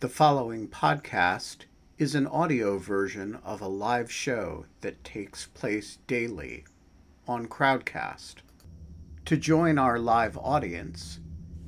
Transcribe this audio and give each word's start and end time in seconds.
The 0.00 0.10
following 0.10 0.68
podcast 0.68 1.64
is 1.96 2.14
an 2.14 2.26
audio 2.26 2.76
version 2.76 3.38
of 3.42 3.62
a 3.62 3.66
live 3.66 4.12
show 4.12 4.66
that 4.82 5.02
takes 5.02 5.46
place 5.46 5.96
daily 6.06 6.66
on 7.26 7.46
Crowdcast. 7.46 8.34
To 9.24 9.38
join 9.38 9.78
our 9.78 9.98
live 9.98 10.36
audience, 10.36 11.20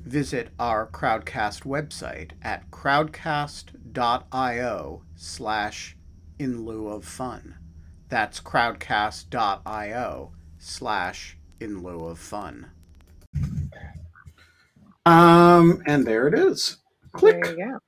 visit 0.03 0.49
our 0.59 0.85
Crowdcast 0.85 1.63
website 1.63 2.33
at 2.43 2.69
crowdcast.io 2.69 3.71
slash 5.15 5.97
in 6.37 6.65
lieu 6.65 6.87
of 6.87 7.05
fun. 7.05 7.55
That's 8.09 8.39
crowdcast.io 8.39 10.31
slash 10.59 11.37
in 11.59 11.81
lieu 11.81 12.05
of 12.05 12.19
fun. 12.19 12.69
Um, 15.07 15.81
and 15.87 16.05
there 16.05 16.27
it 16.27 16.35
is. 16.35 16.77
Click. 17.11 17.43
There 17.43 17.57
you 17.57 17.65
go. 17.71 17.79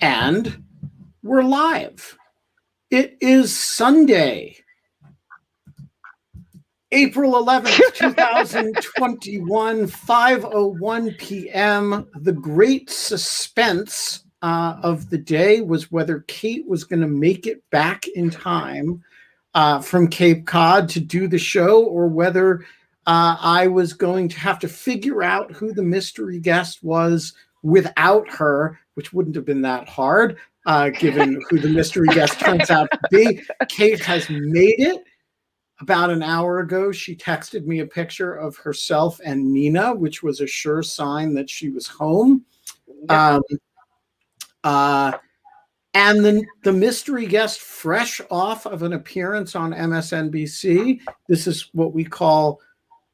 And 0.00 0.64
we're 1.22 1.42
live. 1.42 2.18
It 2.90 3.16
is 3.20 3.56
Sunday, 3.56 4.56
April 6.90 7.32
11th, 7.32 7.94
2021, 7.94 9.86
5:01 9.86 11.18
p.m. 11.18 12.08
The 12.14 12.32
great 12.32 12.90
suspense 12.90 14.24
uh, 14.42 14.76
of 14.82 15.10
the 15.10 15.18
day 15.18 15.60
was 15.60 15.90
whether 15.92 16.20
Kate 16.26 16.66
was 16.66 16.84
going 16.84 17.02
to 17.02 17.08
make 17.08 17.46
it 17.46 17.62
back 17.70 18.06
in 18.08 18.30
time 18.30 19.02
uh, 19.54 19.80
from 19.80 20.08
Cape 20.08 20.46
Cod 20.46 20.88
to 20.90 21.00
do 21.00 21.28
the 21.28 21.38
show, 21.38 21.84
or 21.84 22.08
whether 22.08 22.60
uh, 23.06 23.36
I 23.40 23.68
was 23.68 23.92
going 23.92 24.28
to 24.30 24.38
have 24.40 24.58
to 24.58 24.68
figure 24.68 25.22
out 25.22 25.52
who 25.52 25.72
the 25.72 25.82
mystery 25.82 26.40
guest 26.40 26.82
was 26.82 27.32
without 27.64 28.30
her, 28.30 28.78
which 28.92 29.12
wouldn't 29.12 29.34
have 29.34 29.46
been 29.46 29.62
that 29.62 29.88
hard, 29.88 30.36
uh, 30.66 30.90
given 30.90 31.42
who 31.48 31.58
the 31.58 31.68
mystery 31.68 32.06
guest 32.08 32.38
turns 32.38 32.70
out 32.70 32.88
to 32.92 32.98
be. 33.10 33.42
Kate 33.68 34.00
has 34.04 34.28
made 34.30 34.78
it. 34.78 35.02
About 35.80 36.10
an 36.10 36.22
hour 36.22 36.60
ago, 36.60 36.92
she 36.92 37.16
texted 37.16 37.66
me 37.66 37.80
a 37.80 37.86
picture 37.86 38.34
of 38.34 38.56
herself 38.56 39.20
and 39.24 39.52
Nina, 39.52 39.92
which 39.92 40.22
was 40.22 40.40
a 40.40 40.46
sure 40.46 40.84
sign 40.84 41.34
that 41.34 41.50
she 41.50 41.68
was 41.70 41.88
home. 41.88 42.44
Um, 43.08 43.42
uh, 44.62 45.12
and 45.94 46.24
the, 46.24 46.44
the 46.62 46.72
mystery 46.72 47.26
guest, 47.26 47.60
fresh 47.60 48.20
off 48.30 48.66
of 48.66 48.84
an 48.84 48.92
appearance 48.92 49.56
on 49.56 49.72
MSNBC, 49.72 51.00
this 51.28 51.48
is 51.48 51.70
what 51.72 51.92
we 51.92 52.04
call 52.04 52.60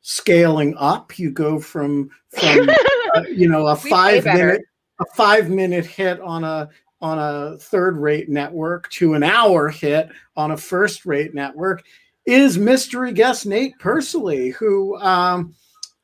scaling 0.02 0.74
up. 0.76 1.18
You 1.18 1.30
go 1.30 1.60
from 1.60 2.10
from 2.28 2.68
uh, 3.14 3.22
you 3.28 3.48
know 3.48 3.66
a 3.68 3.76
five 3.90 4.24
minute 4.24 4.62
a 5.00 5.04
five 5.16 5.48
minute 5.48 5.86
hit 5.86 6.20
on 6.20 6.44
a 6.44 6.68
on 7.00 7.18
a 7.18 7.56
third 7.58 7.96
rate 7.96 8.28
network 8.28 8.88
to 8.90 9.14
an 9.14 9.22
hour 9.22 9.68
hit 9.68 10.10
on 10.36 10.50
a 10.50 10.56
first 10.56 11.06
rate 11.06 11.34
network 11.34 11.82
is 12.26 12.58
mystery 12.58 13.12
guest 13.12 13.46
Nate 13.46 13.78
Persily, 13.78 14.50
who 14.50 14.96
um, 14.98 15.54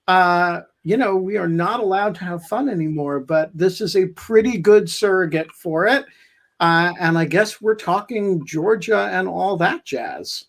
uh, 0.08 0.62
you 0.82 0.96
know 0.96 1.16
we 1.16 1.36
are 1.36 1.48
not 1.48 1.80
allowed 1.80 2.14
to 2.16 2.24
have 2.24 2.44
fun 2.44 2.68
anymore, 2.68 3.20
but 3.20 3.56
this 3.56 3.80
is 3.80 3.96
a 3.96 4.06
pretty 4.08 4.58
good 4.58 4.88
surrogate 4.88 5.52
for 5.52 5.86
it. 5.86 6.04
Uh, 6.58 6.92
and 6.98 7.18
I 7.18 7.26
guess 7.26 7.60
we're 7.60 7.74
talking 7.74 8.44
Georgia 8.46 9.10
and 9.12 9.28
all 9.28 9.56
that 9.58 9.84
jazz. 9.84 10.44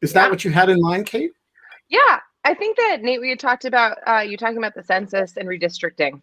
Is 0.00 0.12
that 0.14 0.30
what 0.30 0.44
you 0.44 0.50
had 0.50 0.70
in 0.70 0.80
mind, 0.80 1.06
Kate? 1.06 1.32
Yeah, 1.88 2.20
I 2.46 2.54
think 2.54 2.76
that 2.76 3.02
Nate, 3.02 3.20
we 3.20 3.30
had 3.30 3.40
talked 3.40 3.64
about 3.64 3.98
uh, 4.06 4.20
you 4.20 4.36
talking 4.36 4.58
about 4.58 4.76
the 4.76 4.82
census 4.84 5.36
and 5.36 5.48
redistricting, 5.48 6.22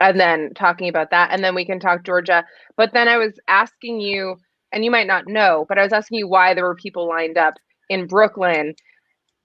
and 0.00 0.18
then 0.18 0.54
talking 0.54 0.88
about 0.88 1.10
that, 1.12 1.30
and 1.30 1.42
then 1.42 1.54
we 1.54 1.64
can 1.64 1.78
talk 1.78 2.04
Georgia. 2.04 2.44
But 2.76 2.92
then 2.92 3.06
I 3.06 3.16
was 3.16 3.38
asking 3.46 4.00
you, 4.00 4.34
and 4.72 4.84
you 4.84 4.90
might 4.90 5.06
not 5.06 5.28
know, 5.28 5.64
but 5.68 5.78
I 5.78 5.84
was 5.84 5.92
asking 5.92 6.18
you 6.18 6.26
why 6.26 6.52
there 6.52 6.64
were 6.64 6.74
people 6.74 7.08
lined 7.08 7.38
up 7.38 7.54
in 7.88 8.08
Brooklyn, 8.08 8.74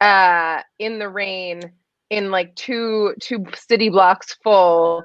uh, 0.01 0.61
in 0.79 0.97
the 0.97 1.07
rain, 1.07 1.61
in 2.09 2.31
like 2.31 2.55
two 2.55 3.13
two 3.21 3.45
city 3.55 3.89
blocks 3.89 4.35
full. 4.43 5.03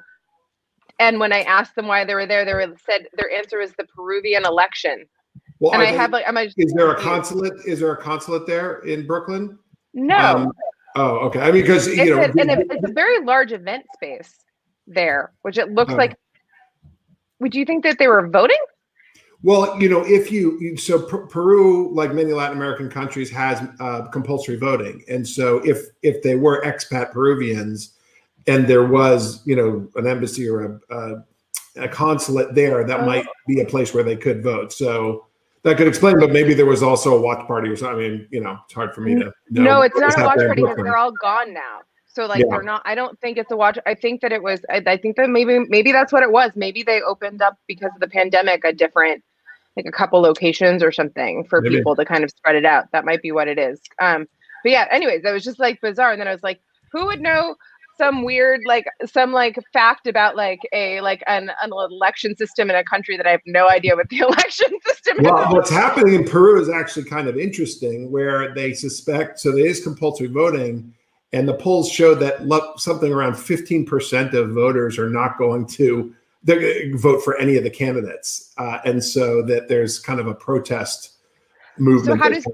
And 0.98 1.20
when 1.20 1.34
I 1.34 1.42
asked 1.42 1.74
them 1.74 1.88
why 1.88 2.06
they 2.06 2.14
were 2.14 2.26
there, 2.26 2.46
they 2.46 2.54
were 2.54 2.74
said 2.86 3.06
their 3.18 3.30
answer 3.30 3.58
was 3.58 3.72
the 3.76 3.84
Peruvian 3.94 4.46
election. 4.46 5.04
Well, 5.60 5.74
And 5.74 5.82
I 5.82 5.86
have 5.92 6.10
like, 6.10 6.24
I'm 6.26 6.38
a, 6.38 6.48
is 6.56 6.72
there 6.74 6.90
a 6.90 6.98
consulate? 6.98 7.52
Is 7.66 7.80
there 7.80 7.92
a 7.92 8.00
consulate 8.00 8.46
there 8.46 8.78
in 8.78 9.06
Brooklyn? 9.06 9.58
no. 9.92 10.16
Um, 10.16 10.52
oh, 10.96 11.18
okay. 11.26 11.40
I 11.40 11.50
mean, 11.52 11.62
because 11.62 11.86
it's, 11.86 11.96
you 11.96 12.14
know, 12.16 12.20
a, 12.22 12.24
and 12.24 12.50
it- 12.50 12.66
it's 12.70 12.88
a 12.88 12.92
very 12.92 13.24
large 13.24 13.52
event 13.52 13.84
space 13.94 14.34
there, 14.86 15.32
which 15.42 15.58
it 15.58 15.70
looks 15.72 15.92
Oh. 15.92 15.96
like. 15.96 16.16
Would 17.40 17.54
you 17.54 17.64
think 17.64 17.82
that 17.84 17.98
they 17.98 18.08
were 18.08 18.28
voting? 18.28 18.58
well, 19.44 19.76
you 19.82 19.88
know, 19.88 20.04
if 20.06 20.30
you 20.30 20.56
you- 20.60 20.76
so 20.76 21.02
Per- 21.02 21.26
Peru, 21.26 21.92
like 21.92 22.14
many 22.14 22.32
Latin 22.32 22.56
American 22.56 22.88
countries, 22.88 23.28
has 23.30 23.60
uh, 23.80 24.06
compulsory 24.12 24.56
voting, 24.56 25.02
and 25.08 25.26
so 25.26 25.58
if 25.64 25.86
if 26.02 26.22
they 26.22 26.36
were 26.36 26.62
expat 26.62 27.10
Peruvians, 27.12 27.94
and 28.46 28.68
there 28.68 28.84
was 28.84 29.44
you 29.44 29.56
know 29.56 29.88
an 29.96 30.06
embassy 30.06 30.48
or 30.48 30.62
a 30.64 30.94
a, 30.96 31.24
a 31.84 31.88
consulate 31.88 32.54
there, 32.54 32.84
that 32.84 33.00
Oh. 33.00 33.06
might 33.06 33.26
be 33.48 33.60
a 33.60 33.64
place 33.66 33.92
where 33.92 34.04
they 34.04 34.16
could 34.16 34.42
vote. 34.44 34.72
So. 34.72 35.26
That 35.64 35.76
could 35.76 35.86
explain, 35.86 36.18
but 36.18 36.32
maybe 36.32 36.54
there 36.54 36.66
was 36.66 36.82
also 36.82 37.16
a 37.16 37.20
watch 37.20 37.46
party 37.46 37.68
or 37.68 37.76
something. 37.76 37.96
I 37.96 38.08
mean, 38.08 38.28
you 38.30 38.40
know, 38.40 38.58
it's 38.64 38.74
hard 38.74 38.94
for 38.94 39.00
me 39.00 39.14
to. 39.14 39.32
know 39.50 39.62
No, 39.62 39.82
it's 39.82 39.96
not 39.96 40.18
a 40.18 40.24
watch 40.24 40.38
party 40.38 40.62
because 40.62 40.76
they're 40.76 40.96
all 40.96 41.12
gone 41.12 41.54
now. 41.54 41.80
So 42.06 42.26
like 42.26 42.40
Yeah. 42.40 42.46
they're 42.50 42.62
not. 42.62 42.82
I 42.84 42.94
don't 42.94 43.18
think 43.20 43.38
it's 43.38 43.50
a 43.52 43.56
watch. 43.56 43.78
I 43.86 43.94
think 43.94 44.20
that 44.22 44.32
it 44.32 44.42
was. 44.42 44.60
I, 44.68 44.82
I 44.86 44.96
think 44.96 45.16
that 45.16 45.30
maybe 45.30 45.60
maybe 45.68 45.92
that's 45.92 46.12
what 46.12 46.22
it 46.22 46.32
was. 46.32 46.50
Maybe 46.56 46.82
they 46.82 47.00
opened 47.00 47.40
up 47.42 47.56
because 47.68 47.90
of 47.94 48.00
the 48.00 48.08
pandemic 48.08 48.64
a 48.64 48.72
different, 48.72 49.22
like 49.76 49.86
a 49.86 49.92
couple 49.92 50.20
locations 50.20 50.82
or 50.82 50.90
something 50.90 51.44
for 51.44 51.60
Maybe. 51.60 51.76
people 51.76 51.94
to 51.96 52.04
kind 52.04 52.24
of 52.24 52.30
spread 52.30 52.56
it 52.56 52.64
out. 52.64 52.90
That 52.92 53.04
might 53.04 53.22
be 53.22 53.30
what 53.32 53.46
it 53.48 53.58
is. 53.58 53.80
Um, 54.00 54.26
but 54.64 54.72
yeah. 54.72 54.88
Anyways, 54.90 55.22
that 55.22 55.32
was 55.32 55.44
just 55.44 55.58
like 55.60 55.80
bizarre. 55.80 56.10
And 56.10 56.20
then 56.20 56.28
I 56.28 56.32
was 56.32 56.42
like, 56.42 56.60
who 56.90 57.06
would 57.06 57.20
know? 57.20 57.54
Some 58.02 58.24
weird 58.24 58.62
like 58.66 58.86
some 59.06 59.32
like 59.32 59.56
fact 59.72 60.06
about 60.06 60.34
like 60.34 60.60
a 60.72 61.00
like 61.02 61.22
an, 61.28 61.50
an 61.62 61.70
election 61.72 62.36
system 62.36 62.68
in 62.68 62.76
a 62.76 62.84
country 62.84 63.16
that 63.16 63.26
I 63.26 63.30
have 63.30 63.40
no 63.46 63.68
idea 63.68 63.94
what 63.94 64.08
the 64.08 64.18
election 64.28 64.68
system 64.86 65.20
is. 65.20 65.24
Well, 65.24 65.52
what's 65.52 65.70
happening 65.70 66.14
in 66.14 66.24
Peru 66.24 66.60
is 66.60 66.68
actually 66.68 67.04
kind 67.04 67.28
of 67.28 67.38
interesting, 67.38 68.10
where 68.10 68.54
they 68.54 68.72
suspect 68.72 69.38
so 69.38 69.52
there 69.52 69.66
is 69.66 69.80
compulsory 69.80 70.28
voting, 70.28 70.92
and 71.32 71.48
the 71.48 71.54
polls 71.54 71.88
show 71.88 72.14
that 72.16 72.40
something 72.78 73.12
around 73.12 73.34
15% 73.34 74.34
of 74.34 74.50
voters 74.50 74.98
are 74.98 75.10
not 75.10 75.38
going 75.38 75.66
to 75.66 76.12
vote 76.96 77.22
for 77.22 77.36
any 77.38 77.56
of 77.56 77.62
the 77.62 77.70
candidates, 77.70 78.52
uh, 78.58 78.78
and 78.84 79.02
so 79.02 79.42
that 79.42 79.68
there's 79.68 80.00
kind 80.00 80.18
of 80.18 80.26
a 80.26 80.34
protest 80.34 81.11
movement. 81.78 82.20
how 82.20 82.28
does- 82.28 82.46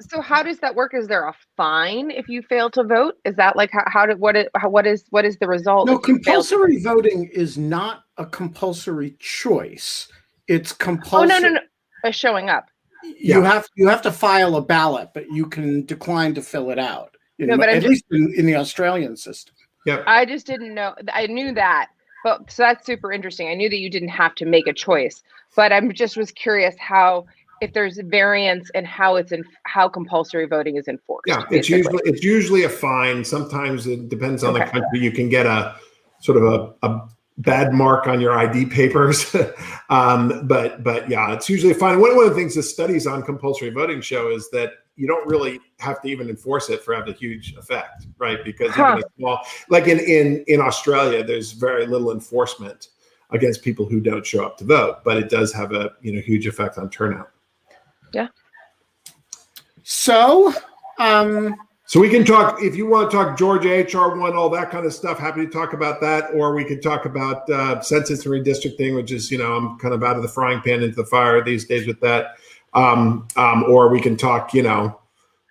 So 0.00 0.20
how 0.20 0.42
does 0.42 0.58
that 0.60 0.74
work? 0.74 0.92
Is 0.94 1.06
there 1.06 1.26
a 1.26 1.34
fine 1.56 2.10
if 2.10 2.28
you 2.28 2.42
fail 2.42 2.70
to 2.70 2.84
vote? 2.84 3.14
Is 3.24 3.34
that 3.36 3.56
like 3.56 3.70
how, 3.72 3.84
how 3.86 4.06
did 4.06 4.18
what 4.18 4.36
is 4.36 4.46
how, 4.56 4.68
what 4.68 4.86
is 4.86 5.04
what 5.10 5.24
is 5.24 5.36
the 5.38 5.48
result? 5.48 5.86
No, 5.86 5.94
if 5.96 6.02
to- 6.02 6.12
compulsory 6.14 6.80
voting 6.82 7.28
is 7.32 7.56
not 7.58 8.04
a 8.16 8.26
compulsory 8.26 9.16
choice. 9.18 10.08
It's 10.46 10.72
compulsory. 10.72 11.36
Oh 11.36 11.40
no 11.40 11.48
no 11.48 11.54
no! 11.54 11.60
Uh, 12.04 12.10
showing 12.10 12.48
up. 12.48 12.66
You 13.04 13.40
Yeah. 13.40 13.44
have 13.44 13.66
you 13.76 13.86
have 13.88 14.02
to 14.02 14.12
file 14.12 14.56
a 14.56 14.62
ballot, 14.62 15.10
but 15.14 15.26
you 15.30 15.46
can 15.46 15.84
decline 15.86 16.34
to 16.34 16.42
fill 16.42 16.70
it 16.70 16.78
out. 16.78 17.16
In, 17.38 17.46
No, 17.48 17.56
but 17.56 17.68
I'm 17.68 17.76
at 17.76 17.82
just- 17.82 17.90
least 17.90 18.04
in, 18.10 18.34
in 18.36 18.46
the 18.46 18.56
Australian 18.56 19.16
system. 19.16 19.54
Yep. 19.86 20.04
I 20.06 20.24
just 20.26 20.46
didn't 20.46 20.74
know. 20.74 20.94
I 21.12 21.26
knew 21.28 21.52
that, 21.54 21.88
but 22.24 22.50
so 22.50 22.62
that's 22.64 22.84
super 22.84 23.12
interesting. 23.12 23.48
I 23.48 23.54
knew 23.54 23.68
that 23.70 23.78
you 23.78 23.88
didn't 23.88 24.08
have 24.08 24.34
to 24.36 24.44
make 24.44 24.66
a 24.66 24.72
choice, 24.72 25.22
but 25.54 25.72
I'm 25.72 25.92
just 25.92 26.16
was 26.16 26.32
curious 26.32 26.74
how 26.78 27.26
if 27.60 27.72
there's 27.72 27.98
variance 28.04 28.70
in 28.74 28.84
how 28.84 29.16
it's 29.16 29.32
in 29.32 29.44
how 29.64 29.88
compulsory 29.88 30.46
voting 30.46 30.76
is 30.76 30.88
enforced. 30.88 31.24
Yeah, 31.26 31.42
it's 31.50 31.68
basically. 31.68 31.76
usually 31.78 32.02
it's 32.04 32.24
usually 32.24 32.64
a 32.64 32.68
fine. 32.68 33.24
Sometimes 33.24 33.86
it 33.86 34.08
depends 34.08 34.44
on 34.44 34.54
the 34.54 34.60
country. 34.60 35.00
You 35.00 35.12
can 35.12 35.28
get 35.28 35.46
a 35.46 35.76
sort 36.20 36.38
of 36.38 36.44
a, 36.44 36.86
a 36.86 37.08
bad 37.38 37.72
mark 37.72 38.06
on 38.06 38.20
your 38.20 38.36
ID 38.36 38.66
papers, 38.66 39.34
um, 39.90 40.46
but 40.46 40.82
but 40.82 41.08
yeah, 41.08 41.32
it's 41.32 41.48
usually 41.48 41.72
a 41.72 41.74
fine. 41.74 42.00
One, 42.00 42.16
one 42.16 42.26
of 42.26 42.30
the 42.30 42.36
things 42.36 42.54
the 42.54 42.62
studies 42.62 43.06
on 43.06 43.22
compulsory 43.22 43.70
voting 43.70 44.00
show 44.00 44.30
is 44.30 44.50
that 44.50 44.72
you 44.96 45.06
don't 45.06 45.26
really 45.28 45.60
have 45.78 46.02
to 46.02 46.08
even 46.08 46.28
enforce 46.28 46.68
it 46.70 46.82
for 46.82 46.94
have 46.94 47.08
a 47.08 47.12
huge 47.12 47.54
effect, 47.56 48.06
right? 48.18 48.44
Because 48.44 48.72
Huh. 48.72 48.96
even 48.98 49.04
a 49.04 49.10
small, 49.16 49.40
like 49.68 49.86
in 49.86 50.00
in 50.00 50.44
in 50.48 50.60
Australia, 50.60 51.22
there's 51.22 51.52
very 51.52 51.86
little 51.86 52.12
enforcement 52.12 52.88
against 53.30 53.62
people 53.62 53.84
who 53.86 54.00
don't 54.00 54.24
show 54.24 54.44
up 54.44 54.56
to 54.58 54.64
vote, 54.64 54.98
but 55.04 55.16
it 55.16 55.28
does 55.28 55.52
have 55.52 55.72
a 55.72 55.92
you 56.00 56.12
know 56.12 56.20
huge 56.20 56.46
effect 56.46 56.78
on 56.78 56.90
turnout. 56.90 57.30
So, 59.84 60.52
um, 60.98 61.54
So 61.86 61.98
we 62.00 62.10
can 62.10 62.24
talk 62.24 62.62
if 62.62 62.76
you 62.76 62.86
want 62.86 63.10
to 63.10 63.16
talk 63.16 63.38
Georgia 63.38 63.82
HR 63.90 64.18
one, 64.18 64.34
all 64.36 64.50
that 64.50 64.70
kind 64.70 64.84
of 64.84 64.92
stuff. 64.92 65.18
Happy 65.18 65.46
to 65.46 65.50
talk 65.50 65.72
about 65.72 66.00
that, 66.02 66.30
or 66.34 66.54
we 66.54 66.62
could 66.64 66.82
talk 66.82 67.06
about 67.06 67.48
uh, 67.48 67.80
census 67.80 68.26
and 68.26 68.34
redistricting, 68.34 68.94
which 68.94 69.10
is 69.10 69.30
you 69.30 69.38
know 69.38 69.54
I'm 69.56 69.78
kind 69.78 69.94
of 69.94 70.02
out 70.04 70.16
of 70.16 70.22
the 70.22 70.28
frying 70.28 70.60
pan 70.60 70.82
into 70.82 70.94
the 70.96 71.06
fire 71.06 71.42
these 71.42 71.64
days 71.64 71.86
with 71.86 72.00
that. 72.00 72.36
Um, 72.74 73.26
um, 73.36 73.64
or 73.64 73.88
we 73.88 74.00
can 74.02 74.16
talk 74.18 74.52
you 74.52 74.62
know 74.62 75.00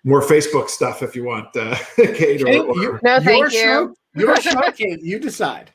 more 0.04 0.22
Facebook 0.22 0.68
stuff 0.68 1.02
if 1.02 1.16
you 1.16 1.24
want, 1.24 1.48
uh, 1.56 1.76
Kate. 1.96 2.40
Or, 2.42 2.46
or- 2.46 2.76
you- 2.76 2.98
No, 3.02 3.14
your 3.14 3.20
thank 3.22 3.52
you. 3.52 3.58
show, 3.58 3.94
your 4.14 4.36
show, 4.40 4.60
Kate, 4.70 5.02
you 5.02 5.18
decide. 5.18 5.72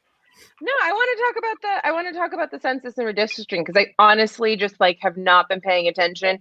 No, 0.61 0.71
I 0.81 0.93
want 0.93 1.09
to 1.17 1.23
talk 1.25 1.37
about 1.43 1.61
the 1.81 1.87
I 1.87 1.91
want 1.91 2.07
to 2.07 2.13
talk 2.13 2.31
about 2.31 2.51
the 2.51 2.59
census 2.61 2.97
and 2.97 3.05
redistricting 3.05 3.65
because 3.65 3.75
I 3.75 3.93
honestly 3.99 4.55
just 4.55 4.79
like 4.79 4.97
have 5.01 5.17
not 5.17 5.49
been 5.49 5.59
paying 5.59 5.89
attention. 5.89 6.39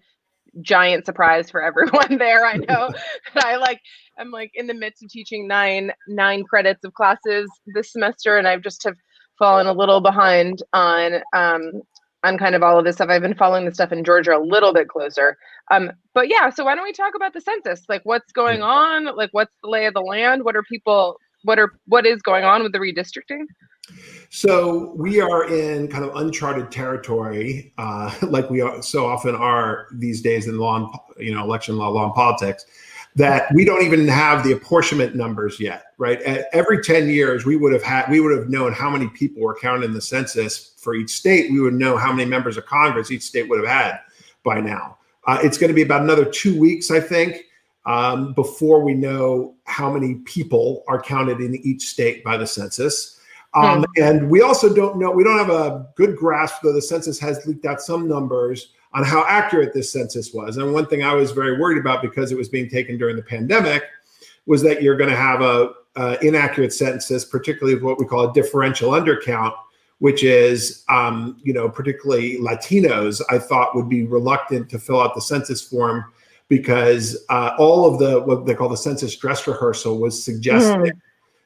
Giant 0.61 1.07
surprise 1.07 1.51
for 1.51 1.63
everyone 1.63 2.19
there. 2.19 2.45
I 2.45 2.57
know 2.57 2.91
that 3.35 3.45
I 3.45 3.57
like 3.57 3.81
I'm 4.19 4.31
like 4.31 4.51
in 4.55 4.67
the 4.67 4.75
midst 4.75 5.03
of 5.03 5.11
teaching 5.11 5.49
nine 5.49 5.93
nine 6.09 6.45
credits 6.45 6.85
of 6.85 6.95
classes 6.95 7.51
this 7.75 7.93
semester, 7.93 8.37
and 8.37 8.47
I've 8.47 8.63
just 8.63 8.83
have 8.85 8.97
fallen 9.39 9.67
a 9.67 9.73
little 9.73 10.01
behind 10.01 10.63
on 10.73 11.15
um 11.33 11.73
on 12.25 12.39
kind 12.39 12.55
of 12.55 12.63
all 12.63 12.79
of 12.79 12.85
this 12.85 12.97
stuff. 12.97 13.09
I've 13.09 13.23
been 13.23 13.35
following 13.35 13.65
the 13.65 13.75
stuff 13.75 13.93
in 13.93 14.05
Georgia 14.05 14.37
a 14.37 14.39
little 14.39 14.73
bit 14.73 14.89
closer. 14.89 15.37
Um, 15.73 15.91
but 16.15 16.29
yeah, 16.29 16.51
so 16.51 16.65
why 16.65 16.75
don't 16.75 16.85
we 16.85 16.93
talk 16.93 17.15
about 17.17 17.33
the 17.33 17.41
census? 17.41 17.83
Like 17.89 18.03
what's 18.05 18.31
going 18.33 18.63
on? 18.63 19.07
Like 19.17 19.31
what's 19.33 19.55
the 19.63 19.69
lay 19.69 19.87
of 19.87 19.95
the 19.95 20.01
land? 20.01 20.45
What 20.45 20.55
are 20.55 20.63
people 20.63 21.17
what 21.45 21.59
are 21.59 21.73
what 21.87 22.07
is 22.07 22.23
going 22.23 22.45
on 22.45 22.63
with 22.63 22.73
the 22.73 22.79
redistricting? 22.79 23.45
So 24.31 24.95
we 24.97 25.21
are 25.21 25.47
in 25.47 25.89
kind 25.89 26.05
of 26.05 26.17
uncharted 26.17 26.71
territory, 26.71 27.73
uh, 27.79 28.15
like 28.23 28.49
we 28.49 28.61
are, 28.61 28.83
so 28.83 29.07
often 29.07 29.35
are 29.35 29.89
these 29.93 30.23
days 30.23 30.47
in 30.47 30.59
law, 30.59 30.77
and, 30.77 31.27
you 31.27 31.35
know, 31.35 31.43
election 31.43 31.77
law, 31.77 31.89
law 31.89 32.07
and 32.07 32.15
politics, 32.15 32.65
that 33.15 33.53
we 33.55 33.65
don't 33.65 33.85
even 33.85 34.09
have 34.09 34.43
the 34.43 34.53
apportionment 34.53 35.15
numbers 35.15 35.61
yet. 35.61 35.85
Right, 35.99 36.23
At 36.23 36.47
every 36.53 36.83
ten 36.83 37.09
years, 37.09 37.45
we 37.45 37.57
would 37.57 37.73
have 37.73 37.83
had, 37.83 38.11
we 38.11 38.21
would 38.21 38.37
have 38.37 38.49
known 38.49 38.73
how 38.73 38.89
many 38.89 39.09
people 39.09 39.43
were 39.43 39.55
counted 39.55 39.85
in 39.85 39.93
the 39.93 40.01
census 40.01 40.73
for 40.79 40.95
each 40.95 41.11
state. 41.11 41.53
We 41.53 41.61
would 41.61 41.75
know 41.75 41.97
how 41.97 42.13
many 42.13 42.29
members 42.29 42.57
of 42.57 42.65
Congress 42.67 43.11
each 43.11 43.23
state 43.23 43.49
would 43.49 43.59
have 43.59 43.69
had 43.69 44.01
by 44.45 44.61
now. 44.61 44.99
Uh, 45.27 45.39
it's 45.43 45.59
going 45.59 45.69
to 45.69 45.75
be 45.75 45.83
about 45.83 46.03
another 46.03 46.25
two 46.25 46.59
weeks, 46.59 46.91
I 46.91 47.01
think, 47.01 47.45
um, 47.87 48.33
before 48.35 48.83
we 48.83 48.95
know 48.95 49.55
how 49.65 49.93
many 49.93 50.17
people 50.25 50.85
are 50.89 51.01
counted 51.01 51.41
in 51.41 51.57
each 51.57 51.89
state 51.89 52.23
by 52.23 52.37
the 52.37 52.47
census. 52.47 53.19
Um, 53.55 53.85
hmm. 53.97 54.03
And 54.03 54.31
we 54.31 54.41
also 54.41 54.73
don't 54.73 54.99
know, 54.99 55.11
we 55.11 55.25
don't 55.25 55.39
have 55.39 55.51
a 55.51 55.87
good 55.97 56.17
grasp, 56.17 56.63
though 56.63 56.73
the 56.73 56.83
census 56.83 57.19
has 57.19 57.45
leaked 57.47 57.67
out 57.67 57.81
some 57.81 58.09
numbers 58.09 58.73
on 58.95 59.05
how 59.05 59.25
accurate 59.27 59.73
this 59.73 59.91
census 59.91 60.33
was. 60.33 60.57
And 60.57 60.73
one 60.73 60.87
thing 60.87 61.03
I 61.03 61.15
was 61.15 61.33
very 61.33 61.59
worried 61.59 61.79
about 61.79 62.03
because 62.03 62.31
it 62.31 62.39
was 62.39 62.49
being 62.49 62.69
taken 62.69 62.99
during 62.99 63.17
the 63.17 63.23
pandemic 63.23 63.85
was 64.47 64.63
that 64.63 64.83
you're 64.83 64.97
going 64.97 65.11
to 65.11 65.17
have 65.17 65.41
a, 65.41 65.73
a 65.97 66.19
inaccurate 66.25 66.73
census, 66.73 67.25
particularly 67.25 67.81
what 67.81 67.99
we 67.99 68.07
call 68.07 68.31
a 68.31 68.33
differential 68.33 68.91
undercount, 68.91 69.55
which 69.99 70.25
is, 70.25 70.85
um, 70.89 71.41
you 71.43 71.53
know, 71.53 71.69
particularly 71.69 72.39
Latinos, 72.39 73.23
I 73.31 73.39
thought 73.39 73.75
would 73.75 73.89
be 73.89 74.05
reluctant 74.05 74.69
to 74.71 74.79
fill 74.79 75.01
out 75.01 75.15
the 75.15 75.21
census 75.21 75.63
form 75.63 76.05
because 76.53 77.25
uh, 77.31 77.57
all 77.59 77.91
of 77.91 77.99
the 77.99 78.21
what 78.21 78.45
they 78.45 78.55
call 78.55 78.69
the 78.69 78.77
census 78.77 79.17
dress 79.17 79.47
rehearsal 79.47 79.99
was 79.99 80.23
suggesting. 80.23 80.93
Mm 80.93 81.01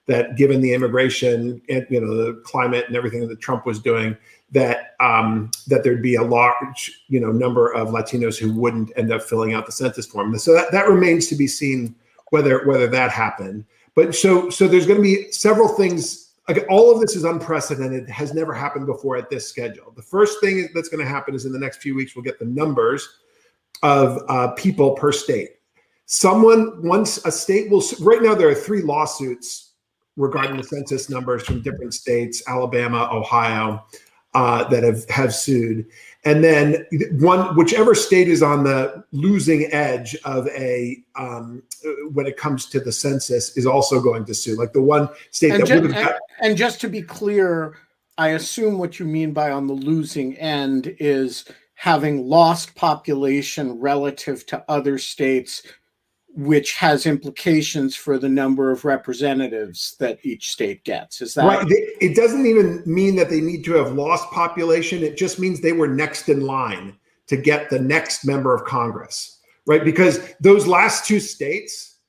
that 0.06 0.36
given 0.36 0.60
the 0.60 0.72
immigration 0.72 1.60
and 1.68 1.84
you 1.90 2.00
know 2.00 2.14
the 2.14 2.40
climate 2.44 2.84
and 2.86 2.94
everything 2.94 3.26
that 3.26 3.40
Trump 3.40 3.66
was 3.66 3.80
doing, 3.80 4.16
that 4.52 4.94
um, 5.00 5.50
that 5.66 5.82
there'd 5.82 6.00
be 6.00 6.14
a 6.14 6.22
large 6.22 7.02
you 7.08 7.18
know 7.18 7.32
number 7.32 7.72
of 7.72 7.88
Latinos 7.88 8.38
who 8.38 8.52
wouldn't 8.54 8.92
end 8.96 9.12
up 9.12 9.20
filling 9.20 9.52
out 9.52 9.66
the 9.66 9.72
census 9.72 10.06
form. 10.06 10.38
So 10.38 10.52
that, 10.54 10.70
that 10.70 10.88
remains 10.88 11.26
to 11.26 11.34
be 11.34 11.48
seen 11.48 11.92
whether 12.30 12.64
whether 12.66 12.86
that 12.86 13.10
happened. 13.10 13.64
But 13.96 14.14
so 14.14 14.48
so 14.48 14.68
there's 14.68 14.86
going 14.86 14.98
to 14.98 15.02
be 15.02 15.32
several 15.32 15.66
things. 15.66 16.22
Like 16.48 16.64
all 16.70 16.94
of 16.94 17.00
this 17.00 17.16
is 17.16 17.24
unprecedented, 17.24 18.08
has 18.08 18.32
never 18.32 18.54
happened 18.54 18.86
before 18.86 19.16
at 19.16 19.28
this 19.28 19.48
schedule. 19.48 19.92
The 19.96 20.02
first 20.02 20.40
thing 20.40 20.68
that's 20.72 20.88
going 20.88 21.04
to 21.04 21.10
happen 21.10 21.34
is 21.34 21.44
in 21.44 21.50
the 21.50 21.58
next 21.58 21.82
few 21.82 21.96
weeks 21.96 22.14
we'll 22.14 22.22
get 22.22 22.38
the 22.38 22.44
numbers 22.44 23.18
of 23.82 24.22
uh, 24.28 24.48
people 24.52 24.92
per 24.92 25.12
state. 25.12 25.50
Someone 26.06 26.82
once 26.82 27.24
a 27.24 27.32
state 27.32 27.70
will 27.70 27.82
right 28.00 28.22
now 28.22 28.34
there 28.34 28.48
are 28.48 28.54
three 28.54 28.82
lawsuits 28.82 29.72
regarding 30.16 30.56
the 30.56 30.62
census 30.62 31.10
numbers 31.10 31.42
from 31.42 31.62
different 31.62 31.94
states, 31.94 32.42
Alabama, 32.46 33.08
Ohio, 33.12 33.84
uh, 34.34 34.64
that 34.68 34.82
have 34.82 35.08
have 35.08 35.34
sued, 35.34 35.86
and 36.24 36.44
then 36.44 36.86
one 37.12 37.56
whichever 37.56 37.94
state 37.94 38.28
is 38.28 38.42
on 38.42 38.64
the 38.64 39.02
losing 39.12 39.66
edge 39.72 40.14
of 40.24 40.46
a 40.48 40.98
um, 41.16 41.62
when 42.12 42.26
it 42.26 42.36
comes 42.36 42.66
to 42.66 42.78
the 42.78 42.92
census 42.92 43.56
is 43.56 43.66
also 43.66 44.00
going 44.00 44.24
to 44.26 44.34
sue. 44.34 44.54
Like 44.54 44.72
the 44.72 44.82
one 44.82 45.08
state 45.30 45.52
and 45.52 45.62
that 45.62 45.68
just, 45.68 45.82
would 45.82 45.92
have. 45.92 46.18
And, 46.40 46.50
and 46.50 46.56
just 46.56 46.80
to 46.82 46.88
be 46.88 47.00
clear, 47.00 47.78
I 48.18 48.28
assume 48.28 48.78
what 48.78 48.98
you 48.98 49.06
mean 49.06 49.32
by 49.32 49.50
on 49.50 49.66
the 49.66 49.72
losing 49.72 50.36
end 50.36 50.94
is 50.98 51.46
having 51.76 52.26
lost 52.26 52.74
population 52.74 53.78
relative 53.78 54.44
to 54.46 54.64
other 54.68 54.98
states 54.98 55.62
which 56.36 56.74
has 56.74 57.06
implications 57.06 57.96
for 57.96 58.18
the 58.18 58.28
number 58.28 58.70
of 58.70 58.84
representatives 58.84 59.96
that 59.98 60.18
each 60.22 60.50
state 60.50 60.84
gets. 60.84 61.22
Is 61.22 61.32
that 61.34 61.46
right? 61.46 61.66
It 61.68 62.14
doesn't 62.14 62.44
even 62.44 62.82
mean 62.84 63.16
that 63.16 63.30
they 63.30 63.40
need 63.40 63.64
to 63.64 63.72
have 63.72 63.94
lost 63.94 64.30
population. 64.30 65.02
It 65.02 65.16
just 65.16 65.38
means 65.38 65.60
they 65.60 65.72
were 65.72 65.88
next 65.88 66.28
in 66.28 66.42
line 66.42 66.94
to 67.28 67.38
get 67.38 67.70
the 67.70 67.78
next 67.78 68.26
member 68.26 68.54
of 68.54 68.64
Congress, 68.64 69.38
right? 69.66 69.82
Because 69.82 70.34
those 70.38 70.66
last 70.66 71.06
two 71.06 71.20
states, 71.20 72.00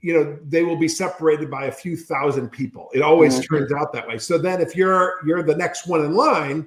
you 0.00 0.12
know, 0.12 0.36
they 0.44 0.64
will 0.64 0.76
be 0.76 0.88
separated 0.88 1.48
by 1.48 1.66
a 1.66 1.72
few 1.72 1.96
thousand 1.96 2.50
people. 2.50 2.88
It 2.92 3.02
always 3.02 3.34
mm-hmm. 3.38 3.54
turns 3.54 3.72
out 3.72 3.92
that 3.92 4.08
way. 4.08 4.18
So 4.18 4.38
then, 4.38 4.60
if 4.60 4.74
you're 4.74 5.24
you're 5.24 5.44
the 5.44 5.56
next 5.56 5.86
one 5.86 6.04
in 6.04 6.14
line, 6.14 6.66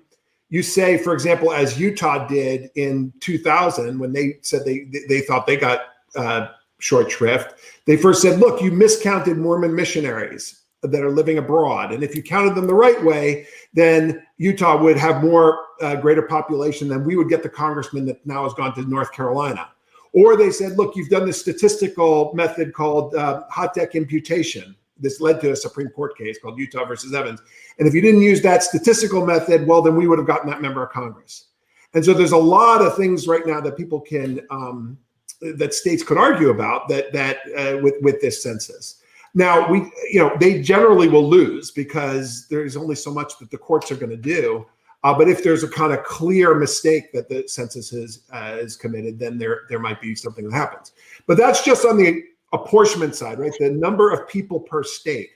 you 0.51 0.61
say, 0.61 0.97
for 0.97 1.13
example, 1.13 1.51
as 1.51 1.79
Utah 1.79 2.27
did 2.27 2.69
in 2.75 3.11
2000 3.21 3.97
when 3.97 4.11
they 4.13 4.37
said 4.41 4.63
they 4.65 4.85
they 5.07 5.21
thought 5.21 5.47
they 5.47 5.57
got 5.57 5.79
uh, 6.15 6.49
short 6.79 7.09
shrift. 7.09 7.55
They 7.85 7.95
first 7.95 8.21
said, 8.21 8.39
look, 8.39 8.61
you 8.61 8.69
miscounted 8.71 9.37
Mormon 9.37 9.73
missionaries 9.73 10.63
that 10.83 11.03
are 11.03 11.11
living 11.11 11.37
abroad. 11.37 11.93
And 11.93 12.03
if 12.03 12.15
you 12.15 12.23
counted 12.23 12.55
them 12.55 12.67
the 12.67 12.73
right 12.73 13.01
way, 13.03 13.47
then 13.73 14.25
Utah 14.37 14.81
would 14.81 14.97
have 14.97 15.23
more 15.23 15.59
uh, 15.79 15.95
greater 15.95 16.23
population 16.23 16.87
than 16.87 17.05
we 17.05 17.15
would 17.15 17.29
get 17.29 17.43
the 17.43 17.49
congressman 17.49 18.05
that 18.07 18.25
now 18.25 18.43
has 18.43 18.53
gone 18.53 18.73
to 18.75 18.81
North 18.81 19.13
Carolina. 19.13 19.69
Or 20.13 20.35
they 20.35 20.51
said, 20.51 20.77
look, 20.77 20.95
you've 20.95 21.09
done 21.09 21.25
this 21.25 21.39
statistical 21.39 22.33
method 22.33 22.73
called 22.73 23.15
uh, 23.15 23.43
hot 23.49 23.73
deck 23.73 23.95
imputation. 23.95 24.75
This 25.01 25.19
led 25.19 25.41
to 25.41 25.51
a 25.51 25.55
Supreme 25.55 25.89
Court 25.89 26.17
case 26.17 26.39
called 26.39 26.57
Utah 26.57 26.85
versus 26.85 27.13
Evans. 27.13 27.41
And 27.79 27.87
if 27.87 27.93
you 27.93 28.01
didn't 28.01 28.21
use 28.21 28.41
that 28.41 28.63
statistical 28.63 29.25
method, 29.25 29.67
well, 29.67 29.81
then 29.81 29.95
we 29.95 30.07
would 30.07 30.19
have 30.19 30.27
gotten 30.27 30.49
that 30.49 30.61
member 30.61 30.83
of 30.83 30.91
Congress. 30.91 31.47
And 31.93 32.05
so 32.05 32.13
there's 32.13 32.31
a 32.31 32.37
lot 32.37 32.81
of 32.81 32.95
things 32.95 33.27
right 33.27 33.45
now 33.45 33.59
that 33.61 33.75
people 33.75 33.99
can 33.99 34.41
um, 34.49 34.97
that 35.41 35.73
states 35.73 36.03
could 36.03 36.17
argue 36.17 36.49
about 36.49 36.87
that 36.89 37.11
that 37.13 37.39
uh, 37.57 37.77
with 37.81 37.95
with 38.01 38.21
this 38.21 38.41
census. 38.41 39.01
Now 39.33 39.69
we 39.69 39.79
you 40.09 40.19
know 40.19 40.35
they 40.39 40.61
generally 40.61 41.09
will 41.09 41.27
lose 41.27 41.71
because 41.71 42.47
there's 42.49 42.77
only 42.77 42.95
so 42.95 43.11
much 43.11 43.37
that 43.39 43.51
the 43.51 43.57
courts 43.57 43.91
are 43.91 43.95
going 43.95 44.11
to 44.11 44.17
do. 44.17 44.65
Uh, 45.03 45.17
but 45.17 45.27
if 45.27 45.43
there's 45.43 45.63
a 45.63 45.67
kind 45.67 45.91
of 45.91 46.03
clear 46.03 46.53
mistake 46.53 47.11
that 47.11 47.27
the 47.27 47.43
census 47.47 47.89
has 47.89 48.21
uh, 48.31 48.57
is 48.59 48.77
committed, 48.77 49.17
then 49.17 49.37
there 49.37 49.61
there 49.67 49.79
might 49.79 49.99
be 49.99 50.15
something 50.15 50.47
that 50.47 50.55
happens. 50.55 50.93
But 51.27 51.37
that's 51.37 51.63
just 51.63 51.85
on 51.85 51.97
the 51.97 52.23
apportionment 52.53 53.15
side, 53.15 53.39
right? 53.39 53.53
The 53.59 53.69
number 53.69 54.11
of 54.11 54.27
people 54.27 54.59
per 54.59 54.83
state. 54.83 55.29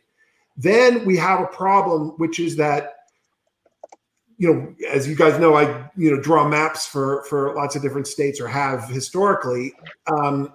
Then 0.57 1.05
we 1.05 1.17
have 1.17 1.41
a 1.41 1.47
problem, 1.47 2.09
which 2.17 2.39
is 2.39 2.55
that 2.57 2.93
you 4.37 4.53
know, 4.53 4.75
as 4.89 5.07
you 5.07 5.15
guys 5.15 5.39
know, 5.39 5.55
I 5.55 5.89
you 5.95 6.13
know 6.13 6.21
draw 6.21 6.47
maps 6.47 6.85
for 6.85 7.23
for 7.23 7.55
lots 7.55 7.75
of 7.75 7.81
different 7.81 8.07
states 8.07 8.39
or 8.39 8.47
have 8.47 8.87
historically. 8.89 9.73
Um, 10.07 10.53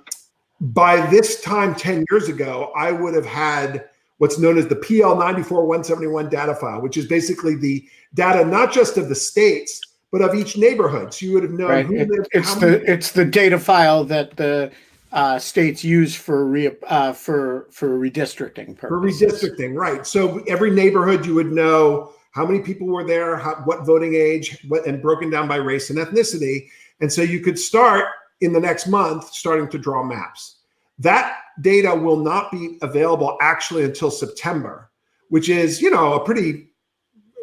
by 0.60 1.06
this 1.06 1.40
time, 1.40 1.74
ten 1.74 2.04
years 2.10 2.28
ago, 2.28 2.72
I 2.76 2.92
would 2.92 3.14
have 3.14 3.24
had 3.24 3.88
what's 4.18 4.38
known 4.38 4.58
as 4.58 4.66
the 4.66 4.76
PL 4.76 5.16
ninety 5.16 5.42
four 5.42 5.64
one 5.64 5.82
seventy 5.82 6.08
one 6.08 6.28
data 6.28 6.54
file, 6.54 6.82
which 6.82 6.98
is 6.98 7.06
basically 7.06 7.54
the 7.54 7.86
data 8.14 8.44
not 8.44 8.70
just 8.70 8.98
of 8.98 9.08
the 9.08 9.14
states 9.14 9.80
but 10.10 10.22
of 10.22 10.34
each 10.34 10.56
neighborhood. 10.56 11.14
So 11.14 11.26
you 11.26 11.34
would 11.34 11.42
have 11.44 11.52
known. 11.52 11.70
Right. 11.70 11.90
It, 11.90 12.08
lived, 12.08 12.28
it's 12.32 12.54
the 12.56 12.66
many- 12.66 12.84
it's 12.84 13.12
the 13.12 13.24
data 13.24 13.58
file 13.58 14.04
that 14.04 14.36
the 14.36 14.70
uh, 15.12 15.38
states 15.38 15.82
use 15.82 16.14
for 16.14 16.46
re, 16.46 16.70
uh, 16.86 17.12
for 17.12 17.68
for 17.70 17.98
redistricting 17.98 18.76
purposes. 18.76 19.40
For 19.40 19.48
redistricting, 19.48 19.74
right? 19.74 20.06
So 20.06 20.38
every 20.46 20.70
neighborhood 20.70 21.26
you 21.26 21.34
would 21.34 21.52
know 21.52 22.12
how 22.32 22.46
many 22.46 22.60
people 22.60 22.86
were 22.86 23.04
there, 23.04 23.36
how, 23.36 23.56
what 23.64 23.84
voting 23.84 24.14
age, 24.14 24.64
what, 24.68 24.86
and 24.86 25.02
broken 25.02 25.30
down 25.30 25.48
by 25.48 25.56
race 25.56 25.90
and 25.90 25.98
ethnicity. 25.98 26.68
And 27.00 27.12
so 27.12 27.22
you 27.22 27.40
could 27.40 27.58
start 27.58 28.06
in 28.40 28.52
the 28.52 28.60
next 28.60 28.86
month 28.86 29.32
starting 29.32 29.68
to 29.68 29.78
draw 29.78 30.04
maps. 30.04 30.58
That 30.98 31.38
data 31.60 31.94
will 31.94 32.18
not 32.18 32.52
be 32.52 32.78
available 32.82 33.36
actually 33.40 33.84
until 33.84 34.10
September, 34.10 34.90
which 35.28 35.48
is, 35.48 35.80
you 35.80 35.90
know, 35.90 36.14
a 36.14 36.24
pretty 36.24 36.68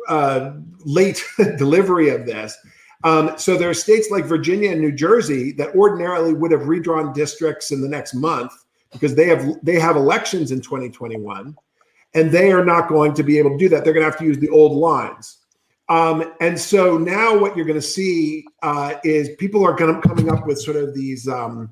uh, 0.08 0.54
late 0.86 1.24
delivery 1.58 2.10
of 2.10 2.26
this. 2.26 2.58
Um, 3.04 3.38
so 3.38 3.58
there 3.58 3.70
are 3.70 3.76
states 3.76 4.10
like 4.10 4.26
Virginia 4.26 4.72
and 4.72 4.82
New 4.82 4.92
Jersey 4.92 5.52
that 5.54 5.76
ordinarily 5.76 6.34
would 6.34 6.52
have 6.52 6.68
redrawn 6.68 7.14
districts 7.14 7.72
in 7.72 7.82
the 7.82 7.88
next 7.88 8.14
month 8.14 8.52
because 8.92 9.16
they 9.16 9.28
have 9.28 9.46
they 9.64 9.80
have 9.80 9.96
elections 9.96 10.52
in 10.52 10.62
2021 10.62 11.56
and 12.14 12.32
they 12.32 12.52
are 12.52 12.66
not 12.66 12.88
going 12.88 13.14
to 13.14 13.24
be 13.24 13.38
able 13.38 13.52
to 13.52 13.58
do 13.58 13.70
that. 13.70 13.84
They're 13.84 13.94
going 13.94 14.06
to 14.06 14.10
have 14.10 14.20
to 14.20 14.26
use 14.26 14.40
the 14.40 14.50
old 14.50 14.72
lines. 14.72 15.38
Um, 15.90 16.34
and 16.42 16.60
so 16.60 16.98
now 16.98 17.38
what 17.38 17.56
you're 17.56 17.66
going 17.66 17.80
to 17.80 17.82
see 17.82 18.46
uh, 18.62 18.96
is 19.04 19.30
people 19.38 19.66
are 19.66 19.74
going 19.74 20.02
to 20.02 20.08
coming 20.08 20.30
up 20.30 20.46
with 20.46 20.60
sort 20.60 20.76
of 20.76 20.94
these 20.94 21.28
um, 21.28 21.70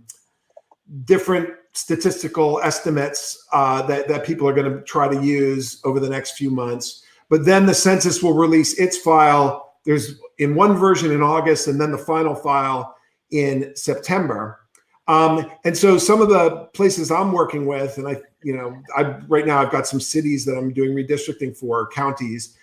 different 1.04 1.50
statistical 1.74 2.62
estimates 2.62 3.46
uh, 3.52 3.82
that 3.84 4.08
that 4.08 4.26
people 4.26 4.48
are 4.48 4.54
going 4.54 4.72
to 4.72 4.82
try 4.84 5.08
to 5.08 5.22
use 5.22 5.82
over 5.84 6.00
the 6.00 6.10
next 6.10 6.38
few 6.38 6.50
months. 6.50 7.04
but 7.30 7.44
then 7.44 7.66
the 7.66 7.74
census 7.74 8.22
will 8.22 8.34
release 8.34 8.80
its 8.80 8.98
file. 8.98 9.65
There's 9.86 10.20
in 10.40 10.56
one 10.56 10.76
version 10.76 11.12
in 11.12 11.22
August, 11.22 11.68
and 11.68 11.80
then 11.80 11.92
the 11.92 11.98
final 11.98 12.36
file 12.36 12.96
in 13.32 13.76
September. 13.76 14.60
Um, 15.08 15.52
and 15.64 15.78
so 15.78 15.98
some 15.98 16.22
of 16.22 16.30
the 16.30 16.68
places 16.74 17.12
I'm 17.12 17.32
working 17.32 17.68
with, 17.68 18.00
and 18.00 18.08
I, 18.08 18.18
you 18.44 18.58
know, 18.58 18.76
I 18.98 19.20
right 19.28 19.46
now 19.46 19.62
I've 19.62 19.72
got 19.72 19.88
some 19.88 20.00
cities 20.00 20.46
that 20.46 20.58
I'm 20.58 20.74
doing 20.74 20.96
redistricting 20.96 21.56
for, 21.56 21.88
counties. 21.90 22.58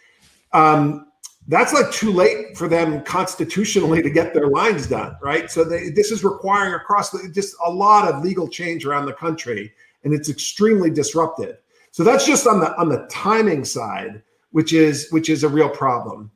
Um, 0.52 1.07
that's 1.49 1.73
like 1.73 1.91
too 1.93 2.12
late 2.12 2.57
for 2.57 2.69
them 2.69 3.02
constitutionally 3.05 4.02
to 4.02 4.11
get 4.11 4.35
their 4.35 4.49
lines 4.49 4.87
done, 4.87 5.17
right? 5.23 5.50
So 5.50 5.64
they, 5.64 5.91
this 5.91 6.11
is 6.11 6.23
requiring 6.25 6.75
across 6.75 7.11
the, 7.11 7.29
just 7.33 7.55
a 7.64 7.71
lot 7.71 8.09
of 8.09 8.23
legal 8.23 8.49
change 8.49 8.87
around 8.87 9.07
the 9.07 9.12
country, 9.12 9.73
and 10.05 10.12
it's 10.12 10.29
extremely 10.29 10.91
disruptive. 10.91 11.59
So 11.93 12.02
that's 12.02 12.26
just 12.26 12.47
on 12.49 12.59
the 12.59 12.76
on 12.76 12.88
the 12.88 13.07
timing 13.09 13.64
side, 13.64 14.23
which 14.50 14.73
is 14.73 15.09
which 15.11 15.29
is 15.29 15.45
a 15.45 15.49
real 15.49 15.69
problem. 15.69 16.32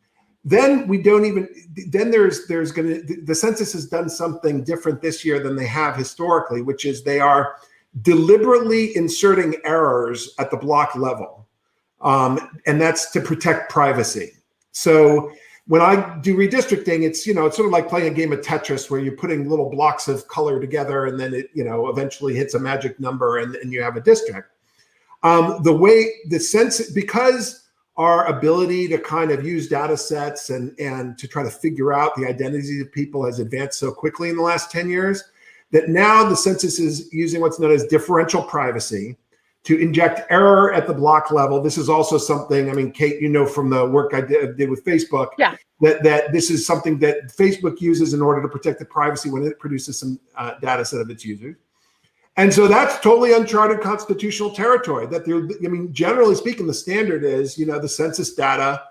Then 0.47 0.87
we 0.87 1.03
don't 1.03 1.25
even 1.25 1.49
then 1.89 2.13
there's 2.13 2.47
there's 2.47 2.71
going 2.71 3.05
to 3.05 3.21
the 3.23 3.35
census 3.35 3.73
has 3.73 3.87
done 3.87 4.09
something 4.09 4.63
different 4.63 5.03
this 5.03 5.25
year 5.25 5.41
than 5.41 5.57
they 5.57 5.67
have 5.67 5.97
historically, 5.97 6.63
which 6.63 6.85
is 6.85 7.03
they 7.03 7.19
are 7.19 7.57
deliberately 8.03 8.97
inserting 8.97 9.57
errors 9.65 10.35
at 10.39 10.53
the 10.53 10.57
block 10.57 10.95
level, 10.95 11.49
um, 12.01 12.61
and 12.67 12.81
that's 12.81 13.11
to 13.11 13.21
protect 13.21 13.71
privacy. 13.71 14.35
So 14.71 15.33
when 15.67 15.83
I 15.83 16.17
do 16.21 16.37
redistricting, 16.37 17.03
it's 17.03 17.27
you 17.27 17.35
know 17.35 17.47
it's 17.47 17.57
sort 17.57 17.67
of 17.67 17.73
like 17.73 17.89
playing 17.89 18.13
a 18.13 18.15
game 18.15 18.33
of 18.33 18.41
Tetris 18.41 18.89
where 18.89 19.01
you're 19.01 19.17
putting 19.17 19.51
little 19.51 19.69
blocks 19.69 20.07
of 20.07 20.29
color 20.29 20.61
together, 20.61 21.07
and 21.07 21.19
then 21.19 21.35
it 21.35 21.51
you 21.55 21.65
know 21.65 21.89
eventually 21.89 22.37
hits 22.37 22.55
a 22.55 22.61
magic 22.61 23.01
number, 23.01 23.39
and, 23.39 23.57
and 23.57 23.73
you 23.73 23.83
have 23.83 23.97
a 23.97 24.01
district. 24.01 24.53
Um, 25.25 25.65
the 25.65 25.75
way 25.75 26.13
the 26.29 26.39
census 26.39 26.93
because 26.93 27.66
our 27.97 28.27
ability 28.27 28.89
to 28.89 28.99
kind 28.99 29.31
of 29.31 29.45
use 29.45 29.69
data 29.69 29.97
sets 29.97 30.51
and 30.51 30.79
and 30.79 31.17
to 31.19 31.27
try 31.27 31.43
to 31.43 31.51
figure 31.51 31.93
out 31.93 32.15
the 32.17 32.27
identities 32.27 32.81
of 32.81 32.93
people 32.93 33.25
has 33.25 33.39
advanced 33.39 33.79
so 33.79 33.91
quickly 33.91 34.29
in 34.29 34.37
the 34.37 34.43
last 34.43 34.71
10 34.71 34.89
years 34.91 35.25
that 35.73 35.89
now 35.89 36.29
the 36.29 36.37
census 36.37 36.79
is 36.79 37.13
using 37.13 37.41
what's 37.41 37.59
known 37.59 37.73
as 37.73 37.85
differential 37.85 38.43
privacy 38.43 39.17
to 39.65 39.77
inject 39.79 40.21
error 40.31 40.73
at 40.73 40.87
the 40.87 40.95
block 40.95 41.33
level. 41.33 41.61
This 41.61 41.77
is 41.77 41.89
also 41.89 42.19
something, 42.19 42.71
I 42.71 42.73
mean, 42.73 42.93
Kate, 42.93 43.21
you 43.21 43.29
know 43.29 43.45
from 43.45 43.69
the 43.69 43.85
work 43.85 44.15
I 44.15 44.21
did, 44.21 44.57
did 44.57 44.71
with 44.71 44.85
Facebook, 44.85 45.31
yeah. 45.39 45.57
that, 45.81 46.05
that 46.05 46.33
this 46.33 46.51
is 46.51 46.65
something 46.65 47.01
that 47.01 47.37
Facebook 47.37 47.81
uses 47.81 48.15
in 48.15 48.23
order 48.23 48.41
to 48.43 48.49
protect 48.49 48.79
the 48.79 48.85
privacy 48.85 49.29
when 49.29 49.43
it 49.43 49.59
produces 49.59 49.99
some 49.99 50.21
uh, 50.37 50.53
data 50.61 50.85
set 50.85 51.01
of 51.01 51.11
its 51.11 51.25
users. 51.25 51.57
And 52.39 52.53
so 52.53 52.69
that's 52.69 52.99
totally 53.01 53.33
uncharted 53.33 53.81
constitutional 53.81 54.51
territory. 54.51 55.07
That 55.07 55.25
there, 55.25 55.37
I 55.37 55.69
mean, 55.69 55.93
generally 55.93 56.35
speaking, 56.35 56.67
the 56.67 56.75
standard 56.75 57.25
is, 57.25 57.57
you 57.57 57.65
know, 57.65 57.79
the 57.79 57.89
census 57.89 58.35
data 58.35 58.83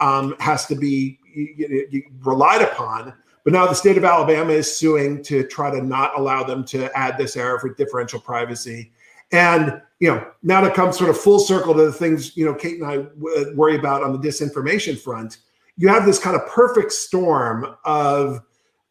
um, 0.00 0.34
has 0.38 0.66
to 0.66 0.74
be 0.74 1.18
you, 1.34 1.86
you 1.90 2.02
relied 2.22 2.62
upon. 2.62 3.14
But 3.44 3.54
now 3.54 3.66
the 3.66 3.74
state 3.74 3.96
of 3.96 4.04
Alabama 4.04 4.52
is 4.52 4.76
suing 4.76 5.22
to 5.24 5.44
try 5.46 5.70
to 5.70 5.82
not 5.82 6.18
allow 6.18 6.42
them 6.42 6.64
to 6.66 6.94
add 6.96 7.16
this 7.16 7.36
error 7.36 7.58
for 7.58 7.72
differential 7.72 8.20
privacy. 8.20 8.92
And 9.32 9.80
you 9.98 10.08
know, 10.08 10.26
now 10.42 10.60
to 10.60 10.70
come 10.70 10.92
sort 10.92 11.10
of 11.10 11.18
full 11.18 11.38
circle 11.38 11.74
to 11.74 11.86
the 11.86 11.92
things 11.92 12.36
you 12.36 12.44
know 12.44 12.54
Kate 12.54 12.80
and 12.80 12.86
I 12.86 12.96
w- 12.96 13.56
worry 13.56 13.76
about 13.76 14.02
on 14.02 14.12
the 14.12 14.18
disinformation 14.18 14.98
front, 14.98 15.38
you 15.76 15.88
have 15.88 16.04
this 16.04 16.18
kind 16.18 16.36
of 16.36 16.46
perfect 16.48 16.92
storm 16.92 17.76
of 17.84 18.40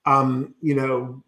um, 0.05 0.55
you 0.61 0.75
know 0.75 1.23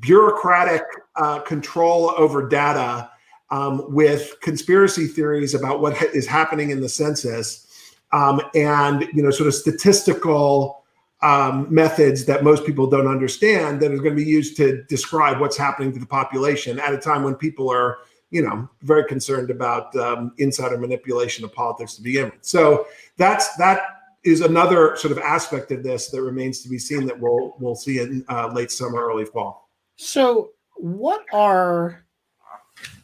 bureaucratic 0.00 0.82
uh, 1.16 1.40
control 1.40 2.12
over 2.16 2.48
data 2.48 3.10
um, 3.50 3.84
with 3.92 4.40
conspiracy 4.40 5.06
theories 5.06 5.54
about 5.54 5.80
what 5.80 5.96
ha- 5.96 6.06
is 6.14 6.26
happening 6.26 6.70
in 6.70 6.80
the 6.80 6.88
census 6.88 7.66
um, 8.12 8.40
and 8.54 9.08
you 9.12 9.22
know 9.22 9.30
sort 9.30 9.46
of 9.46 9.54
statistical 9.54 10.84
um, 11.22 11.72
methods 11.72 12.24
that 12.24 12.42
most 12.42 12.66
people 12.66 12.86
don't 12.86 13.06
understand 13.06 13.80
that 13.80 13.92
are 13.92 13.98
going 13.98 14.16
to 14.16 14.24
be 14.24 14.24
used 14.24 14.56
to 14.56 14.82
describe 14.84 15.40
what's 15.40 15.56
happening 15.56 15.92
to 15.92 16.00
the 16.00 16.06
population 16.06 16.80
at 16.80 16.92
a 16.92 16.98
time 16.98 17.22
when 17.22 17.34
people 17.34 17.70
are 17.70 17.98
you 18.30 18.42
know 18.42 18.68
very 18.82 19.04
concerned 19.04 19.50
about 19.50 19.94
um, 19.96 20.32
insider 20.38 20.78
manipulation 20.78 21.44
of 21.44 21.52
politics 21.52 21.94
to 21.94 22.02
begin 22.02 22.24
with. 22.24 22.38
So 22.40 22.86
that's 23.16 23.54
that 23.56 23.82
is 24.24 24.40
another 24.40 24.96
sort 24.96 25.12
of 25.12 25.18
aspect 25.18 25.72
of 25.72 25.82
this 25.82 26.08
that 26.10 26.22
remains 26.22 26.62
to 26.62 26.68
be 26.68 26.78
seen 26.78 27.06
that 27.06 27.18
we'll 27.18 27.54
we'll 27.58 27.76
see 27.76 28.00
in 28.00 28.24
uh, 28.28 28.48
late 28.52 28.70
summer 28.70 29.06
early 29.06 29.24
fall. 29.24 29.68
So, 29.96 30.50
what 30.82 31.24
are, 31.32 32.04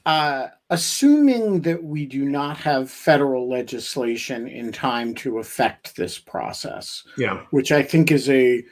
uh, 0.04 0.49
assuming 0.70 1.61
that 1.61 1.82
we 1.82 2.06
do 2.06 2.25
not 2.25 2.56
have 2.56 2.90
federal 2.90 3.49
legislation 3.49 4.49
in 4.49 4.73
time 4.73 5.14
to 5.14 5.38
affect 5.38 5.94
this 5.94 6.18
process, 6.18 7.04
yeah, 7.16 7.44
which 7.50 7.70
I 7.70 7.85
think 7.85 8.11
is 8.11 8.28
a 8.28 8.64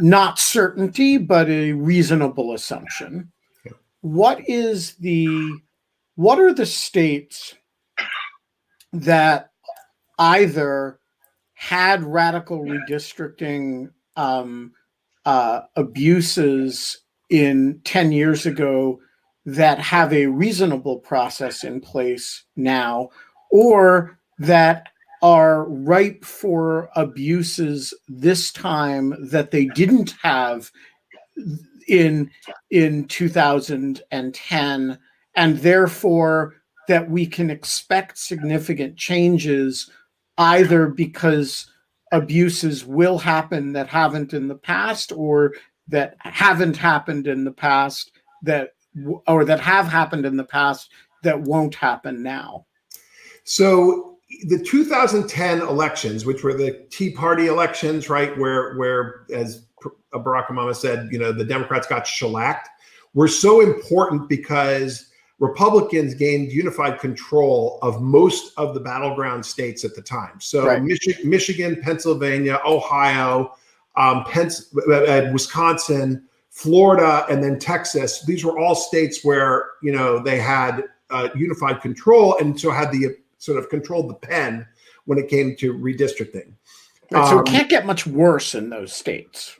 not 0.00 0.38
certainty, 0.38 1.16
but 1.16 1.48
a 1.48 1.72
reasonable 1.72 2.52
assumption. 2.52 3.32
Yeah. 3.64 3.72
What 4.02 4.46
is 4.46 4.96
the, 4.96 5.56
what 6.16 6.38
are 6.38 6.52
the 6.52 6.66
states 6.66 7.54
that 8.92 9.52
either 10.18 10.98
had 11.54 12.02
radical 12.02 12.64
redistricting 12.64 13.90
um, 14.16 14.72
uh, 15.24 15.60
abuses 15.76 16.98
in 17.30 17.80
10 17.84 18.12
years 18.12 18.46
ago 18.46 19.00
that 19.46 19.78
have 19.78 20.12
a 20.12 20.26
reasonable 20.26 20.98
process 20.98 21.64
in 21.64 21.80
place 21.80 22.44
now, 22.56 23.08
or 23.50 24.18
that 24.38 24.88
are 25.22 25.64
ripe 25.64 26.24
for 26.24 26.90
abuses 26.96 27.94
this 28.08 28.50
time 28.52 29.14
that 29.30 29.50
they 29.50 29.66
didn't 29.66 30.14
have 30.22 30.70
in 31.88 32.30
in 32.70 33.04
2010 33.06 34.98
and 35.36 35.58
therefore 35.58 36.54
that 36.88 37.10
we 37.10 37.26
can 37.26 37.50
expect 37.50 38.18
significant 38.18 38.96
changes 38.96 39.90
either 40.38 40.86
because 40.86 41.70
abuses 42.12 42.84
will 42.84 43.18
happen 43.18 43.72
that 43.72 43.88
haven't 43.88 44.32
in 44.32 44.48
the 44.48 44.54
past 44.54 45.12
or 45.12 45.52
that 45.90 46.16
haven't 46.20 46.76
happened 46.76 47.26
in 47.26 47.44
the 47.44 47.52
past 47.52 48.12
that 48.42 48.74
or 49.26 49.44
that 49.44 49.60
have 49.60 49.86
happened 49.86 50.24
in 50.24 50.36
the 50.36 50.44
past 50.44 50.90
that 51.22 51.40
won't 51.40 51.74
happen 51.74 52.22
now 52.22 52.64
so 53.44 54.18
the 54.44 54.58
2010 54.58 55.60
elections 55.60 56.24
which 56.24 56.42
were 56.42 56.54
the 56.54 56.86
tea 56.90 57.10
party 57.10 57.46
elections 57.46 58.08
right 58.08 58.36
where 58.38 58.76
where 58.76 59.26
as 59.32 59.66
uh, 59.84 60.18
barack 60.18 60.46
obama 60.46 60.74
said 60.74 61.08
you 61.10 61.18
know 61.18 61.32
the 61.32 61.44
democrats 61.44 61.86
got 61.86 62.06
shellacked 62.06 62.68
were 63.14 63.28
so 63.28 63.60
important 63.60 64.28
because 64.28 65.10
Republicans 65.40 66.12
gained 66.14 66.52
unified 66.52 67.00
control 67.00 67.78
of 67.80 68.00
most 68.02 68.52
of 68.58 68.74
the 68.74 68.80
battleground 68.80 69.44
states 69.44 69.84
at 69.84 69.94
the 69.94 70.02
time. 70.02 70.38
So 70.38 70.66
right. 70.66 70.82
Michi- 70.82 71.24
Michigan, 71.24 71.80
Pennsylvania, 71.82 72.60
Ohio, 72.66 73.56
um, 73.96 74.24
Pens- 74.24 74.72
uh, 74.88 74.92
uh, 74.92 75.30
Wisconsin, 75.32 76.26
Florida, 76.50 77.26
and 77.28 77.42
then 77.42 77.58
Texas. 77.58 78.24
These 78.24 78.44
were 78.44 78.58
all 78.58 78.74
states 78.74 79.24
where 79.24 79.70
you 79.82 79.92
know 79.92 80.22
they 80.22 80.38
had 80.38 80.84
uh, 81.10 81.28
unified 81.34 81.80
control, 81.80 82.36
and 82.38 82.58
so 82.58 82.70
had 82.70 82.92
the 82.92 83.16
sort 83.38 83.58
of 83.58 83.68
controlled 83.68 84.10
the 84.10 84.14
pen 84.14 84.66
when 85.06 85.18
it 85.18 85.28
came 85.28 85.56
to 85.56 85.74
redistricting. 85.74 86.52
Right, 87.10 87.28
so 87.28 87.38
um, 87.38 87.40
it 87.40 87.46
can't 87.46 87.68
get 87.68 87.86
much 87.86 88.06
worse 88.06 88.54
in 88.54 88.70
those 88.70 88.92
states. 88.92 89.56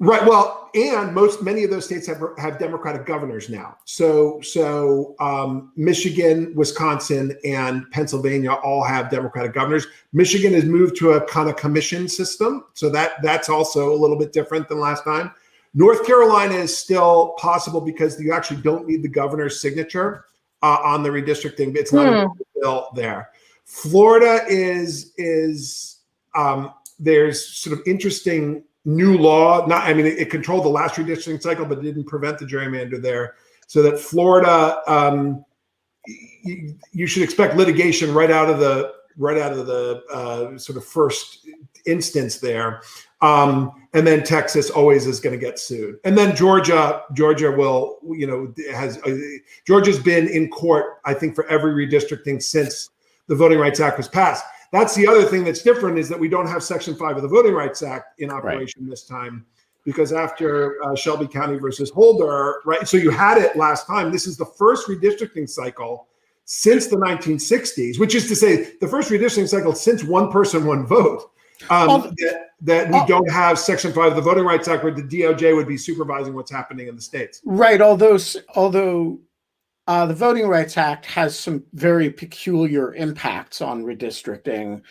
Right. 0.00 0.24
Well, 0.24 0.70
and 0.76 1.12
most 1.12 1.42
many 1.42 1.64
of 1.64 1.70
those 1.70 1.84
states 1.84 2.06
have 2.06 2.22
have 2.38 2.58
Democratic 2.60 3.04
governors 3.04 3.48
now. 3.48 3.78
So 3.84 4.40
so 4.42 5.16
um, 5.18 5.72
Michigan, 5.74 6.52
Wisconsin, 6.54 7.36
and 7.44 7.90
Pennsylvania 7.90 8.52
all 8.52 8.84
have 8.84 9.10
Democratic 9.10 9.54
governors. 9.54 9.88
Michigan 10.12 10.54
has 10.54 10.64
moved 10.64 10.96
to 10.98 11.12
a 11.12 11.26
kind 11.26 11.48
of 11.48 11.56
commission 11.56 12.08
system, 12.08 12.64
so 12.74 12.88
that 12.90 13.20
that's 13.22 13.48
also 13.48 13.92
a 13.92 13.96
little 13.96 14.16
bit 14.16 14.32
different 14.32 14.68
than 14.68 14.78
last 14.78 15.02
time. 15.02 15.32
North 15.74 16.06
Carolina 16.06 16.54
is 16.54 16.76
still 16.76 17.34
possible 17.38 17.80
because 17.80 18.20
you 18.20 18.32
actually 18.32 18.62
don't 18.62 18.86
need 18.86 19.02
the 19.02 19.08
governor's 19.08 19.60
signature 19.60 20.26
uh, 20.62 20.78
on 20.84 21.02
the 21.02 21.08
redistricting. 21.08 21.76
It's 21.76 21.92
not 21.92 22.08
hmm. 22.08 22.40
a 22.40 22.60
bill 22.60 22.88
there. 22.94 23.30
Florida 23.64 24.44
is 24.48 25.12
is 25.16 26.02
um, 26.36 26.72
there's 27.00 27.44
sort 27.44 27.78
of 27.78 27.84
interesting 27.84 28.62
new 28.88 29.18
law. 29.18 29.66
Not, 29.66 29.84
I 29.84 29.92
mean, 29.92 30.06
it, 30.06 30.18
it, 30.18 30.30
controlled 30.30 30.64
the 30.64 30.70
last 30.70 30.94
redistricting 30.94 31.42
cycle, 31.42 31.66
but 31.66 31.82
didn't 31.82 32.04
prevent 32.04 32.38
the 32.38 32.46
gerrymander 32.46 33.00
there. 33.00 33.34
So 33.66 33.82
that 33.82 34.00
Florida, 34.00 34.80
um, 34.86 35.44
you, 36.06 36.74
you, 36.92 37.06
should 37.06 37.22
expect 37.22 37.54
litigation 37.54 38.14
right 38.14 38.30
out 38.30 38.48
of 38.48 38.58
the 38.58 38.94
right 39.18 39.36
out 39.36 39.52
of 39.52 39.66
the 39.66 40.02
uh, 40.10 40.56
sort 40.56 40.78
of 40.78 40.84
first 40.86 41.46
instance 41.86 42.38
there. 42.38 42.80
Um, 43.20 43.88
and 43.92 44.06
then 44.06 44.22
Texas 44.22 44.70
always 44.70 45.06
is 45.06 45.20
going 45.20 45.38
to 45.38 45.44
get 45.44 45.58
sued. 45.58 45.98
And 46.04 46.16
then 46.16 46.34
Georgia, 46.34 47.02
Georgia 47.12 47.50
will, 47.50 47.98
you 48.08 48.26
know, 48.26 48.54
has 48.72 48.96
uh, 49.02 49.18
Georgia's 49.66 49.98
been 49.98 50.28
in 50.28 50.48
court, 50.48 51.00
I 51.04 51.12
think, 51.12 51.34
for 51.34 51.46
every 51.48 51.86
redistricting 51.86 52.42
since 52.42 52.90
the 53.26 53.34
Voting 53.34 53.58
Rights 53.58 53.80
Act 53.80 53.98
was 53.98 54.08
passed. 54.08 54.44
That's 54.72 54.94
the 54.94 55.06
other 55.06 55.24
thing 55.24 55.44
that's 55.44 55.62
different 55.62 55.98
is 55.98 56.08
that 56.08 56.18
we 56.18 56.28
don't 56.28 56.46
have 56.46 56.62
Section 56.62 56.94
Five 56.94 57.16
of 57.16 57.22
the 57.22 57.28
Voting 57.28 57.54
Rights 57.54 57.82
Act 57.82 58.20
in 58.20 58.30
operation 58.30 58.82
right. 58.82 58.90
this 58.90 59.04
time 59.04 59.46
because 59.84 60.12
after 60.12 60.84
uh, 60.84 60.94
Shelby 60.94 61.26
County 61.26 61.58
versus 61.58 61.90
Holder, 61.90 62.60
right? 62.66 62.86
So 62.86 62.98
you 62.98 63.10
had 63.10 63.38
it 63.38 63.56
last 63.56 63.86
time. 63.86 64.12
This 64.12 64.26
is 64.26 64.36
the 64.36 64.44
first 64.44 64.86
redistricting 64.86 65.48
cycle 65.48 66.08
since 66.44 66.86
the 66.86 66.96
1960s, 66.96 67.98
which 67.98 68.14
is 68.14 68.28
to 68.28 68.36
say, 68.36 68.74
the 68.80 68.88
first 68.88 69.10
redistricting 69.10 69.48
cycle 69.48 69.74
since 69.74 70.04
one 70.04 70.30
person, 70.30 70.66
one 70.66 70.86
vote. 70.86 71.30
Um, 71.70 72.14
that, 72.18 72.50
that, 72.60 72.90
we 72.90 73.04
don't 73.06 73.30
have 73.30 73.58
Section 73.58 73.92
Five 73.92 74.10
of 74.10 74.16
the 74.16 74.22
Voting 74.22 74.44
Rights 74.44 74.68
Act, 74.68 74.84
where 74.84 74.92
the 74.92 75.02
DOJ 75.02 75.56
would 75.56 75.66
be 75.66 75.76
supervising 75.76 76.34
what's 76.34 76.50
happening 76.50 76.88
in 76.88 76.94
the 76.94 77.02
states. 77.02 77.40
Right. 77.44 77.80
Although, 77.80 78.18
although 78.54 79.18
uh, 79.88 80.06
the 80.06 80.14
Voting 80.14 80.46
Rights 80.46 80.76
Act 80.76 81.06
has 81.06 81.36
some 81.38 81.64
very 81.72 82.10
peculiar 82.10 82.94
impacts 82.94 83.60
on 83.60 83.82
redistricting. 83.82 84.82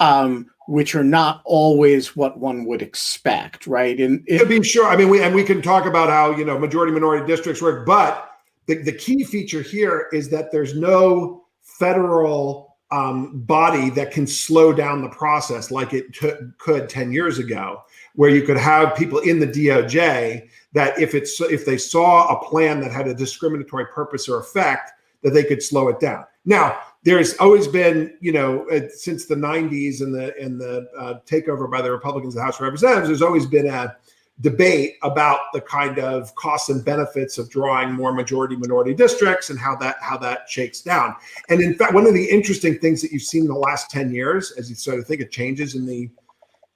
Um, 0.00 0.50
which 0.66 0.94
are 0.94 1.04
not 1.04 1.40
always 1.44 2.16
what 2.16 2.38
one 2.38 2.64
would 2.64 2.82
expect, 2.82 3.66
right? 3.66 4.00
And 4.00 4.24
it, 4.26 4.38
to 4.38 4.46
be 4.46 4.62
sure, 4.62 4.86
I 4.88 4.96
mean, 4.96 5.08
we 5.08 5.22
and 5.22 5.34
we 5.34 5.44
can 5.44 5.62
talk 5.62 5.86
about 5.86 6.08
how 6.08 6.36
you 6.36 6.44
know 6.44 6.58
majority 6.58 6.92
minority 6.92 7.26
districts 7.26 7.62
work, 7.62 7.86
but 7.86 8.30
the, 8.66 8.82
the 8.82 8.92
key 8.92 9.24
feature 9.24 9.62
here 9.62 10.08
is 10.12 10.30
that 10.30 10.50
there's 10.50 10.74
no 10.74 11.44
federal 11.62 12.76
um, 12.90 13.40
body 13.40 13.90
that 13.90 14.10
can 14.10 14.26
slow 14.26 14.72
down 14.72 15.02
the 15.02 15.08
process 15.08 15.70
like 15.70 15.92
it 15.92 16.12
t- 16.14 16.32
could 16.58 16.88
10 16.88 17.12
years 17.12 17.38
ago, 17.38 17.82
where 18.14 18.30
you 18.30 18.42
could 18.42 18.56
have 18.56 18.94
people 18.94 19.18
in 19.20 19.38
the 19.38 19.46
DOJ 19.46 20.48
that 20.74 20.98
if 21.00 21.14
it's 21.14 21.40
if 21.40 21.64
they 21.64 21.78
saw 21.78 22.28
a 22.28 22.44
plan 22.44 22.80
that 22.80 22.92
had 22.92 23.08
a 23.08 23.14
discriminatory 23.14 23.86
purpose 23.86 24.28
or 24.28 24.38
effect, 24.38 24.90
that 25.22 25.30
they 25.30 25.44
could 25.44 25.62
slow 25.62 25.88
it 25.88 25.98
down. 25.98 26.24
Now, 26.44 26.78
there's 27.04 27.34
always 27.38 27.66
been, 27.66 28.16
you 28.20 28.32
know, 28.32 28.68
uh, 28.70 28.88
since 28.90 29.26
the 29.26 29.34
90s 29.34 30.02
and 30.02 30.14
the 30.14 30.36
and 30.38 30.60
the 30.60 30.88
uh, 30.98 31.14
takeover 31.26 31.70
by 31.70 31.80
the 31.80 31.90
Republicans 31.90 32.34
of 32.34 32.38
the 32.38 32.44
House 32.44 32.56
of 32.56 32.62
Representatives, 32.62 33.08
there's 33.08 33.22
always 33.22 33.46
been 33.46 33.68
a 33.68 33.96
debate 34.40 34.96
about 35.02 35.38
the 35.52 35.60
kind 35.60 35.98
of 36.00 36.34
costs 36.34 36.68
and 36.68 36.84
benefits 36.84 37.38
of 37.38 37.48
drawing 37.50 37.92
more 37.92 38.12
majority 38.12 38.56
minority 38.56 38.92
districts 38.92 39.50
and 39.50 39.58
how 39.58 39.76
that 39.76 39.96
how 40.00 40.18
that 40.18 40.48
shakes 40.48 40.82
down. 40.82 41.14
And 41.48 41.60
in 41.60 41.74
fact, 41.74 41.94
one 41.94 42.06
of 42.06 42.14
the 42.14 42.24
interesting 42.24 42.78
things 42.78 43.00
that 43.02 43.12
you've 43.12 43.22
seen 43.22 43.42
in 43.42 43.48
the 43.48 43.54
last 43.54 43.90
10 43.90 44.12
years, 44.12 44.52
as 44.58 44.68
you 44.68 44.74
sort 44.74 44.98
of 44.98 45.06
think 45.06 45.20
of 45.20 45.30
changes 45.30 45.76
in 45.76 45.86
the 45.86 46.10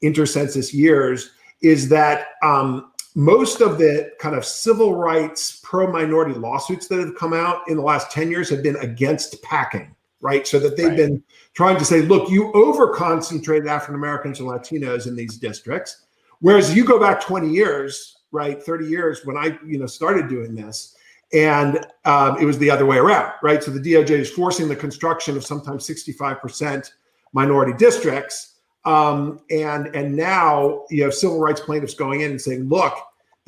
intercensus 0.03 0.73
years, 0.73 1.31
is 1.61 1.89
that 1.89 2.29
um, 2.43 2.93
most 3.19 3.61
of 3.61 3.79
the 3.79 4.13
kind 4.21 4.37
of 4.37 4.45
civil 4.45 4.95
rights 4.95 5.61
pro 5.65 5.91
minority 5.91 6.39
lawsuits 6.39 6.87
that 6.87 7.01
have 7.01 7.17
come 7.17 7.33
out 7.33 7.69
in 7.69 7.77
the 7.77 7.83
last 7.83 8.13
10 8.13 8.31
years 8.31 8.49
have 8.49 8.63
been 8.63 8.77
against 8.77 9.43
packing 9.43 9.93
right 10.21 10.47
so 10.47 10.61
that 10.61 10.77
they've 10.77 10.91
right. 10.91 10.97
been 10.97 11.23
trying 11.53 11.77
to 11.77 11.85
say 11.85 12.01
look 12.03 12.31
you 12.31 12.53
over 12.53 12.95
concentrated 12.95 13.67
african 13.67 13.97
americans 13.97 14.39
and 14.39 14.49
latinos 14.49 15.09
in 15.09 15.17
these 15.17 15.37
districts 15.37 16.07
whereas 16.39 16.73
you 16.77 16.85
go 16.85 17.01
back 17.01 17.21
20 17.21 17.51
years 17.51 18.19
right 18.31 18.63
30 18.63 18.87
years 18.87 19.23
when 19.25 19.37
i 19.37 19.59
you 19.67 19.81
know 19.81 19.87
started 19.87 20.29
doing 20.29 20.55
this 20.55 20.95
and 21.33 21.85
um, 22.05 22.39
it 22.39 22.45
was 22.45 22.57
the 22.59 22.71
other 22.71 22.87
way 22.87 22.99
around 22.99 23.33
right 23.43 23.65
so 23.65 23.73
the 23.73 23.81
doj 23.81 24.11
is 24.11 24.31
forcing 24.31 24.69
the 24.69 24.77
construction 24.77 25.37
of 25.37 25.45
sometimes 25.45 25.85
65% 25.89 26.93
minority 27.33 27.73
districts 27.77 28.59
um, 28.85 29.41
and 29.51 29.95
and 29.95 30.15
now 30.15 30.85
you 30.89 31.03
have 31.03 31.13
civil 31.13 31.39
rights 31.39 31.61
plaintiffs 31.61 31.95
going 31.95 32.23
in 32.23 32.31
and 32.31 32.41
saying, 32.41 32.69
look, 32.69 32.95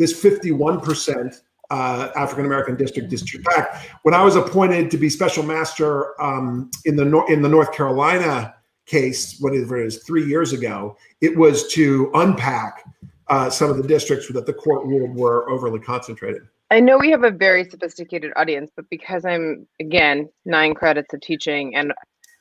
this 0.00 0.19
51% 0.21 1.42
uh, 1.71 2.11
African 2.16 2.47
American 2.47 2.75
district 2.75 3.11
district 3.11 3.45
back. 3.45 3.88
When 4.02 4.14
I 4.14 4.25
was 4.25 4.35
appointed 4.35 4.90
to 4.90 4.97
be 4.97 5.09
special 5.09 5.45
master 5.45 6.21
um, 6.21 6.71
in 6.85 6.97
the 6.97 7.04
Nor- 7.04 7.30
in 7.30 7.42
the 7.42 7.49
North 7.49 7.73
Carolina 7.73 8.54
case, 8.87 9.38
whatever 9.38 9.80
it 9.80 9.87
is, 9.87 10.02
three 10.02 10.25
years 10.25 10.52
ago, 10.52 10.97
it 11.21 11.37
was 11.37 11.69
to 11.75 12.11
unpack 12.14 12.83
uh, 13.28 13.49
some 13.49 13.71
of 13.71 13.76
the 13.76 13.87
districts 13.87 14.26
that 14.33 14.47
the 14.47 14.52
court 14.52 14.85
ruled 14.85 15.14
were 15.14 15.49
overly 15.49 15.78
concentrated. 15.78 16.42
I 16.72 16.81
know 16.81 16.98
we 16.98 17.11
have 17.11 17.22
a 17.22 17.31
very 17.31 17.68
sophisticated 17.68 18.33
audience, 18.35 18.70
but 18.75 18.87
because 18.90 19.25
I'm 19.25 19.68
again 19.79 20.29
nine 20.44 20.75
credits 20.75 21.12
of 21.14 21.20
teaching 21.20 21.77
and 21.77 21.92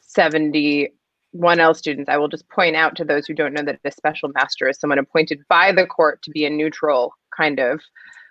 70 0.02 0.90
1L 1.36 1.76
students, 1.76 2.10
I 2.10 2.18
will 2.18 2.28
just 2.28 2.48
point 2.50 2.76
out 2.76 2.96
to 2.98 3.06
those 3.06 3.28
who 3.28 3.34
don't 3.34 3.54
know 3.54 3.62
that 3.64 3.80
a 3.84 3.92
special 3.92 4.30
master 4.30 4.68
is 4.68 4.80
someone 4.80 5.00
appointed 5.00 5.40
by 5.48 5.72
the 5.72 5.86
court 5.86 6.22
to 6.24 6.32
be 6.32 6.46
a 6.46 6.50
neutral 6.50 7.14
kind 7.36 7.60
of 7.60 7.82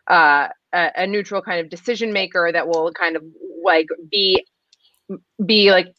uh, 0.08 0.48
a, 0.72 0.90
a, 0.96 1.06
neutral 1.06 1.42
kind 1.42 1.60
of 1.60 1.68
decision 1.68 2.12
maker 2.12 2.50
that 2.52 2.66
will 2.66 2.92
kind 2.92 3.14
of 3.14 3.22
like 3.62 3.86
be 4.10 4.44
be 5.44 5.70
like 5.70 5.94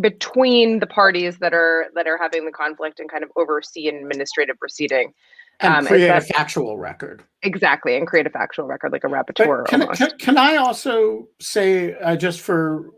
between 0.00 0.78
the 0.78 0.86
parties 0.86 1.38
that 1.38 1.52
are 1.52 1.86
that 1.94 2.06
are 2.06 2.18
having 2.18 2.46
the 2.46 2.52
conflict 2.52 3.00
and 3.00 3.10
kind 3.10 3.22
of 3.22 3.30
oversee 3.36 3.88
an 3.88 3.96
administrative 3.96 4.58
proceeding. 4.58 5.12
And 5.60 5.74
um, 5.74 5.86
create 5.86 6.08
a 6.08 6.20
factual 6.22 6.78
record. 6.78 7.22
Exactly 7.42 7.96
and 7.96 8.06
create 8.06 8.26
a 8.26 8.30
factual 8.30 8.66
record 8.66 8.92
like 8.92 9.04
a 9.04 9.08
rapporteur 9.08 9.66
can, 9.66 9.86
can, 9.94 10.10
can, 10.18 10.38
i 10.38 10.56
also 10.56 11.26
say 11.40 11.94
uh, 11.94 12.14
just 12.14 12.40
for 12.40 12.90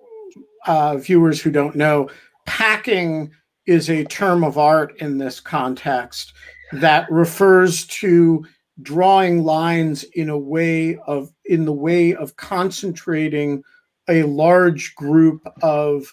uh, 0.67 0.97
viewers 0.97 1.41
who 1.41 1.51
don't 1.51 1.77
know 1.77 2.09
packing 2.45 3.31
is 3.67 3.91
a 3.91 4.05
term 4.05 4.45
of 4.45 4.59
art 4.59 4.97
in 4.99 5.19
this 5.19 5.41
context 5.41 6.33
that 6.73 7.11
refers 7.11 7.87
to 7.87 8.45
drawing 8.81 9.45
lines 9.45 10.05
in 10.15 10.31
a 10.31 10.39
way 10.39 10.97
of 11.07 11.33
in 11.45 11.65
the 11.65 11.73
way 11.73 12.15
of 12.15 12.37
concentrating 12.37 13.63
a 14.09 14.23
large 14.25 14.95
group 14.95 15.47
of 15.63 16.13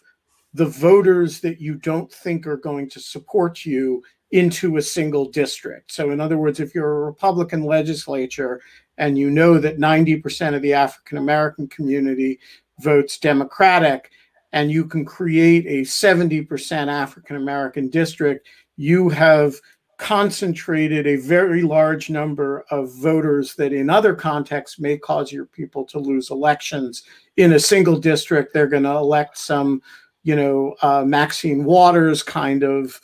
the 0.53 0.65
voters 0.65 1.39
that 1.39 1.61
you 1.61 1.75
don't 1.75 2.11
think 2.11 2.45
are 2.45 2.57
going 2.57 2.89
to 2.89 2.99
support 2.99 3.65
you 3.65 4.03
into 4.31 4.77
a 4.77 4.81
single 4.81 5.29
district. 5.29 5.91
So 5.91 6.11
in 6.11 6.19
other 6.19 6.37
words, 6.37 6.59
if 6.59 6.75
you're 6.75 7.03
a 7.03 7.05
Republican 7.05 7.63
legislature 7.63 8.61
and 8.97 9.17
you 9.17 9.29
know 9.29 9.57
that 9.57 9.79
90% 9.79 10.55
of 10.55 10.61
the 10.61 10.73
African 10.73 11.17
American 11.17 11.67
community 11.67 12.39
votes 12.79 13.17
Democratic, 13.17 14.11
and 14.51 14.71
you 14.71 14.85
can 14.85 15.05
create 15.05 15.65
a 15.67 15.81
70% 15.81 16.87
African 16.87 17.35
American 17.35 17.89
district, 17.89 18.47
you 18.77 19.09
have 19.09 19.55
concentrated 19.99 21.05
a 21.05 21.17
very 21.17 21.61
large 21.61 22.09
number 22.09 22.65
of 22.71 22.91
voters 22.95 23.53
that 23.55 23.73
in 23.73 23.89
other 23.89 24.15
contexts 24.15 24.79
may 24.79 24.97
cause 24.97 25.31
your 25.31 25.45
people 25.45 25.83
to 25.83 25.99
lose 25.99 26.31
elections. 26.31 27.03
In 27.35 27.53
a 27.53 27.59
single 27.59 27.99
district, 27.99 28.53
they're 28.53 28.65
going 28.65 28.83
to 28.83 28.95
elect 28.95 29.37
some, 29.37 29.81
you 30.23 30.37
know, 30.37 30.75
uh, 30.81 31.03
Maxine 31.03 31.65
Waters 31.65 32.23
kind 32.23 32.63
of 32.63 32.99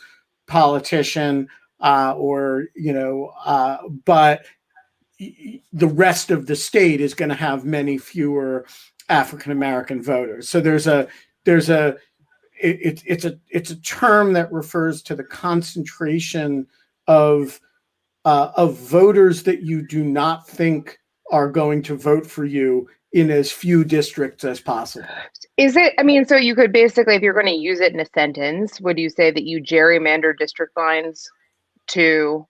politician 0.48 1.50
uh, 1.82 2.14
or, 2.16 2.68
you 2.76 2.94
know, 2.94 3.34
uh, 3.44 3.78
but 4.06 4.46
the 5.20 5.88
rest 5.88 6.32
of 6.32 6.46
the 6.46 6.56
state 6.56 7.02
is 7.02 7.14
going 7.14 7.30
to 7.30 7.36
have 7.36 7.66
many 7.66 7.98
fewer 7.98 8.66
African 9.10 9.52
American 9.52 10.02
voters. 10.02 10.50
So 10.50 10.62
there's 10.62 10.88
a 10.88 11.08
there's 11.46 11.70
a 11.70 11.96
it, 12.62 13.04
it's 13.06 13.26
a 13.26 13.40
it's 13.50 13.72
a 13.72 13.82
term 13.82 14.34
that 14.34 14.52
refers 14.52 15.02
to 15.04 15.16
the 15.16 15.24
concentration 15.24 16.68
of 17.08 17.60
uh, 18.26 18.52
of 18.56 18.76
voters 18.78 19.44
that 19.44 19.62
you 19.62 19.86
do 19.88 20.04
not 20.04 20.48
think 20.48 21.00
are 21.32 21.50
going 21.50 21.82
to 21.84 21.96
vote 21.96 22.26
for 22.26 22.46
you 22.46 22.88
in 23.14 23.32
as 23.32 23.52
few 23.52 23.84
districts 23.84 24.44
as 24.44 24.60
possible. 24.60 25.08
Is 25.58 25.76
it? 25.78 25.94
I 25.98 26.04
mean, 26.04 26.26
so 26.26 26.36
you 26.36 26.54
could 26.56 26.74
basically, 26.74 27.16
if 27.16 27.22
you're 27.22 27.34
going 27.34 27.46
to 27.46 27.54
use 27.54 27.80
it 27.80 27.94
in 27.94 28.00
a 28.00 28.06
sentence, 28.14 28.82
would 28.82 29.00
you 29.00 29.10
say 29.10 29.32
that 29.32 29.44
you 29.44 29.62
gerrymander 29.62 30.38
district 30.38 30.76
lines 30.76 31.30
to 31.88 32.46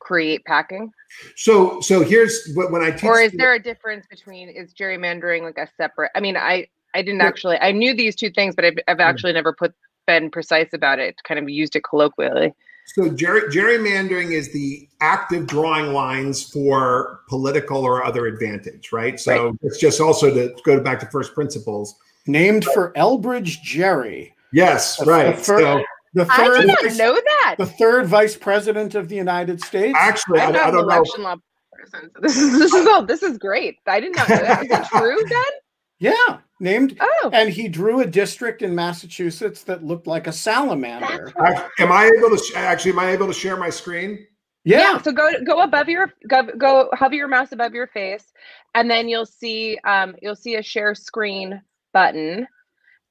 create 0.00 0.44
packing? 0.44 0.90
So, 1.36 1.80
so 1.80 2.02
here's 2.02 2.52
what 2.54 2.70
when 2.70 2.82
I 2.82 2.90
teach. 2.90 3.04
Or 3.04 3.20
is 3.20 3.32
there 3.32 3.54
a 3.54 3.62
difference 3.62 4.06
between 4.06 4.50
is 4.50 4.74
gerrymandering 4.74 5.42
like 5.42 5.56
a 5.56 5.68
separate? 5.76 6.10
I 6.14 6.20
mean, 6.20 6.36
I 6.36 6.68
I 6.96 7.02
didn't 7.02 7.20
actually. 7.20 7.58
I 7.60 7.72
knew 7.72 7.94
these 7.94 8.16
two 8.16 8.30
things, 8.30 8.54
but 8.54 8.64
I've, 8.64 8.78
I've 8.88 9.00
actually 9.00 9.32
never 9.32 9.52
put 9.52 9.74
been 10.06 10.30
precise 10.30 10.72
about 10.72 10.98
it. 10.98 11.16
Kind 11.24 11.38
of 11.38 11.48
used 11.48 11.76
it 11.76 11.84
colloquially. 11.84 12.54
So 12.94 13.10
ger- 13.10 13.48
gerrymandering 13.48 14.32
is 14.32 14.52
the 14.52 14.88
active 15.00 15.46
drawing 15.46 15.92
lines 15.92 16.42
for 16.42 17.20
political 17.28 17.84
or 17.84 18.04
other 18.04 18.26
advantage, 18.26 18.92
right? 18.92 19.18
So 19.18 19.46
right. 19.46 19.54
it's 19.62 19.78
just 19.78 20.00
also 20.00 20.32
to 20.32 20.54
go 20.64 20.80
back 20.80 21.00
to 21.00 21.06
first 21.06 21.34
principles. 21.34 21.96
Named 22.28 22.64
for 22.64 22.92
Elbridge 22.94 23.62
Gerry. 23.62 24.34
Yes, 24.52 24.96
the, 24.96 25.04
right. 25.04 25.36
The, 25.36 25.42
fir- 25.42 25.60
so, 25.60 25.82
the 26.14 26.24
third, 26.24 26.56
I 26.56 26.58
did 26.58 26.66
not 26.68 26.82
vice, 26.82 26.98
know 26.98 27.14
that. 27.14 27.56
The 27.58 27.66
third 27.66 28.06
vice 28.06 28.36
president 28.36 28.94
of 28.94 29.08
the 29.08 29.16
United 29.16 29.60
States. 29.62 29.96
Actually, 30.00 30.40
I'm 30.40 30.56
I, 30.56 30.60
I 30.60 30.70
don't 30.70 30.80
election 30.80 31.22
know. 31.22 31.28
Law 31.28 31.36
person, 31.72 32.10
so 32.14 32.20
this 32.22 32.36
is 32.36 32.52
this 32.58 32.72
is 32.72 32.86
all 32.86 33.04
this 33.04 33.22
is 33.22 33.36
great. 33.38 33.78
I 33.86 34.00
did 34.00 34.14
not 34.14 34.28
know 34.28 34.36
that. 34.36 34.64
Is 34.64 34.70
it 34.70 34.84
true 34.86 35.22
then? 35.28 35.44
Yeah, 35.98 36.40
named. 36.60 36.96
Oh. 37.00 37.30
And 37.32 37.50
he 37.50 37.68
drew 37.68 38.00
a 38.00 38.06
district 38.06 38.62
in 38.62 38.74
Massachusetts 38.74 39.62
that 39.64 39.84
looked 39.84 40.06
like 40.06 40.26
a 40.26 40.32
salamander. 40.32 41.32
I, 41.38 41.68
am 41.78 41.92
I 41.92 42.10
able 42.18 42.36
to 42.36 42.42
actually? 42.56 42.92
Am 42.92 42.98
I 42.98 43.10
able 43.10 43.26
to 43.26 43.34
share 43.34 43.56
my 43.56 43.70
screen? 43.70 44.26
Yeah. 44.64 44.78
yeah. 44.78 45.02
So 45.02 45.12
go 45.12 45.30
go 45.44 45.60
above 45.60 45.88
your 45.88 46.12
go 46.28 46.42
go 46.58 46.88
hover 46.92 47.14
your 47.14 47.28
mouse 47.28 47.52
above 47.52 47.74
your 47.74 47.86
face, 47.86 48.32
and 48.74 48.90
then 48.90 49.08
you'll 49.08 49.26
see 49.26 49.78
um 49.84 50.16
you'll 50.20 50.36
see 50.36 50.56
a 50.56 50.62
share 50.62 50.94
screen 50.94 51.62
button. 51.92 52.46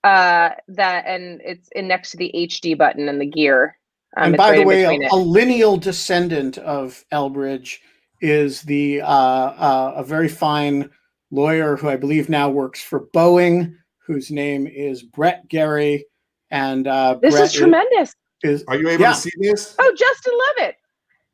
uh, 0.03 0.51
that 0.67 1.05
and 1.07 1.41
it's 1.43 1.67
in 1.75 1.87
next 1.87 2.11
to 2.11 2.17
the 2.17 2.31
HD 2.35 2.77
button 2.77 3.09
and 3.09 3.19
the 3.19 3.25
gear. 3.25 3.77
Um, 4.17 4.25
and 4.25 4.37
by 4.37 4.57
the 4.57 4.63
way, 4.63 4.83
a, 4.83 5.09
a, 5.11 5.17
lineal 5.17 5.77
descendant 5.77 6.57
of 6.59 7.03
Elbridge 7.11 7.79
is 8.21 8.61
the 8.61 9.01
uh, 9.01 9.07
uh, 9.07 9.93
a 9.97 10.03
very 10.03 10.29
fine 10.29 10.89
lawyer 11.35 11.75
who 11.75 11.89
I 11.89 11.97
believe 11.97 12.29
now 12.29 12.49
works 12.49 12.81
for 12.81 13.07
Boeing, 13.07 13.75
whose 14.05 14.31
name 14.31 14.65
is 14.67 15.03
Brett 15.03 15.47
Gerry. 15.49 16.05
And 16.51 16.87
uh, 16.87 17.19
this 17.21 17.33
Brett 17.33 17.45
is 17.45 17.53
tremendous. 17.53 18.15
Is, 18.43 18.63
are 18.67 18.77
you 18.77 18.89
able 18.89 19.01
yeah. 19.01 19.13
to 19.13 19.19
see 19.19 19.31
this? 19.39 19.75
Oh, 19.79 19.93
Justin 19.97 20.33
Levitt. 20.57 20.75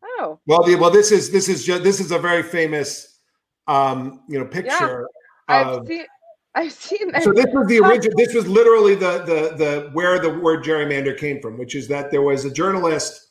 Oh. 0.04 0.40
Well, 0.48 0.64
the, 0.64 0.76
well, 0.76 0.92
this 0.92 1.12
is 1.12 1.32
this 1.32 1.50
is 1.50 1.64
just, 1.64 1.84
this 1.84 2.00
is 2.00 2.12
a 2.12 2.20
very 2.20 2.44
famous, 2.44 3.20
um, 3.68 4.24
you 4.30 4.40
know, 4.40 4.46
picture. 4.46 5.08
Yeah, 5.50 5.70
of, 5.70 5.82
I've 5.82 5.88
seen. 5.88 6.06
I've 6.54 6.72
seen 6.74 7.12
that. 7.12 7.24
So 7.24 7.32
this 7.32 7.48
was 7.54 7.68
the 7.68 7.80
original. 7.80 8.18
This 8.18 8.34
was 8.34 8.48
literally 8.48 8.96
the 8.96 9.20
the 9.20 9.56
the 9.56 9.90
where 9.94 10.20
the 10.20 10.38
word 10.40 10.64
gerrymander 10.64 11.18
came 11.18 11.42
from, 11.42 11.58
which 11.58 11.76
is 11.76 11.88
that 11.88 12.12
there 12.12 12.22
was 12.22 12.44
a 12.46 12.52
journalist 12.52 13.30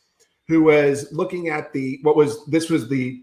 who 0.48 0.64
was 0.64 1.06
looking 1.12 1.48
at 1.48 1.72
the 1.72 1.98
what 2.02 2.16
was 2.16 2.44
this 2.46 2.70
was 2.70 2.88
the 2.88 3.22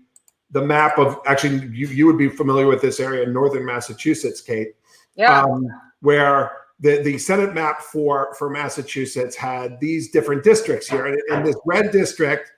the 0.52 0.62
map 0.62 0.98
of 0.98 1.20
actually 1.26 1.68
you, 1.68 1.88
you 1.88 2.06
would 2.06 2.18
be 2.18 2.30
familiar 2.30 2.68
with 2.68 2.82
this 2.82 3.00
area 3.00 3.24
in 3.24 3.34
northern 3.34 3.66
Massachusetts, 3.66 4.42
Kate. 4.42 4.76
Yeah. 5.16 5.42
Um, 5.44 5.68
where 6.02 6.52
the, 6.80 7.02
the 7.02 7.18
Senate 7.18 7.54
map 7.54 7.82
for, 7.82 8.34
for 8.38 8.50
Massachusetts 8.50 9.36
had 9.36 9.80
these 9.80 10.12
different 10.12 10.44
districts 10.44 10.88
here. 10.88 11.08
And, 11.08 11.20
and 11.32 11.46
this 11.46 11.58
red 11.66 11.92
district 11.92 12.52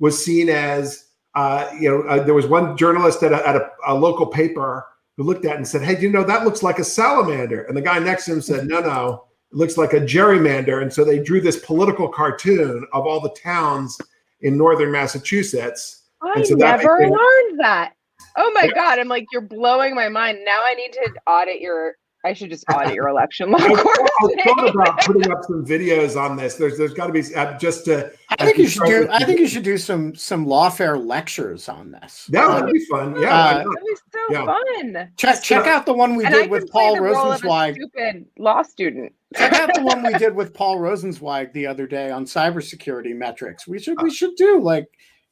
was 0.00 0.22
seen 0.22 0.48
as, 0.48 1.06
uh, 1.34 1.70
you 1.78 1.88
know, 1.88 2.02
uh, 2.08 2.22
there 2.24 2.34
was 2.34 2.46
one 2.46 2.76
journalist 2.76 3.22
at, 3.22 3.32
a, 3.32 3.48
at 3.48 3.56
a, 3.56 3.70
a, 3.86 3.94
local 3.94 4.26
paper 4.26 4.86
who 5.16 5.22
looked 5.22 5.44
at 5.44 5.52
it 5.52 5.56
and 5.58 5.68
said, 5.68 5.82
Hey, 5.82 6.00
you 6.00 6.10
know, 6.10 6.24
that 6.24 6.44
looks 6.44 6.62
like 6.62 6.80
a 6.80 6.84
salamander. 6.84 7.62
And 7.64 7.76
the 7.76 7.82
guy 7.82 7.98
next 8.00 8.24
to 8.24 8.32
him 8.32 8.42
said, 8.42 8.66
No, 8.66 8.80
no, 8.80 9.24
it 9.52 9.56
looks 9.56 9.76
like 9.76 9.92
a 9.92 10.00
gerrymander. 10.00 10.82
And 10.82 10.92
so 10.92 11.04
they 11.04 11.20
drew 11.20 11.40
this 11.40 11.64
political 11.64 12.08
cartoon 12.08 12.84
of 12.92 13.06
all 13.06 13.20
the 13.20 13.36
towns 13.40 13.96
in 14.40 14.58
northern 14.58 14.90
Massachusetts 14.90 15.99
I 16.22 16.42
so 16.42 16.54
never 16.54 16.98
became, 16.98 17.12
learned 17.12 17.60
that. 17.60 17.94
Oh 18.36 18.50
my 18.54 18.68
god! 18.68 18.98
I'm 18.98 19.08
like, 19.08 19.26
you're 19.32 19.42
blowing 19.42 19.94
my 19.94 20.08
mind. 20.08 20.38
Now 20.44 20.60
I 20.62 20.74
need 20.74 20.92
to 20.92 21.12
audit 21.26 21.60
your. 21.60 21.94
I 22.22 22.34
should 22.34 22.50
just 22.50 22.66
audit 22.68 22.94
your 22.94 23.08
election 23.08 23.50
law 23.50 23.58
I, 23.62 23.62
I 23.62 24.44
thought 24.44 24.68
about 24.68 25.00
putting 25.00 25.32
up 25.32 25.42
some 25.44 25.64
videos 25.64 26.20
on 26.20 26.36
this. 26.36 26.56
There's 26.56 26.76
there's 26.76 26.92
got 26.92 27.06
to 27.06 27.14
be 27.14 27.34
uh, 27.34 27.56
just 27.56 27.86
to. 27.86 28.12
I 28.38 28.44
think 28.44 28.58
you 28.58 28.68
should 28.68 28.84
do. 28.84 29.08
I 29.10 29.24
think 29.24 29.40
you 29.40 29.48
should 29.48 29.62
do 29.62 29.78
some 29.78 30.14
some 30.14 30.44
lawfare 30.44 31.02
lectures 31.02 31.68
on 31.68 31.92
this. 31.92 32.26
That'd 32.26 32.68
uh, 32.68 32.72
be 32.72 32.84
fun. 32.90 33.18
Yeah, 33.18 33.34
uh, 33.34 33.58
that'd 33.58 33.72
be 33.72 33.96
so 34.12 34.20
yeah. 34.30 34.44
fun. 34.44 35.12
Check 35.16 35.42
check 35.42 35.66
out 35.66 35.86
the 35.86 35.94
one 35.94 36.14
we 36.14 36.26
and 36.26 36.34
did 36.34 36.50
with 36.50 36.70
Paul 36.70 36.96
Rosenzweig. 36.96 37.76
Stupid 37.76 38.26
law 38.38 38.60
student. 38.62 39.14
check 39.34 39.54
out 39.54 39.72
the 39.74 39.82
one 39.82 40.02
we 40.02 40.12
did 40.18 40.34
with 40.34 40.52
Paul 40.52 40.76
Rosenzweig 40.76 41.54
the 41.54 41.66
other 41.66 41.86
day 41.86 42.10
on 42.10 42.26
cybersecurity 42.26 43.16
metrics. 43.16 43.66
We 43.66 43.78
should 43.78 44.00
we 44.02 44.10
should 44.10 44.36
do 44.36 44.60
like 44.60 44.86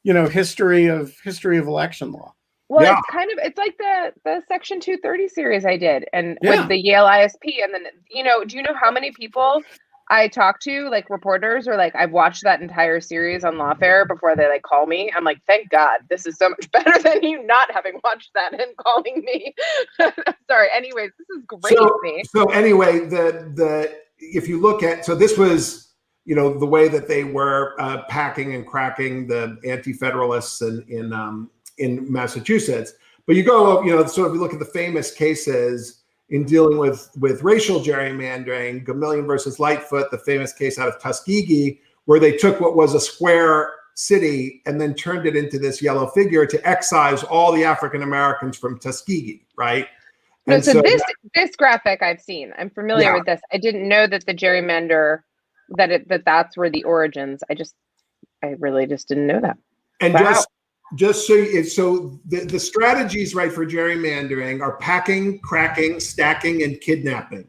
you 0.09 0.14
know 0.14 0.27
history 0.27 0.87
of 0.87 1.14
history 1.23 1.59
of 1.59 1.66
election 1.66 2.12
law 2.12 2.35
well 2.71 2.83
yeah. 2.83 2.99
it's 2.99 3.11
kind 3.11 3.31
of 3.31 3.38
it's 3.42 3.59
like 3.59 3.77
the 3.77 4.12
the 4.25 4.42
section 4.49 4.81
230 4.81 5.29
series 5.29 5.66
i 5.66 5.77
did 5.77 6.07
and 6.14 6.38
yeah. 6.40 6.61
with 6.61 6.68
the 6.68 6.79
yale 6.79 7.05
isp 7.05 7.62
and 7.62 7.75
then 7.75 7.83
you 8.11 8.25
know 8.25 8.42
do 8.42 8.57
you 8.57 8.62
know 8.62 8.75
how 8.81 8.90
many 8.90 9.12
people 9.12 9.62
i 10.09 10.27
talk 10.27 10.61
to 10.61 10.88
like 10.88 11.11
reporters 11.11 11.68
or 11.68 11.77
like 11.77 11.94
i've 11.94 12.11
watched 12.11 12.42
that 12.42 12.62
entire 12.62 13.03
series 13.03 13.44
on 13.44 13.57
lawfare 13.57 14.09
before 14.09 14.35
they 14.35 14.49
like 14.49 14.62
call 14.62 14.87
me 14.87 15.12
i'm 15.14 15.25
like 15.25 15.42
thank 15.47 15.68
god 15.68 16.01
this 16.09 16.27
is 16.27 16.38
so 16.38 16.49
much 16.49 16.71
better 16.73 17.03
than 17.03 17.23
you 17.23 17.44
not 17.44 17.71
having 17.71 18.01
watched 18.03 18.31
that 18.35 18.59
and 18.59 18.75
calling 18.79 19.23
me 19.27 19.55
sorry 20.49 20.68
anyways 20.75 21.11
this 21.18 21.37
is 21.37 21.44
great 21.47 21.77
so, 21.77 22.44
so 22.44 22.44
anyway 22.47 23.01
the 23.01 23.53
the 23.57 23.94
if 24.21 24.49
you 24.49 24.59
look 24.59 24.83
at 24.83 25.05
so 25.05 25.14
this 25.14 25.37
was 25.37 25.88
you 26.28 26.34
know 26.34 26.58
the 26.58 26.66
way 26.66 26.88
that 26.88 27.08
they 27.08 27.24
were 27.24 27.74
uh, 27.80 28.02
packing 28.10 28.54
and 28.54 28.66
cracking 28.66 29.26
the 29.26 29.58
anti-federalists 29.64 30.60
in 30.60 30.84
in 30.88 31.10
um, 31.14 31.50
in 31.78 32.12
Massachusetts. 32.12 32.92
But 33.26 33.36
you 33.36 33.42
go, 33.42 33.82
you 33.82 33.96
know, 33.96 34.04
so 34.04 34.26
if 34.26 34.34
you 34.34 34.38
look 34.38 34.52
at 34.52 34.58
the 34.58 34.66
famous 34.66 35.10
cases 35.10 36.02
in 36.28 36.44
dealing 36.44 36.76
with 36.76 37.10
with 37.18 37.42
racial 37.42 37.80
gerrymandering, 37.80 38.84
Gomillion 38.86 39.26
versus 39.26 39.58
Lightfoot, 39.58 40.10
the 40.10 40.18
famous 40.18 40.52
case 40.52 40.78
out 40.78 40.88
of 40.88 41.00
Tuskegee, 41.00 41.80
where 42.04 42.20
they 42.20 42.36
took 42.36 42.60
what 42.60 42.76
was 42.76 42.94
a 42.94 43.00
square 43.00 43.72
city 43.94 44.60
and 44.66 44.78
then 44.78 44.92
turned 44.92 45.26
it 45.26 45.34
into 45.34 45.58
this 45.58 45.80
yellow 45.80 46.08
figure 46.08 46.44
to 46.44 46.68
excise 46.68 47.24
all 47.24 47.52
the 47.52 47.64
African 47.64 48.02
Americans 48.02 48.58
from 48.58 48.78
Tuskegee, 48.78 49.46
right? 49.56 49.88
No, 50.46 50.60
so, 50.60 50.74
so, 50.74 50.82
this 50.82 51.00
that, 51.00 51.14
this 51.34 51.56
graphic 51.56 52.02
I've 52.02 52.20
seen. 52.20 52.52
I'm 52.58 52.68
familiar 52.68 53.04
yeah. 53.04 53.14
with 53.14 53.24
this. 53.24 53.40
I 53.50 53.56
didn't 53.56 53.88
know 53.88 54.06
that 54.06 54.26
the 54.26 54.34
gerrymander 54.34 55.20
that 55.76 55.90
it 55.90 56.09
that 56.09 56.24
that's 56.24 56.57
where 56.57 56.70
the 56.70 56.85
origins. 56.85 57.42
I 57.50 57.54
just 57.54 57.74
I 58.42 58.54
really 58.59 58.87
just 58.87 59.09
didn't 59.09 59.26
know 59.26 59.40
that. 59.40 59.59
And 60.00 60.14
wow. 60.14 60.20
just 60.20 60.48
just 60.94 61.26
so 61.26 61.35
you, 61.35 61.64
so 61.64 62.18
the, 62.26 62.44
the 62.46 62.59
strategies 62.59 63.35
right 63.35 63.52
for 63.52 63.66
gerrymandering 63.66 64.62
are 64.62 64.76
packing, 64.78 65.38
cracking, 65.40 66.00
stacking, 66.00 66.62
and 66.62 66.81
kidnapping. 66.81 67.48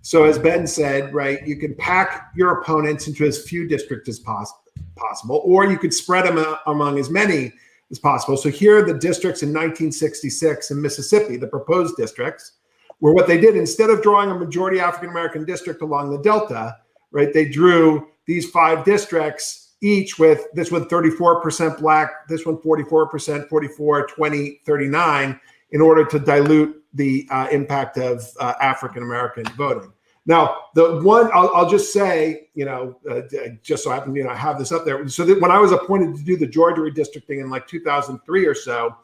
So 0.00 0.24
as 0.24 0.38
Ben 0.38 0.66
said, 0.66 1.12
right, 1.12 1.46
you 1.46 1.56
can 1.56 1.74
pack 1.74 2.30
your 2.34 2.60
opponents 2.60 3.06
into 3.06 3.26
as 3.26 3.42
few 3.42 3.68
districts 3.68 4.08
as 4.08 4.18
possible, 4.18 4.62
possible, 4.96 5.42
or 5.44 5.66
you 5.66 5.76
could 5.76 5.92
spread 5.92 6.24
them 6.24 6.42
among 6.66 6.98
as 6.98 7.10
many 7.10 7.52
as 7.90 7.98
possible. 7.98 8.36
So 8.36 8.48
here 8.48 8.78
are 8.78 8.86
the 8.86 8.98
districts 8.98 9.42
in 9.42 9.50
1966 9.50 10.70
in 10.70 10.80
Mississippi, 10.80 11.36
the 11.36 11.46
proposed 11.46 11.96
districts, 11.96 12.52
where 13.00 13.12
what 13.12 13.26
they 13.26 13.38
did 13.38 13.56
instead 13.56 13.90
of 13.90 14.02
drawing 14.02 14.30
a 14.30 14.34
majority 14.34 14.80
African 14.80 15.10
American 15.10 15.44
district 15.44 15.82
along 15.82 16.10
the 16.10 16.22
Delta, 16.22 16.76
right? 17.10 17.32
They 17.32 17.48
drew 17.48 18.08
these 18.26 18.50
five 18.50 18.84
districts, 18.84 19.74
each 19.80 20.18
with 20.18 20.46
this 20.54 20.70
one 20.70 20.86
34% 20.86 21.78
black, 21.78 22.28
this 22.28 22.44
one 22.44 22.58
44%, 22.58 23.48
44, 23.48 24.06
20, 24.06 24.60
39, 24.64 25.40
in 25.70 25.80
order 25.80 26.04
to 26.04 26.18
dilute 26.18 26.82
the 26.94 27.26
uh, 27.30 27.48
impact 27.50 27.96
of 27.98 28.24
uh, 28.40 28.54
African 28.60 29.02
American 29.02 29.44
voting. 29.56 29.92
Now, 30.26 30.56
the 30.74 31.00
one 31.00 31.30
I'll, 31.32 31.50
I'll 31.54 31.70
just 31.70 31.90
say, 31.90 32.50
you 32.54 32.66
know, 32.66 32.98
uh, 33.10 33.22
just 33.62 33.82
so 33.82 33.90
I 33.90 33.94
happen, 33.94 34.14
you 34.14 34.24
know, 34.24 34.34
have 34.34 34.58
this 34.58 34.72
up 34.72 34.84
there. 34.84 35.08
So 35.08 35.24
that 35.24 35.40
when 35.40 35.50
I 35.50 35.58
was 35.58 35.72
appointed 35.72 36.16
to 36.16 36.22
do 36.22 36.36
the 36.36 36.46
Georgia 36.46 36.82
redistricting 36.82 37.40
in 37.40 37.48
like 37.48 37.66
2003 37.66 38.46
or 38.46 38.54
so, 38.54 38.94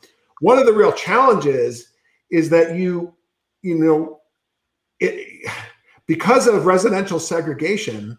one 0.41 0.59
of 0.59 0.67
the 0.67 0.73
real 0.73 0.93
challenges 0.93 1.93
is 2.31 2.51
that 2.51 2.77
you, 2.77 3.15
you 3.63 3.79
know, 3.79 4.21
it 5.01 5.34
because 6.07 6.47
of 6.47 6.67
residential 6.67 7.19
segregation, 7.19 8.19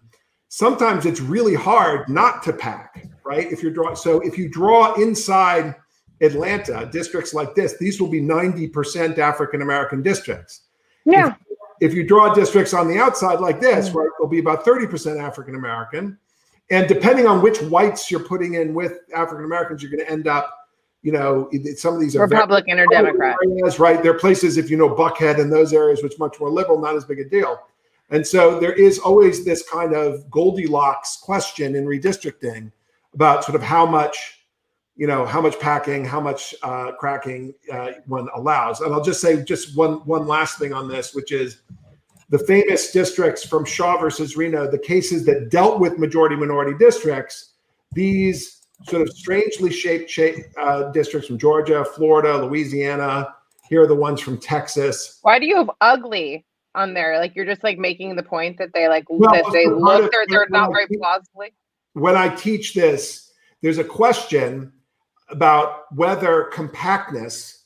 sometimes 0.50 1.06
it's 1.06 1.22
really 1.22 1.54
hard 1.54 2.08
not 2.10 2.44
to 2.44 2.54
pack, 2.54 3.08
right? 3.26 3.52
If 3.52 3.62
you're 3.62 3.74
drawing, 3.74 3.96
so 3.96 4.22
if 4.22 4.38
you 4.38 4.50
draw 4.50 4.94
inside 4.96 5.76
Atlanta, 6.22 6.90
districts 6.92 7.34
like 7.34 7.56
this, 7.56 7.78
these 7.78 8.00
will 8.00 8.10
be 8.10 8.22
90% 8.22 9.18
African 9.18 9.62
American 9.62 10.02
districts. 10.02 10.62
Yeah. 11.06 11.36
If, 11.82 11.92
if, 11.92 11.94
you 11.94 12.08
draw 12.08 12.34
districts 12.34 12.74
on 12.74 12.88
the 12.88 12.98
outside 12.98 13.40
like 13.40 13.60
this, 13.60 13.90
mm. 13.90 13.96
right, 13.96 14.10
they'll 14.18 14.30
be 14.30 14.40
about 14.40 14.66
30% 14.66 15.22
African 15.22 15.56
American. 15.56 16.18
And 16.72 16.88
depending 16.88 17.28
on 17.28 17.42
which 17.42 17.62
whites 17.64 18.10
you're 18.10 18.24
putting 18.24 18.56
in 18.56 18.74
with 18.74 19.00
African 19.14 19.46
Americans, 19.46 19.84
you're 19.84 19.92
going 19.92 20.04
to 20.04 20.12
end 20.12 20.28
up, 20.28 20.52
you 21.04 21.12
know, 21.12 21.50
some 21.76 21.94
of 21.94 22.00
these 22.00 22.16
are 22.16 22.24
Republican 22.24 22.80
or 22.80 22.88
Democrat. 22.88 23.36
Areas, 23.44 23.78
right? 23.78 24.02
There 24.02 24.12
are 24.14 24.18
places, 24.18 24.58
if 24.58 24.72
you 24.72 24.78
know 24.78 24.90
Buckhead 24.90 25.40
and 25.40 25.54
those 25.54 25.74
areas, 25.74 26.02
which 26.02 26.18
much 26.18 26.40
more 26.40 26.50
liberal, 26.50 26.82
not 26.82 26.96
as 26.96 27.06
big 27.06 27.20
a 27.20 27.26
deal. 27.26 27.60
And 28.10 28.26
so 28.26 28.60
there 28.60 28.74
is 28.74 29.00
always 29.00 29.46
this 29.46 29.68
kind 29.68 29.94
of 29.94 30.30
Goldilocks 30.30 31.18
question 31.18 31.76
in 31.76 31.86
redistricting 31.86 32.72
about 33.14 33.44
sort 33.44 33.56
of 33.56 33.64
how 33.64 33.86
much, 33.86 34.46
you 34.96 35.08
know, 35.08 35.26
how 35.26 35.42
much 35.42 35.60
packing, 35.60 36.06
how 36.06 36.22
much 36.22 36.54
uh, 36.62 36.92
cracking 37.00 37.54
uh, 37.72 37.92
one 38.06 38.28
allows. 38.36 38.82
And 38.82 38.94
I'll 38.94 39.04
just 39.04 39.22
say 39.22 39.44
just 39.44 39.76
one 39.76 39.96
one 40.06 40.28
last 40.28 40.60
thing 40.60 40.72
on 40.74 40.88
this, 40.88 41.16
which 41.16 41.32
is 41.32 41.62
the 42.30 42.40
famous 42.40 42.92
districts 42.92 43.46
from 43.46 43.66
Shaw 43.66 43.98
versus 43.98 44.38
Reno, 44.38 44.70
the 44.70 44.80
cases 44.80 45.26
that 45.26 45.50
dealt 45.50 45.80
with 45.80 45.98
majority 45.98 46.36
minority 46.36 46.78
districts, 46.78 47.54
these 47.94 48.68
sort 48.88 49.02
of 49.02 49.10
strangely 49.10 49.72
shaped 49.72 50.10
shape, 50.10 50.38
uh, 50.60 50.92
districts 50.92 51.28
from 51.28 51.38
Georgia, 51.38 51.86
Florida, 51.86 52.38
Louisiana. 52.46 53.36
Here 53.70 53.82
are 53.82 53.88
the 53.88 53.96
ones 53.96 54.22
from 54.22 54.40
Texas. 54.40 55.20
Why 55.22 55.40
do 55.40 55.46
you 55.46 55.56
have 55.56 55.72
ugly? 55.82 56.46
On 56.76 56.94
there? 56.94 57.20
Like 57.20 57.36
you're 57.36 57.46
just 57.46 57.64
like 57.64 57.78
making 57.78 58.16
the 58.16 58.24
point 58.24 58.58
that 58.58 58.74
they 58.74 58.88
like 58.88 59.06
well, 59.10 59.32
that 59.32 59.52
they 59.52 59.68
look 59.68 60.12
they're, 60.12 60.26
they're 60.28 60.48
not 60.50 60.72
very 60.72 60.88
plausibly. 60.88 61.54
When 61.94 62.16
I 62.16 62.30
teach 62.30 62.74
this, 62.74 63.32
there's 63.62 63.78
a 63.78 63.84
question 63.84 64.72
about 65.30 65.86
whether 65.96 66.52
compactness 66.54 67.64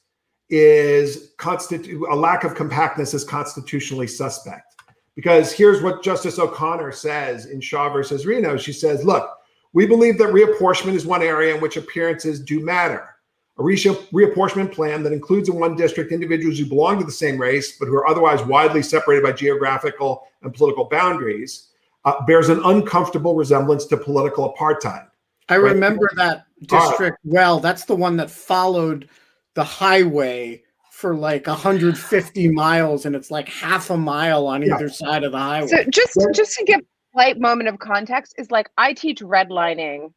is 0.49 1.33
constitute 1.37 2.01
a 2.09 2.15
lack 2.15 2.43
of 2.43 2.55
compactness 2.55 3.13
is 3.13 3.23
constitutionally 3.23 4.07
suspect. 4.07 4.75
Because 5.15 5.51
here's 5.51 5.81
what 5.81 6.01
Justice 6.01 6.39
O'Connor 6.39 6.93
says 6.93 7.47
in 7.47 7.59
Shaw 7.59 7.89
versus 7.91 8.25
Reno. 8.25 8.55
She 8.55 8.71
says, 8.71 9.03
look, 9.03 9.29
we 9.73 9.85
believe 9.85 10.17
that 10.17 10.29
reapportionment 10.29 10.93
is 10.93 11.05
one 11.05 11.21
area 11.21 11.53
in 11.53 11.61
which 11.61 11.75
appearances 11.75 12.39
do 12.39 12.63
matter. 12.63 13.15
A 13.59 13.61
reapportionment 13.61 14.71
plan 14.71 15.03
that 15.03 15.13
includes 15.13 15.49
in 15.49 15.59
one 15.59 15.75
district 15.75 16.11
individuals 16.11 16.57
who 16.57 16.65
belong 16.65 16.97
to 16.97 17.05
the 17.05 17.11
same 17.11 17.39
race 17.39 17.77
but 17.77 17.87
who 17.87 17.95
are 17.95 18.07
otherwise 18.07 18.41
widely 18.43 18.81
separated 18.81 19.23
by 19.23 19.31
geographical 19.31 20.27
and 20.41 20.53
political 20.53 20.85
boundaries 20.85 21.69
uh, 22.05 22.23
bears 22.25 22.49
an 22.49 22.61
uncomfortable 22.63 23.35
resemblance 23.35 23.85
to 23.85 23.97
political 23.97 24.53
apartheid. 24.53 25.07
I 25.49 25.57
right? 25.57 25.73
remember 25.73 26.09
that 26.15 26.45
district 26.61 27.17
right. 27.23 27.33
well. 27.33 27.59
That's 27.59 27.85
the 27.85 27.95
one 27.95 28.17
that 28.17 28.31
followed 28.31 29.09
the 29.55 29.63
highway 29.63 30.63
for 30.91 31.15
like 31.15 31.47
150 31.47 32.51
miles 32.51 33.05
and 33.05 33.15
it's 33.15 33.31
like 33.31 33.47
half 33.47 33.89
a 33.89 33.97
mile 33.97 34.47
on 34.47 34.61
yeah. 34.61 34.75
either 34.75 34.89
side 34.89 35.23
of 35.23 35.31
the 35.31 35.39
highway. 35.39 35.67
So 35.67 35.83
just 35.89 36.17
just 36.33 36.57
to 36.57 36.65
give 36.65 36.79
a 36.79 37.17
light 37.17 37.39
moment 37.39 37.69
of 37.69 37.79
context 37.79 38.35
is 38.37 38.51
like 38.51 38.69
I 38.77 38.93
teach 38.93 39.21
redlining 39.21 40.13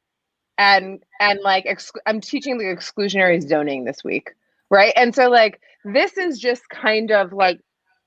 and 0.59 1.03
and 1.21 1.41
like 1.41 1.65
ex- 1.67 1.93
i'm 2.07 2.21
teaching 2.21 2.59
the 2.59 2.65
exclusionary 2.65 3.41
zoning 3.43 3.85
this 3.85 4.05
week 4.05 4.33
right 4.71 4.93
and 4.97 5.15
so 5.15 5.29
like 5.29 5.61
this 5.85 6.17
is 6.17 6.39
just 6.39 6.69
kind 6.69 7.11
of 7.11 7.33
like 7.33 7.61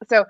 so 0.10 0.26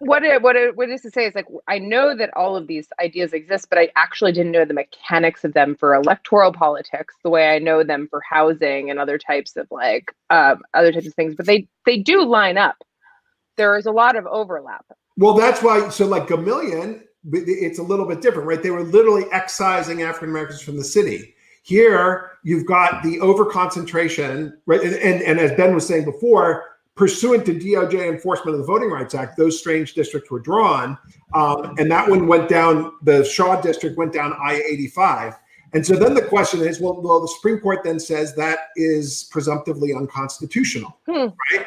what 0.00 0.24
it, 0.24 0.40
what 0.40 0.56
it, 0.56 0.76
what 0.76 0.88
is 0.88 1.02
to 1.02 1.10
say 1.10 1.26
is 1.26 1.34
like 1.34 1.46
I 1.68 1.78
know 1.78 2.16
that 2.16 2.30
all 2.34 2.56
of 2.56 2.66
these 2.66 2.88
ideas 3.00 3.34
exist, 3.34 3.68
but 3.68 3.78
I 3.78 3.90
actually 3.96 4.32
didn't 4.32 4.52
know 4.52 4.64
the 4.64 4.74
mechanics 4.74 5.44
of 5.44 5.52
them 5.52 5.76
for 5.76 5.94
electoral 5.94 6.52
politics 6.52 7.14
the 7.22 7.28
way 7.28 7.50
I 7.50 7.58
know 7.58 7.84
them 7.84 8.08
for 8.08 8.22
housing 8.28 8.90
and 8.90 8.98
other 8.98 9.18
types 9.18 9.56
of 9.56 9.66
like 9.70 10.14
um, 10.30 10.62
other 10.72 10.90
types 10.90 11.06
of 11.06 11.14
things. 11.14 11.34
But 11.36 11.46
they 11.46 11.68
they 11.84 11.98
do 11.98 12.24
line 12.24 12.56
up. 12.56 12.76
There 13.58 13.76
is 13.76 13.84
a 13.84 13.92
lot 13.92 14.16
of 14.16 14.26
overlap. 14.26 14.86
Well, 15.18 15.34
that's 15.34 15.62
why. 15.62 15.90
So 15.90 16.06
like 16.06 16.26
Gomillion 16.28 17.02
it's 17.32 17.78
a 17.78 17.82
little 17.82 18.06
bit 18.06 18.22
different, 18.22 18.48
right? 18.48 18.62
They 18.62 18.70
were 18.70 18.82
literally 18.82 19.24
excising 19.32 20.02
African 20.02 20.30
Americans 20.30 20.62
from 20.62 20.76
the 20.76 20.84
city. 20.84 21.34
Here, 21.62 22.32
you've 22.42 22.66
got 22.66 23.02
the 23.02 23.20
over 23.20 23.44
concentration, 23.44 24.58
right? 24.66 24.80
And, 24.80 24.94
and, 24.94 25.22
and, 25.22 25.38
as 25.38 25.52
Ben 25.52 25.74
was 25.74 25.86
saying 25.86 26.06
before, 26.06 26.64
pursuant 26.94 27.44
to 27.46 27.54
DOJ 27.54 28.08
enforcement 28.08 28.54
of 28.54 28.60
the 28.60 28.66
Voting 28.66 28.90
Rights 28.90 29.14
Act, 29.14 29.36
those 29.36 29.58
strange 29.58 29.92
districts 29.94 30.30
were 30.30 30.40
drawn. 30.40 30.96
Um, 31.34 31.74
and 31.78 31.90
that 31.90 32.08
one 32.08 32.26
went 32.26 32.48
down, 32.48 32.92
the 33.02 33.24
Shaw 33.24 33.60
district 33.60 33.98
went 33.98 34.12
down 34.12 34.34
I 34.42 34.54
85. 34.54 35.34
And 35.72 35.86
so 35.86 35.94
then 35.94 36.14
the 36.14 36.22
question 36.22 36.60
is 36.62 36.80
well, 36.80 37.00
well, 37.00 37.20
the 37.20 37.28
Supreme 37.28 37.60
Court 37.60 37.80
then 37.84 38.00
says 38.00 38.34
that 38.34 38.68
is 38.76 39.28
presumptively 39.30 39.94
unconstitutional, 39.94 40.98
hmm. 41.06 41.28
right? 41.52 41.66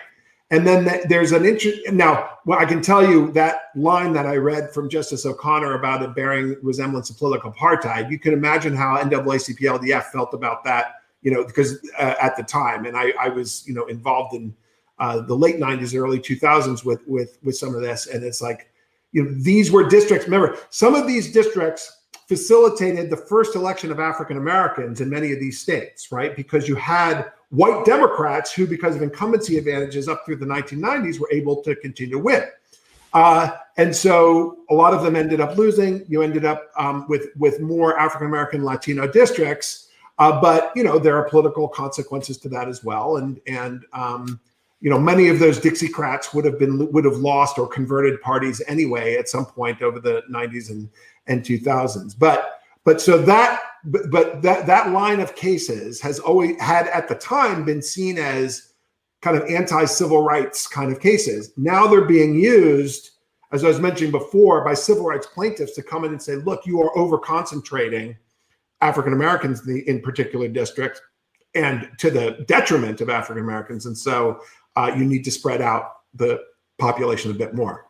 And 0.53 0.67
then 0.67 1.01
there's 1.09 1.31
an 1.31 1.45
interest. 1.45 1.79
Now, 1.91 2.37
well, 2.45 2.59
I 2.59 2.65
can 2.65 2.79
tell 2.79 3.03
you 3.03 3.31
that 3.31 3.71
line 3.75 4.13
that 4.13 4.27
I 4.27 4.35
read 4.35 4.71
from 4.71 4.87
Justice 4.87 5.25
O'Connor 5.25 5.73
about 5.73 6.03
it 6.03 6.13
bearing 6.13 6.57
resemblance 6.61 7.07
to 7.07 7.15
political 7.15 7.51
apartheid. 7.51 8.11
You 8.11 8.19
can 8.19 8.33
imagine 8.33 8.75
how 8.75 8.97
NAACP 8.97 9.57
LDF 9.57 10.11
felt 10.11 10.35
about 10.35 10.63
that, 10.65 10.97
you 11.23 11.31
know, 11.31 11.43
because 11.43 11.79
uh, 11.97 12.13
at 12.21 12.37
the 12.37 12.43
time, 12.43 12.85
and 12.85 12.95
I, 12.95 13.13
I 13.19 13.29
was, 13.29 13.67
you 13.67 13.73
know, 13.73 13.87
involved 13.87 14.35
in 14.35 14.55
uh, 14.99 15.21
the 15.21 15.33
late 15.33 15.55
'90s, 15.55 15.99
early 15.99 16.19
2000s 16.19 16.85
with 16.85 17.01
with 17.07 17.39
with 17.41 17.57
some 17.57 17.73
of 17.73 17.81
this, 17.81 18.05
and 18.05 18.23
it's 18.23 18.39
like, 18.39 18.69
you 19.11 19.23
know, 19.23 19.33
these 19.33 19.71
were 19.71 19.89
districts. 19.89 20.27
Remember, 20.27 20.55
some 20.69 20.93
of 20.93 21.07
these 21.07 21.33
districts 21.33 22.02
facilitated 22.27 23.09
the 23.09 23.17
first 23.17 23.55
election 23.55 23.91
of 23.91 23.99
African 23.99 24.37
Americans 24.37 25.01
in 25.01 25.09
many 25.09 25.31
of 25.31 25.39
these 25.39 25.59
states, 25.59 26.11
right? 26.11 26.35
Because 26.35 26.67
you 26.67 26.75
had 26.75 27.31
white 27.49 27.85
Democrats 27.85 28.53
who, 28.53 28.65
because 28.65 28.95
of 28.95 29.01
incumbency 29.01 29.57
advantages 29.57 30.07
up 30.07 30.25
through 30.25 30.37
the 30.37 30.45
1990s, 30.45 31.19
were 31.19 31.29
able 31.31 31.61
to 31.63 31.75
continue 31.75 32.15
to 32.15 32.19
win. 32.19 32.43
Uh, 33.13 33.51
and 33.77 33.95
so 33.95 34.57
a 34.69 34.73
lot 34.73 34.93
of 34.93 35.03
them 35.03 35.15
ended 35.15 35.39
up 35.39 35.57
losing. 35.57 36.03
You 36.07 36.23
ended 36.23 36.45
up 36.45 36.71
um, 36.77 37.05
with 37.07 37.27
with 37.37 37.59
more 37.59 37.97
African 37.99 38.27
American 38.27 38.63
Latino 38.63 39.07
districts, 39.07 39.89
uh, 40.17 40.41
but 40.41 40.71
you 40.75 40.83
know 40.83 40.97
there 40.97 41.15
are 41.17 41.29
political 41.29 41.67
consequences 41.67 42.37
to 42.39 42.49
that 42.49 42.67
as 42.67 42.83
well. 42.83 43.17
And 43.17 43.39
and 43.45 43.85
um, 43.93 44.39
you 44.81 44.89
know 44.89 44.99
many 44.99 45.29
of 45.29 45.37
those 45.37 45.59
Dixiecrats 45.59 46.33
would 46.33 46.45
have 46.45 46.57
been 46.57 46.91
would 46.91 47.05
have 47.05 47.17
lost 47.17 47.59
or 47.59 47.67
converted 47.67 48.19
parties 48.21 48.61
anyway 48.67 49.15
at 49.15 49.29
some 49.29 49.45
point 49.45 49.83
over 49.83 49.99
the 49.99 50.23
90s 50.31 50.71
and 50.71 50.89
and 51.27 51.43
2000s. 51.43 52.17
But 52.17 52.59
but 52.83 53.01
so 53.01 53.17
that 53.19 53.61
but, 53.85 54.09
but 54.11 54.41
that 54.41 54.65
that 54.67 54.91
line 54.91 55.19
of 55.19 55.35
cases 55.35 56.01
has 56.01 56.19
always 56.19 56.59
had 56.59 56.87
at 56.87 57.07
the 57.07 57.15
time 57.15 57.65
been 57.65 57.81
seen 57.81 58.17
as 58.17 58.73
kind 59.21 59.37
of 59.37 59.49
anti-civil 59.49 60.21
rights 60.21 60.67
kind 60.67 60.91
of 60.91 60.99
cases. 60.99 61.51
Now 61.55 61.87
they're 61.87 62.03
being 62.03 62.35
used, 62.35 63.11
as 63.53 63.63
I 63.63 63.69
was 63.69 63.79
mentioning 63.79 64.11
before, 64.11 64.65
by 64.65 64.73
civil 64.73 65.05
rights 65.05 65.27
plaintiffs 65.27 65.73
to 65.75 65.83
come 65.83 66.03
in 66.03 66.11
and 66.11 66.21
say, 66.21 66.35
look, 66.35 66.65
you 66.65 66.81
are 66.81 66.97
over 66.97 67.17
concentrating 67.17 68.17
African 68.81 69.13
Americans 69.13 69.65
in, 69.65 69.81
in 69.87 70.01
particular 70.01 70.49
districts 70.49 71.01
and 71.55 71.89
to 71.99 72.11
the 72.11 72.43
detriment 72.47 72.99
of 72.99 73.09
African 73.09 73.43
Americans. 73.43 73.85
And 73.85 73.97
so 73.97 74.41
uh, 74.75 74.91
you 74.95 75.05
need 75.05 75.23
to 75.23 75.31
spread 75.31 75.61
out 75.61 75.93
the 76.13 76.41
population 76.77 77.31
a 77.31 77.33
bit 77.33 77.53
more. 77.53 77.85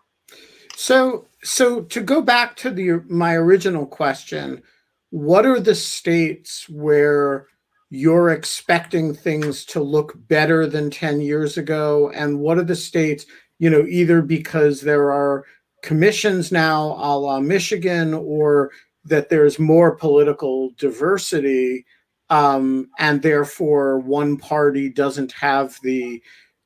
So, 0.75 1.25
so 1.43 1.81
to 1.81 2.01
go 2.01 2.21
back 2.21 2.55
to 2.57 2.71
the 2.71 3.03
my 3.09 3.35
original 3.35 3.85
question, 3.85 4.63
what 5.09 5.45
are 5.45 5.59
the 5.59 5.75
states 5.75 6.67
where 6.69 7.47
you're 7.89 8.31
expecting 8.31 9.13
things 9.13 9.65
to 9.65 9.79
look 9.79 10.13
better 10.27 10.65
than 10.65 10.89
10 10.89 11.21
years 11.21 11.57
ago? 11.57 12.11
And 12.15 12.39
what 12.39 12.57
are 12.57 12.63
the 12.63 12.75
states 12.75 13.25
you 13.59 13.69
know 13.69 13.85
either 13.87 14.21
because 14.21 14.81
there 14.81 15.09
are 15.11 15.45
commissions 15.83 16.51
now 16.51 16.97
a 16.99 17.15
la 17.17 17.39
michigan 17.39 18.13
or 18.13 18.71
that 19.05 19.29
there's 19.29 19.57
more 19.57 19.95
political 19.95 20.71
diversity 20.77 21.85
um, 22.29 22.89
and 22.99 23.21
therefore 23.21 23.99
one 23.99 24.37
party 24.37 24.89
doesn't 24.89 25.31
have 25.31 25.77
the 25.81 26.21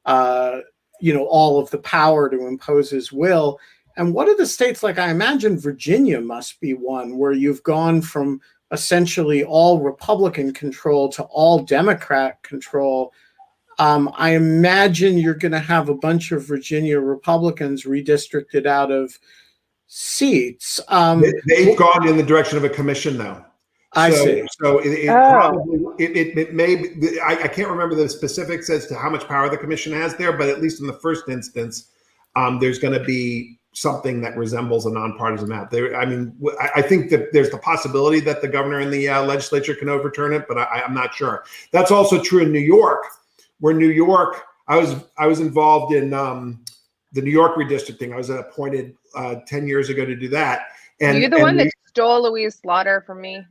uh, 0.05 0.59
you 1.01 1.13
know 1.13 1.25
all 1.25 1.59
of 1.59 1.69
the 1.69 1.77
power 1.77 2.29
to 2.29 2.47
impose 2.47 2.89
his 2.89 3.11
will 3.11 3.59
and 3.97 4.13
what 4.13 4.29
are 4.29 4.37
the 4.37 4.45
states 4.45 4.83
like? 4.83 4.99
I 4.99 5.09
imagine 5.09 5.59
Virginia 5.59 6.21
must 6.21 6.61
be 6.61 6.73
one 6.73 7.17
where 7.17 7.33
you've 7.33 7.63
gone 7.63 8.01
from 8.01 8.39
essentially 8.71 9.43
all 9.43 9.79
Republican 9.79 10.53
control 10.53 11.09
to 11.09 11.23
all 11.23 11.63
Democrat 11.63 12.41
control. 12.43 13.11
Um, 13.79 14.11
I 14.15 14.35
imagine 14.35 15.17
you're 15.17 15.33
going 15.33 15.51
to 15.51 15.59
have 15.59 15.89
a 15.89 15.95
bunch 15.95 16.31
of 16.31 16.45
Virginia 16.45 16.99
Republicans 16.99 17.85
redistricted 17.85 18.65
out 18.65 18.91
of 18.91 19.17
seats. 19.87 20.79
Um, 20.89 21.23
they, 21.47 21.65
have 21.65 21.77
gone 21.77 22.07
in 22.07 22.17
the 22.17 22.23
direction 22.23 22.57
of 22.57 22.63
a 22.63 22.69
commission 22.69 23.17
now. 23.17 23.45
I 23.93 24.11
so, 24.11 24.25
see. 24.25 24.43
So 24.59 24.79
it, 24.79 24.91
it 24.91 25.09
oh. 25.09 25.29
probably 25.31 25.79
it, 25.97 26.17
it, 26.17 26.37
it 26.37 26.53
may 26.53 26.75
be, 26.75 27.19
I, 27.21 27.43
I, 27.43 27.47
can't 27.47 27.69
remember 27.69 27.95
the 27.95 28.09
specifics 28.09 28.69
as 28.69 28.85
to 28.87 28.95
how 28.95 29.09
much 29.09 29.27
power 29.27 29.49
the 29.49 29.57
commission 29.57 29.93
has 29.93 30.15
there, 30.15 30.33
but 30.33 30.49
at 30.49 30.61
least 30.61 30.81
in 30.81 30.87
the 30.87 30.93
first 30.93 31.29
instance, 31.29 31.91
um, 32.35 32.59
there's 32.59 32.79
going 32.79 32.93
to 32.93 33.03
be 33.03 33.56
something 33.77 34.21
that 34.21 34.35
resembles 34.35 34.87
a 34.87 34.89
nonpartisan 34.89 35.49
map. 35.49 35.69
There, 35.69 35.95
I 35.95 36.03
mean, 36.03 36.35
I, 36.75 36.81
think 36.81 37.11
that 37.11 37.31
there's 37.31 37.51
the 37.51 37.59
possibility 37.59 38.19
that 38.21 38.41
the 38.41 38.47
governor 38.47 38.79
and 38.79 38.91
the 38.91 39.07
uh, 39.07 39.23
legislature 39.23 39.75
can 39.75 39.87
overturn 39.87 40.33
it, 40.33 40.47
but 40.47 40.57
I, 40.57 40.81
am 40.83 40.95
not 40.95 41.13
sure. 41.13 41.43
That's 41.71 41.91
also 41.91 42.21
true 42.21 42.41
in 42.41 42.51
New 42.51 42.59
York, 42.59 43.03
where 43.59 43.75
New 43.75 43.89
York, 43.89 44.41
I 44.67 44.77
was 44.77 44.95
I 45.19 45.27
was 45.27 45.41
involved 45.41 45.93
in 45.93 46.11
um, 46.13 46.65
the 47.13 47.21
New 47.21 47.31
York 47.31 47.55
redistricting. 47.55 48.13
I 48.13 48.17
was 48.17 48.31
appointed 48.31 48.95
uh, 49.15 49.35
ten 49.45 49.67
years 49.67 49.89
ago 49.89 50.05
to 50.05 50.15
do 50.15 50.27
that. 50.29 50.61
And 50.99 51.19
you're 51.19 51.29
the 51.29 51.35
and 51.35 51.43
one 51.43 51.57
that 51.57 51.69
stole 51.85 52.23
Louise 52.23 52.55
Slaughter 52.55 53.03
from 53.05 53.21
me. 53.21 53.45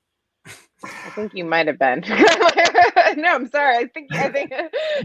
I 0.46 1.10
think 1.10 1.34
you 1.34 1.44
might 1.44 1.66
have 1.66 1.78
been. 1.78 2.02
no, 3.16 3.34
I'm 3.34 3.48
sorry. 3.50 3.76
I 3.76 3.86
think 3.86 4.14
I 4.14 4.30
think. 4.30 4.52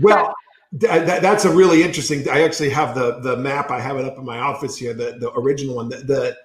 well, 0.01 0.33
that, 0.73 1.21
that's 1.21 1.45
a 1.45 1.51
really 1.51 1.83
interesting. 1.83 2.27
I 2.29 2.41
actually 2.41 2.69
have 2.69 2.95
the 2.95 3.19
the 3.19 3.37
map. 3.37 3.69
I 3.69 3.79
have 3.79 3.97
it 3.97 4.05
up 4.05 4.17
in 4.17 4.25
my 4.25 4.39
office 4.39 4.75
here. 4.75 4.93
The 4.93 5.17
the 5.19 5.31
original 5.33 5.75
one. 5.75 5.89
The, 5.89 5.97
the 5.97 6.37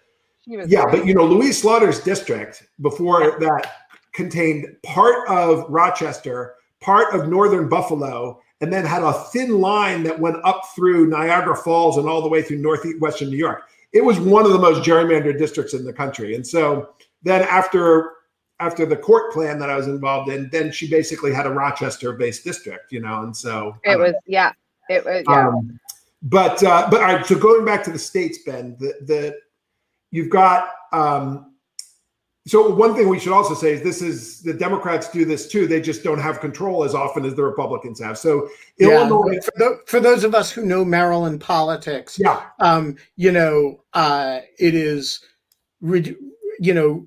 yeah, 0.46 0.84
but 0.90 1.06
you 1.06 1.14
know, 1.14 1.24
Louise 1.24 1.60
Slaughter's 1.60 2.00
district 2.00 2.66
before 2.80 3.38
that 3.40 3.72
contained 4.12 4.66
part 4.82 5.28
of 5.28 5.64
Rochester, 5.68 6.54
part 6.80 7.14
of 7.14 7.28
northern 7.28 7.68
Buffalo, 7.68 8.40
and 8.60 8.72
then 8.72 8.84
had 8.84 9.02
a 9.02 9.12
thin 9.12 9.60
line 9.60 10.02
that 10.04 10.18
went 10.18 10.36
up 10.44 10.62
through 10.74 11.06
Niagara 11.06 11.56
Falls 11.56 11.96
and 11.96 12.08
all 12.08 12.22
the 12.22 12.28
way 12.28 12.42
through 12.42 12.58
northwestern 12.58 13.30
New 13.30 13.36
York. 13.36 13.62
It 13.92 14.04
was 14.04 14.18
one 14.18 14.44
of 14.44 14.52
the 14.52 14.58
most 14.58 14.86
gerrymandered 14.86 15.38
districts 15.38 15.74
in 15.74 15.84
the 15.84 15.92
country. 15.92 16.34
And 16.34 16.46
so 16.46 16.90
then 17.22 17.42
after 17.42 18.12
after 18.60 18.84
the 18.84 18.96
court 18.96 19.32
plan 19.32 19.58
that 19.58 19.70
I 19.70 19.76
was 19.76 19.86
involved 19.86 20.30
in, 20.30 20.48
then 20.50 20.72
she 20.72 20.88
basically 20.88 21.32
had 21.32 21.46
a 21.46 21.50
Rochester 21.50 22.12
based 22.12 22.44
district, 22.44 22.92
you 22.92 23.00
know, 23.00 23.22
and 23.22 23.36
so 23.36 23.76
it 23.84 23.98
was, 23.98 24.14
yeah, 24.26 24.52
it 24.88 25.04
was, 25.04 25.24
yeah. 25.28 25.48
Um, 25.48 25.78
but, 26.22 26.62
uh, 26.64 26.88
but 26.90 27.00
all 27.00 27.14
right, 27.14 27.24
so 27.24 27.38
going 27.38 27.64
back 27.64 27.84
to 27.84 27.92
the 27.92 27.98
states, 27.98 28.38
Ben, 28.44 28.76
the, 28.80 28.94
the, 29.02 29.38
you've 30.10 30.30
got, 30.30 30.70
um, 30.92 31.54
so 32.48 32.74
one 32.74 32.94
thing 32.94 33.08
we 33.08 33.18
should 33.18 33.32
also 33.32 33.54
say 33.54 33.74
is 33.74 33.82
this 33.82 34.00
is 34.00 34.40
the 34.40 34.54
Democrats 34.54 35.10
do 35.10 35.26
this 35.26 35.48
too. 35.48 35.66
They 35.66 35.82
just 35.82 36.02
don't 36.02 36.18
have 36.18 36.40
control 36.40 36.82
as 36.82 36.94
often 36.94 37.26
as 37.26 37.34
the 37.34 37.42
Republicans 37.42 38.00
have. 38.00 38.16
So 38.16 38.48
yeah, 38.78 39.00
Illinois, 39.00 39.38
for, 39.44 39.52
the, 39.56 39.80
for, 39.86 40.00
those 40.00 40.24
of 40.24 40.34
us 40.34 40.50
who 40.50 40.64
know 40.64 40.82
Maryland 40.82 41.42
politics, 41.42 42.18
yeah, 42.18 42.46
um, 42.58 42.96
you 43.16 43.32
know, 43.32 43.84
uh, 43.92 44.40
it 44.58 44.74
is, 44.74 45.20
you 45.82 46.72
know, 46.72 47.06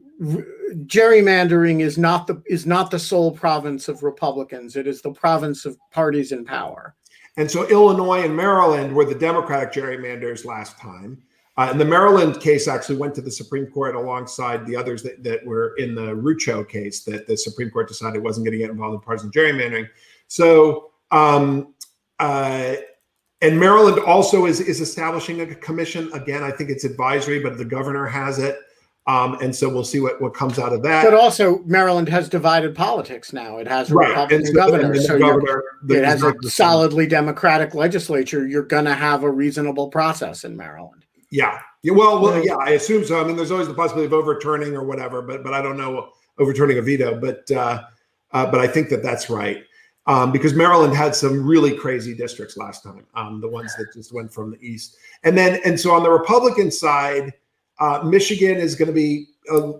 gerrymandering 0.85 1.81
is 1.81 1.97
not 1.97 2.27
the 2.27 2.41
is 2.45 2.65
not 2.65 2.91
the 2.91 2.99
sole 2.99 3.31
province 3.31 3.87
of 3.87 4.03
Republicans. 4.03 4.75
It 4.75 4.87
is 4.87 5.01
the 5.01 5.11
province 5.11 5.65
of 5.65 5.77
parties 5.91 6.31
in 6.31 6.45
power. 6.45 6.95
And 7.37 7.49
so 7.49 7.67
Illinois 7.69 8.23
and 8.25 8.35
Maryland 8.35 8.93
were 8.93 9.05
the 9.05 9.15
Democratic 9.15 9.71
gerrymanders 9.71 10.45
last 10.45 10.77
time. 10.77 11.21
Uh, 11.57 11.67
and 11.69 11.79
the 11.79 11.85
Maryland 11.85 12.39
case 12.39 12.67
actually 12.67 12.97
went 12.97 13.13
to 13.15 13.21
the 13.21 13.31
Supreme 13.31 13.67
Court 13.67 13.95
alongside 13.95 14.65
the 14.65 14.75
others 14.75 15.03
that, 15.03 15.23
that 15.23 15.45
were 15.45 15.73
in 15.77 15.95
the 15.95 16.15
Rucho 16.15 16.67
case 16.67 17.03
that 17.03 17.27
the 17.27 17.37
Supreme 17.37 17.69
Court 17.69 17.87
decided 17.87 18.23
wasn't 18.23 18.45
going 18.45 18.53
to 18.53 18.57
get 18.57 18.69
involved 18.69 18.95
in 18.95 19.01
partisan 19.01 19.31
gerrymandering. 19.31 19.87
So, 20.27 20.91
um, 21.11 21.73
uh, 22.19 22.75
and 23.41 23.59
Maryland 23.59 23.99
also 23.99 24.45
is, 24.45 24.59
is 24.59 24.79
establishing 24.79 25.41
a 25.41 25.55
commission. 25.55 26.11
Again, 26.13 26.43
I 26.43 26.51
think 26.51 26.69
it's 26.69 26.83
advisory, 26.83 27.39
but 27.39 27.57
the 27.57 27.65
governor 27.65 28.05
has 28.05 28.39
it. 28.39 28.57
Um, 29.07 29.37
and 29.41 29.55
so 29.55 29.67
we'll 29.67 29.83
see 29.83 29.99
what, 29.99 30.21
what 30.21 30.35
comes 30.35 30.59
out 30.59 30.73
of 30.73 30.83
that. 30.83 31.03
But 31.03 31.15
also, 31.15 31.59
Maryland 31.63 32.07
has 32.09 32.29
divided 32.29 32.75
politics 32.75 33.33
now. 33.33 33.57
It 33.57 33.67
has 33.67 33.89
a 33.89 33.95
right. 33.95 34.09
Republican 34.09 34.45
so 34.45 34.53
governor, 34.53 34.95
so 34.95 35.17
governor, 35.17 35.63
it 35.89 36.05
has 36.05 36.21
a 36.21 36.35
solidly 36.43 37.07
Democratic 37.07 37.73
legislature. 37.73 38.47
You're 38.47 38.61
going 38.61 38.85
to 38.85 38.93
have 38.93 39.23
a 39.23 39.31
reasonable 39.31 39.87
process 39.87 40.43
in 40.43 40.55
Maryland. 40.55 41.05
Yeah. 41.31 41.59
yeah 41.81 41.93
well, 41.93 42.21
well, 42.21 42.45
yeah, 42.45 42.57
I 42.57 42.71
assume 42.71 43.03
so. 43.03 43.19
I 43.19 43.23
mean, 43.23 43.35
there's 43.35 43.51
always 43.51 43.67
the 43.67 43.73
possibility 43.73 44.05
of 44.05 44.13
overturning 44.13 44.75
or 44.75 44.83
whatever, 44.83 45.23
but 45.23 45.43
but 45.43 45.53
I 45.53 45.61
don't 45.63 45.77
know 45.77 46.09
overturning 46.37 46.77
a 46.77 46.81
veto. 46.81 47.19
But 47.19 47.49
uh, 47.49 47.83
uh, 48.31 48.51
but 48.51 48.59
I 48.59 48.67
think 48.67 48.89
that 48.89 49.01
that's 49.01 49.31
right 49.31 49.63
um, 50.07 50.31
because 50.31 50.53
Maryland 50.53 50.95
had 50.95 51.15
some 51.15 51.45
really 51.45 51.75
crazy 51.75 52.13
districts 52.13 52.57
last 52.57 52.83
time. 52.83 53.05
Um, 53.13 53.41
the 53.41 53.49
ones 53.49 53.75
that 53.77 53.93
just 53.93 54.13
went 54.13 54.33
from 54.33 54.51
the 54.51 54.59
east, 54.61 54.97
and 55.23 55.37
then 55.37 55.59
and 55.65 55.79
so 55.79 55.91
on 55.91 56.03
the 56.03 56.11
Republican 56.11 56.71
side 56.71 57.33
uh, 57.81 58.03
Michigan 58.03 58.57
is 58.57 58.75
going 58.75 58.87
to 58.87 58.93
be 58.93 59.25
uh, 59.51 59.73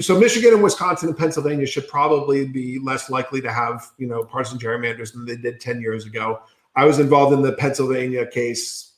so 0.00 0.18
Michigan 0.18 0.54
and 0.54 0.62
Wisconsin 0.62 1.08
and 1.08 1.18
Pennsylvania 1.18 1.66
should 1.66 1.88
probably 1.88 2.46
be 2.46 2.78
less 2.78 3.10
likely 3.10 3.40
to 3.40 3.52
have 3.52 3.90
you 3.98 4.06
know 4.06 4.24
partisan 4.24 4.58
gerrymanders 4.58 5.12
than 5.12 5.26
they 5.26 5.36
did 5.36 5.60
ten 5.60 5.80
years 5.80 6.06
ago. 6.06 6.40
I 6.76 6.84
was 6.84 6.98
involved 6.98 7.32
in 7.32 7.42
the 7.42 7.52
Pennsylvania 7.52 8.26
case, 8.26 8.92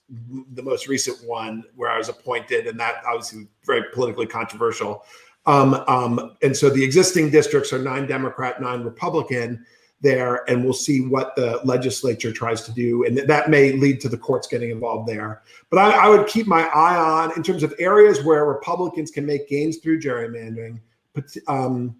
the 0.53 0.62
most 0.62 0.87
recent 0.87 1.27
one 1.27 1.64
where 1.77 1.90
I 1.90 1.96
was 1.96 2.09
appointed, 2.09 2.66
and 2.66 2.79
that 2.79 3.03
obviously 3.07 3.40
was 3.40 3.48
very 3.64 3.85
politically 3.94 4.27
controversial. 4.27 5.05
Um, 5.46 5.74
um, 5.87 6.37
and 6.42 6.55
so 6.55 6.68
the 6.68 6.85
existing 6.85 7.31
districts 7.31 7.72
are 7.72 7.79
nine 7.79 8.07
Democrat, 8.07 8.61
nine 8.61 8.83
Republican 8.83 9.64
there, 10.00 10.48
and 10.48 10.64
we'll 10.64 10.72
see 10.72 11.00
what 11.00 11.34
the 11.34 11.61
legislature 11.64 12.32
tries 12.32 12.62
to 12.62 12.72
do, 12.72 13.04
and 13.04 13.18
that 13.18 13.50
may 13.50 13.72
lead 13.72 14.00
to 14.00 14.08
the 14.08 14.16
courts 14.16 14.46
getting 14.46 14.70
involved 14.70 15.08
there. 15.08 15.42
But 15.70 15.78
I, 15.78 16.06
I 16.06 16.08
would 16.08 16.26
keep 16.28 16.46
my 16.46 16.62
eye 16.68 16.96
on 16.96 17.37
in 17.37 17.42
terms 17.42 17.62
of 17.62 17.74
areas 17.78 18.22
where 18.22 18.44
Republicans 18.44 19.11
can 19.11 19.26
make 19.26 19.48
gains 19.48 19.78
through 19.78 20.00
gerrymandering. 20.00 20.80
But 21.14 21.37
um, 21.48 21.96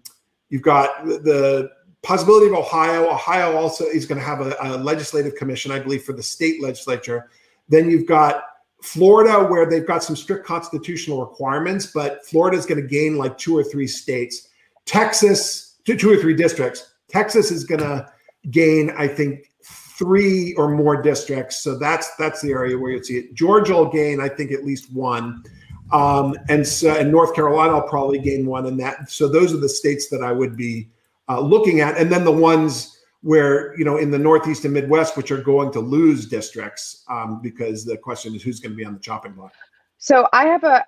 you've 0.49 0.61
got 0.61 1.05
the 1.05 1.71
possibility 2.01 2.47
of 2.47 2.53
Ohio. 2.53 3.09
Ohio 3.09 3.57
also 3.57 3.83
is 3.85 4.05
going 4.05 4.19
to 4.19 4.25
have 4.25 4.41
a, 4.41 4.55
a 4.61 4.77
legislative 4.77 5.35
commission, 5.35 5.71
I 5.71 5.79
believe, 5.79 6.03
for 6.03 6.13
the 6.13 6.23
state 6.23 6.61
legislature. 6.61 7.29
Then 7.67 7.89
you've 7.89 8.07
got 8.07 8.45
Florida, 8.81 9.45
where 9.45 9.69
they've 9.69 9.85
got 9.85 10.03
some 10.03 10.15
strict 10.15 10.45
constitutional 10.45 11.19
requirements, 11.19 11.87
but 11.87 12.25
Florida 12.25 12.57
is 12.57 12.65
going 12.65 12.81
to 12.81 12.87
gain 12.87 13.17
like 13.17 13.37
two 13.37 13.57
or 13.57 13.63
three 13.63 13.87
states. 13.87 14.47
Texas, 14.85 15.77
two, 15.83 15.97
two 15.97 16.09
or 16.09 16.17
three 16.17 16.33
districts. 16.33 16.88
Texas 17.09 17.51
is 17.51 17.63
going 17.63 17.81
to 17.81 18.11
gain, 18.51 18.91
I 18.97 19.07
think, 19.07 19.51
three 19.63 20.53
or 20.55 20.69
more 20.69 21.01
districts. 21.01 21.61
So 21.61 21.77
that's 21.77 22.15
that's 22.15 22.41
the 22.41 22.51
area 22.51 22.77
where 22.77 22.91
you 22.91 23.03
see 23.03 23.17
it. 23.17 23.33
Georgia 23.33 23.73
will 23.73 23.89
gain, 23.89 24.21
I 24.21 24.29
think, 24.29 24.51
at 24.51 24.63
least 24.63 24.93
one. 24.93 25.43
Um, 25.91 26.35
and 26.47 26.65
so, 26.65 26.95
and 26.95 27.11
North 27.11 27.33
Carolina 27.33 27.73
will 27.73 27.89
probably 27.89 28.19
gain 28.19 28.45
one. 28.45 28.67
And 28.67 28.79
that, 28.79 29.09
so 29.09 29.27
those 29.27 29.53
are 29.53 29.57
the 29.57 29.67
states 29.69 30.07
that 30.09 30.23
I 30.23 30.31
would 30.31 30.55
be 30.55 30.89
uh, 31.27 31.39
looking 31.41 31.81
at. 31.81 31.97
And 31.97 32.11
then 32.11 32.23
the 32.23 32.31
ones 32.31 32.99
where, 33.21 33.77
you 33.77 33.83
know, 33.83 33.97
in 33.97 34.11
the 34.11 34.19
Northeast 34.19 34.63
and 34.65 34.73
Midwest, 34.73 35.17
which 35.17 35.31
are 35.31 35.41
going 35.41 35.71
to 35.73 35.79
lose 35.79 36.27
districts 36.27 37.03
um, 37.09 37.41
because 37.41 37.83
the 37.85 37.97
question 37.97 38.35
is 38.35 38.43
who's 38.43 38.59
going 38.59 38.71
to 38.71 38.77
be 38.77 38.85
on 38.85 38.93
the 38.93 38.99
chopping 38.99 39.33
block. 39.33 39.51
So 40.01 40.29
I 40.31 40.45
have 40.45 40.63
a 40.63 40.85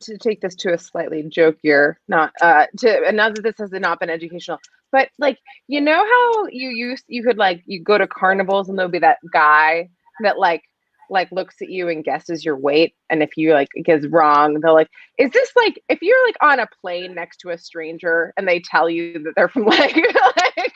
to 0.00 0.16
take 0.16 0.40
this 0.40 0.54
to 0.56 0.72
a 0.72 0.78
slightly 0.78 1.22
jokier, 1.24 1.96
not 2.08 2.32
uh 2.40 2.64
to 2.78 3.06
and 3.06 3.14
now 3.14 3.28
that 3.28 3.42
this 3.42 3.56
has 3.58 3.70
not 3.72 4.00
been 4.00 4.08
educational, 4.08 4.58
but 4.94 5.08
like 5.18 5.38
you 5.66 5.80
know 5.80 6.06
how 6.06 6.46
you 6.52 6.70
used 6.70 7.04
you 7.08 7.24
could 7.24 7.36
like 7.36 7.60
you 7.66 7.82
go 7.82 7.98
to 7.98 8.06
carnivals 8.06 8.68
and 8.68 8.78
there'll 8.78 8.90
be 8.90 9.00
that 9.00 9.18
guy 9.32 9.88
that 10.22 10.38
like 10.38 10.62
like 11.10 11.30
looks 11.32 11.56
at 11.60 11.68
you 11.68 11.88
and 11.88 12.04
guesses 12.04 12.44
your 12.44 12.56
weight 12.56 12.94
and 13.10 13.20
if 13.20 13.36
you 13.36 13.52
like 13.52 13.68
gets 13.84 14.06
wrong 14.06 14.60
they'll 14.60 14.72
like 14.72 14.88
is 15.18 15.30
this 15.32 15.50
like 15.56 15.82
if 15.88 15.98
you're 16.00 16.26
like 16.26 16.36
on 16.40 16.60
a 16.60 16.68
plane 16.80 17.12
next 17.12 17.38
to 17.38 17.50
a 17.50 17.58
stranger 17.58 18.32
and 18.36 18.46
they 18.46 18.60
tell 18.60 18.88
you 18.88 19.18
that 19.24 19.32
they're 19.36 19.48
from 19.48 19.64
like 19.66 19.96
like, 19.96 20.72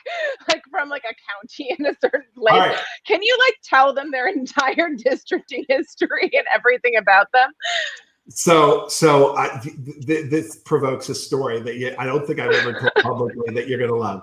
like 0.49 0.61
from 0.69 0.89
like 0.89 1.05
a 1.05 1.15
county 1.31 1.75
in 1.79 1.85
a 1.85 1.95
certain 2.01 2.27
place 2.35 2.59
right. 2.59 2.77
can 3.07 3.23
you 3.23 3.37
like 3.47 3.55
tell 3.63 3.93
them 3.93 4.11
their 4.11 4.27
entire 4.27 4.89
districting 4.97 5.63
history 5.69 6.29
and 6.33 6.45
everything 6.53 6.97
about 6.97 7.27
them 7.33 7.49
so 8.29 8.87
so 8.87 9.35
I, 9.35 9.59
th- 9.61 10.05
th- 10.05 10.29
this 10.29 10.57
provokes 10.57 11.09
a 11.09 11.15
story 11.15 11.59
that 11.61 11.75
you, 11.77 11.95
i 11.97 12.05
don't 12.05 12.25
think 12.25 12.39
i've 12.39 12.51
ever 12.51 12.79
told 12.79 12.93
publicly 13.01 13.53
that 13.53 13.67
you're 13.67 13.79
going 13.79 13.91
to 13.91 13.97
love 13.97 14.21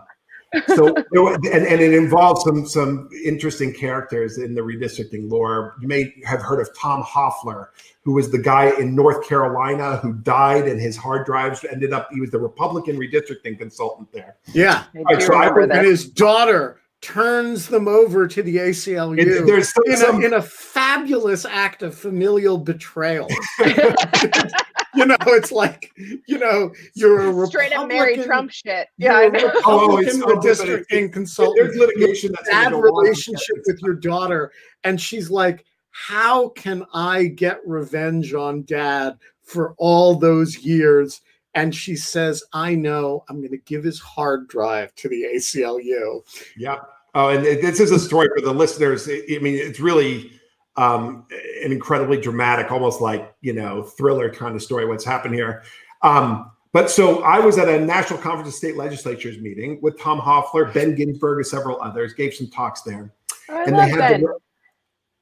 so 0.69 0.95
and, 0.97 1.67
and 1.67 1.81
it 1.81 1.93
involves 1.93 2.45
some 2.45 2.67
some 2.67 3.09
interesting 3.25 3.73
characters 3.73 4.39
in 4.39 4.55
the 4.55 4.61
redistricting 4.61 5.31
lore. 5.31 5.77
You 5.81 5.89
may 5.89 6.15
have 6.25 6.41
heard 6.41 6.61
of 6.61 6.71
Tom 6.77 7.03
Hofeller, 7.03 7.69
who 8.05 8.13
was 8.13 8.31
the 8.31 8.39
guy 8.39 8.73
in 8.79 8.95
North 8.95 9.27
Carolina 9.27 9.97
who 9.99 10.15
died, 10.15 10.69
and 10.69 10.81
his 10.81 10.97
hard 10.97 11.27
drives 11.27 11.65
ended 11.65 11.93
up. 11.93 12.09
He 12.13 12.21
was 12.21 12.31
the 12.31 12.39
Republican 12.39 12.97
redistricting 12.97 13.59
consultant 13.59 14.11
there. 14.13 14.37
Yeah, 14.53 14.85
right, 14.95 15.21
so 15.21 15.35
I, 15.35 15.49
and 15.63 15.73
his 15.87 16.09
daughter 16.09 16.81
turns 17.07 17.69
them 17.69 17.87
over 17.87 18.27
to 18.27 18.43
the 18.43 18.57
ACLU 18.57 19.21
it, 19.21 19.47
there's 19.47 19.73
some, 19.73 19.85
in, 19.87 19.97
some, 19.97 20.23
a, 20.23 20.27
in, 20.27 20.35
a, 20.35 20.43
fabulous 20.43 21.45
act 21.45 21.85
of 21.85 21.97
familial 21.97 22.59
betrayal. 22.59 23.29
you 23.61 25.07
know, 25.07 25.17
it's 25.27 25.53
like, 25.53 25.93
you 25.97 26.37
know, 26.37 26.73
you're 26.95 27.45
a 27.45 27.47
straight 27.47 27.73
up 27.73 27.87
Mary 27.87 28.17
Trump 28.25 28.51
shit. 28.51 28.89
Yeah, 28.99 29.15
I 29.15 29.29
know. 29.29 29.53
Oh, 29.65 29.99
it's 29.99 30.19
so 30.19 30.41
district 30.41 30.93
and 30.93 31.13
consultant. 31.13 31.59
There's 31.59 31.77
litigation 31.77 32.33
that's 32.33 32.49
bad 32.49 32.73
relationship 32.73 33.59
with 33.69 33.81
your 33.83 33.95
daughter, 33.95 34.51
and 34.83 35.01
she's 35.01 35.31
like, 35.31 35.65
"How 35.91 36.49
can 36.49 36.85
I 36.93 37.27
get 37.27 37.61
revenge 37.65 38.35
on 38.35 38.65
dad 38.65 39.17
for 39.45 39.77
all 39.79 40.17
those 40.17 40.59
years?" 40.59 41.21
And 41.55 41.75
she 41.75 41.97
says, 41.97 42.45
I 42.53 42.75
know 42.75 43.25
I'm 43.31 43.39
going 43.39 43.51
to 43.53 43.57
give 43.59 43.83
his 43.83 43.99
hard 43.99 44.47
drive 44.47 44.95
to 44.97 45.09
the 45.09 45.25
ACLU. 45.37 46.21
Yeah. 46.55 46.81
Oh, 47.17 47.31
and 47.31 47.43
this 47.47 47.81
is 47.81 47.93
a 47.93 47.99
story 47.99 48.29
for 48.37 48.43
the 48.43 48.53
listeners. 48.53 49.09
I 49.09 49.39
mean, 49.41 49.55
it's 49.55 49.81
really 49.81 50.33
um, 50.77 51.25
an 51.65 51.73
incredibly 51.73 52.21
dramatic, 52.21 52.71
almost 52.71 53.01
like, 53.01 53.35
you 53.41 53.55
know, 53.55 53.85
thriller 53.85 54.29
kind 54.29 54.55
of 54.55 54.63
story, 54.63 54.85
what's 54.85 55.03
happened 55.03 55.35
here. 55.35 55.63
Um, 56.03 56.51
but 56.75 56.91
so 56.91 57.23
I 57.23 57.39
was 57.39 57.57
at 57.57 57.71
a 57.71 57.81
National 57.81 58.19
Conference 58.19 58.49
of 58.49 58.55
State 58.55 58.77
Legislatures 58.77 59.39
meeting 59.39 59.79
with 59.81 59.99
Tom 59.99 60.21
Hofeller, 60.21 60.75
Ben 60.75 60.95
Ginsberg, 60.95 61.39
and 61.39 61.47
several 61.47 61.81
others, 61.81 62.13
gave 62.13 62.35
some 62.35 62.49
talks 62.49 62.83
there. 62.83 63.15
Oh, 63.49 63.57
I 63.57 63.65
and 63.65 63.79
they 63.79 63.89
had 63.89 63.99
Ben. 63.99 64.21
The, 64.21 64.39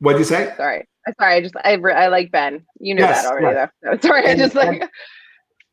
what'd 0.01 0.19
you 0.19 0.25
say? 0.25 0.53
Sorry. 0.57 0.89
Sorry, 1.21 1.35
I 1.35 1.41
just 1.43 1.55
I, 1.59 1.75
I 1.75 2.09
like 2.09 2.33
Ben. 2.33 2.67
You 2.81 2.97
know 2.97 3.03
yes, 3.03 3.23
that 3.23 3.31
already, 3.31 3.55
right. 3.55 3.71
though. 3.85 3.93
So, 3.93 3.99
sorry, 4.09 4.23
and, 4.25 4.33
I 4.33 4.45
just 4.45 4.57
like 4.57 4.83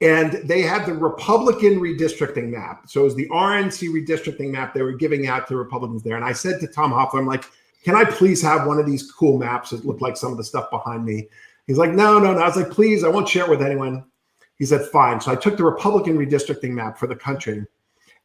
and 0.01 0.33
they 0.43 0.63
had 0.63 0.85
the 0.87 0.93
Republican 0.93 1.79
redistricting 1.79 2.49
map. 2.49 2.89
So 2.89 3.01
it 3.01 3.03
was 3.03 3.15
the 3.15 3.29
RNC 3.29 3.89
redistricting 3.89 4.49
map 4.49 4.73
they 4.73 4.81
were 4.81 4.93
giving 4.93 5.27
out 5.27 5.47
to 5.47 5.55
Republicans 5.55 6.01
there. 6.01 6.15
And 6.15 6.25
I 6.25 6.33
said 6.33 6.59
to 6.59 6.67
Tom 6.67 6.91
Hofeller, 6.91 7.19
I'm 7.19 7.27
like, 7.27 7.45
can 7.83 7.95
I 7.95 8.03
please 8.03 8.41
have 8.41 8.65
one 8.65 8.79
of 8.79 8.87
these 8.87 9.11
cool 9.11 9.37
maps 9.37 9.69
that 9.69 9.85
look 9.85 10.01
like 10.01 10.17
some 10.17 10.31
of 10.31 10.37
the 10.37 10.43
stuff 10.43 10.71
behind 10.71 11.05
me? 11.05 11.27
He's 11.67 11.77
like, 11.77 11.91
no, 11.91 12.17
no, 12.17 12.33
no. 12.33 12.39
I 12.39 12.47
was 12.47 12.55
like, 12.55 12.71
please, 12.71 13.03
I 13.03 13.09
won't 13.09 13.29
share 13.29 13.45
it 13.45 13.49
with 13.49 13.61
anyone. 13.61 14.03
He 14.57 14.65
said, 14.65 14.85
fine. 14.87 15.21
So 15.21 15.31
I 15.31 15.35
took 15.35 15.55
the 15.55 15.63
Republican 15.63 16.17
redistricting 16.17 16.71
map 16.71 16.97
for 16.97 17.05
the 17.05 17.15
country. 17.15 17.65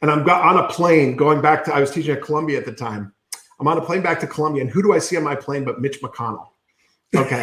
And 0.02 0.10
I'm 0.10 0.28
on 0.28 0.58
a 0.58 0.68
plane 0.68 1.14
going 1.14 1.40
back 1.42 1.64
to, 1.64 1.74
I 1.74 1.80
was 1.80 1.90
teaching 1.90 2.14
at 2.14 2.22
Columbia 2.22 2.58
at 2.58 2.64
the 2.64 2.72
time. 2.72 3.12
I'm 3.60 3.68
on 3.68 3.78
a 3.78 3.82
plane 3.82 4.02
back 4.02 4.20
to 4.20 4.26
Columbia. 4.26 4.62
And 4.62 4.70
who 4.70 4.82
do 4.82 4.92
I 4.92 4.98
see 4.98 5.16
on 5.16 5.22
my 5.22 5.34
plane 5.34 5.64
but 5.64 5.80
Mitch 5.80 6.00
McConnell? 6.02 6.48
Okay. 7.14 7.42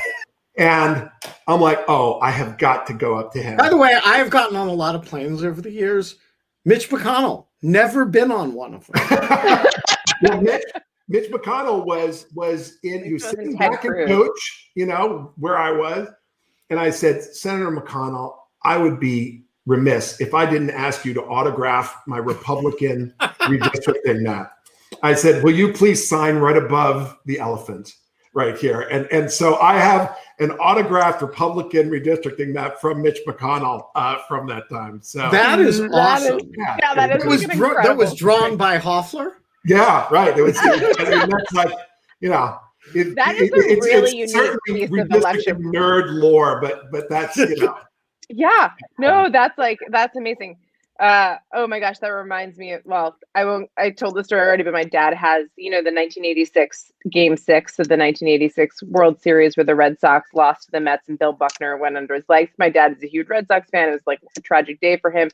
And 0.57 1.09
I'm 1.47 1.61
like, 1.61 1.80
oh, 1.88 2.19
I 2.19 2.30
have 2.30 2.57
got 2.57 2.86
to 2.88 2.93
go 2.93 3.15
up 3.15 3.34
to 3.34 3.41
him. 3.41 3.57
By 3.57 3.69
the 3.69 3.78
way, 3.78 3.97
I 4.05 4.17
have 4.17 4.30
gotten 4.30 4.55
on 4.55 4.67
a 4.67 4.73
lot 4.73 4.95
of 4.95 5.03
planes 5.03 5.43
over 5.43 5.61
the 5.61 5.71
years. 5.71 6.15
Mitch 6.65 6.89
McConnell, 6.89 7.47
never 7.61 8.05
been 8.05 8.32
on 8.32 8.53
one 8.53 8.73
of 8.73 8.88
them. 8.88 9.07
well, 10.21 10.41
Mitch, 10.41 10.63
Mitch 11.07 11.32
McConnell 11.32 11.86
was 11.86 12.28
was 12.34 12.78
in 12.84 13.03
he 13.03 13.13
was 13.13 13.23
sitting 13.23 13.57
back 13.57 13.84
in 13.84 14.07
coach, 14.07 14.71
you 14.75 14.86
know, 14.86 15.34
where 15.38 15.57
I 15.57 15.71
was. 15.71 16.07
And 16.69 16.80
I 16.80 16.89
said, 16.91 17.21
Senator 17.23 17.71
McConnell, 17.71 18.36
I 18.63 18.78
would 18.78 18.99
be 18.99 19.43
remiss 19.65 20.19
if 20.21 20.34
I 20.34 20.45
didn't 20.45 20.71
ask 20.71 21.05
you 21.05 21.13
to 21.13 21.23
autograph 21.23 21.95
my 22.07 22.17
Republican 22.17 23.13
redistricting 23.21 24.21
map. 24.21 24.53
I 25.01 25.13
said, 25.13 25.43
Will 25.43 25.53
you 25.53 25.73
please 25.73 26.07
sign 26.07 26.38
right 26.38 26.57
above 26.57 27.17
the 27.25 27.39
elephant? 27.39 27.93
Right 28.36 28.57
here. 28.57 28.81
And 28.81 29.05
and 29.11 29.29
so 29.31 29.57
I 29.59 29.75
have 29.77 30.17
an 30.39 30.51
autographed 30.53 31.21
Republican 31.21 31.89
redistricting 31.91 32.51
map 32.51 32.81
from 32.81 33.01
Mitch 33.01 33.19
McConnell 33.27 33.89
uh, 33.93 34.17
from 34.27 34.47
that 34.47 34.67
time. 34.69 35.01
So 35.03 35.29
that 35.29 35.59
is 35.59 35.77
That 35.79 35.91
awesome. 35.91 36.39
is- 36.39 36.45
yeah, 36.57 36.95
that 36.95 37.11
is 37.15 37.21
That 37.23 37.29
was 37.29 37.43
freaking 37.43 37.55
dra- 37.57 37.84
that 37.84 37.95
was 37.95 38.15
drawn 38.15 38.57
by 38.57 38.79
Hofeller. 38.79 39.34
yeah, 39.65 40.07
right. 40.11 40.36
It 40.38 40.41
was 40.41 40.57
I 40.59 40.77
mean, 40.77 41.29
that's 41.29 41.53
like 41.53 41.73
you 42.21 42.29
know. 42.29 42.57
It, 42.95 43.15
That 43.15 43.36
is 43.36 43.49
a 43.49 43.55
really 43.55 44.17
unique 44.17 44.29
certainly 44.31 44.88
piece 44.88 44.99
of 44.99 45.11
election. 45.11 45.63
nerd 45.71 46.19
lore, 46.19 46.59
but 46.59 46.91
but 46.91 47.07
that's 47.09 47.38
you 47.38 47.55
know 47.57 47.77
Yeah. 48.29 48.71
No, 48.97 49.29
that's 49.31 49.57
like 49.59 49.77
that's 49.89 50.15
amazing. 50.17 50.57
Uh 50.99 51.37
oh 51.53 51.65
my 51.65 51.79
gosh, 51.79 51.97
that 51.99 52.09
reminds 52.09 52.57
me 52.57 52.73
of 52.73 52.81
well, 52.85 53.17
I 53.33 53.45
won't 53.45 53.69
I 53.77 53.89
told 53.89 54.15
the 54.15 54.23
story 54.23 54.41
already, 54.41 54.63
but 54.63 54.73
my 54.73 54.83
dad 54.83 55.15
has, 55.15 55.47
you 55.55 55.71
know, 55.71 55.77
the 55.77 55.91
1986 55.91 56.91
game 57.11 57.35
six 57.35 57.73
of 57.79 57.87
the 57.87 57.97
1986 57.97 58.83
World 58.83 59.19
Series 59.19 59.57
where 59.57 59.63
the 59.63 59.75
Red 59.75 59.99
Sox 59.99 60.29
lost 60.35 60.65
to 60.65 60.71
the 60.71 60.79
Mets 60.79 61.09
and 61.09 61.17
Bill 61.17 61.33
Buckner 61.33 61.77
went 61.77 61.97
under 61.97 62.13
his 62.13 62.29
legs. 62.29 62.51
My 62.59 62.69
dad 62.69 62.91
is 62.91 63.03
a 63.03 63.07
huge 63.07 63.27
Red 63.27 63.47
Sox 63.47 63.69
fan. 63.71 63.89
It 63.89 63.93
was 63.93 64.01
like 64.05 64.19
a 64.37 64.41
tragic 64.41 64.79
day 64.81 64.97
for 64.97 65.09
him. 65.09 65.31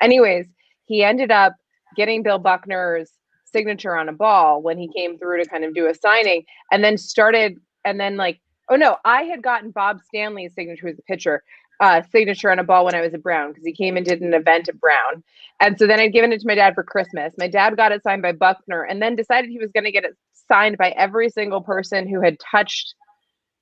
Anyways, 0.00 0.46
he 0.84 1.02
ended 1.02 1.32
up 1.32 1.56
getting 1.96 2.22
Bill 2.22 2.38
Buckner's 2.38 3.10
signature 3.44 3.96
on 3.96 4.08
a 4.08 4.12
ball 4.12 4.62
when 4.62 4.78
he 4.78 4.88
came 4.96 5.18
through 5.18 5.42
to 5.42 5.48
kind 5.48 5.64
of 5.64 5.74
do 5.74 5.88
a 5.88 5.94
signing 5.94 6.44
and 6.70 6.84
then 6.84 6.96
started 6.96 7.58
and 7.84 7.98
then 7.98 8.16
like 8.16 8.40
oh 8.70 8.76
no, 8.76 8.96
I 9.04 9.24
had 9.24 9.42
gotten 9.42 9.72
Bob 9.72 10.00
Stanley's 10.00 10.54
signature 10.54 10.88
as 10.88 10.98
a 10.98 11.02
pitcher 11.02 11.42
uh, 11.80 12.02
signature 12.12 12.50
on 12.50 12.58
a 12.58 12.64
ball 12.64 12.84
when 12.84 12.94
I 12.94 13.00
was 13.00 13.14
at 13.14 13.22
Brown 13.22 13.50
because 13.50 13.64
he 13.64 13.72
came 13.72 13.96
and 13.96 14.04
did 14.06 14.20
an 14.20 14.34
event 14.34 14.68
at 14.68 14.78
Brown. 14.80 15.22
And 15.60 15.78
so 15.78 15.86
then 15.86 16.00
I'd 16.00 16.12
given 16.12 16.32
it 16.32 16.40
to 16.40 16.46
my 16.46 16.54
dad 16.54 16.74
for 16.74 16.82
Christmas. 16.84 17.32
My 17.38 17.48
dad 17.48 17.76
got 17.76 17.92
it 17.92 18.02
signed 18.02 18.22
by 18.22 18.32
Buckner 18.32 18.82
and 18.82 19.00
then 19.02 19.16
decided 19.16 19.50
he 19.50 19.58
was 19.58 19.70
going 19.72 19.84
to 19.84 19.92
get 19.92 20.04
it 20.04 20.16
signed 20.48 20.78
by 20.78 20.90
every 20.90 21.30
single 21.30 21.62
person 21.62 22.06
who 22.08 22.20
had 22.20 22.36
touched 22.40 22.94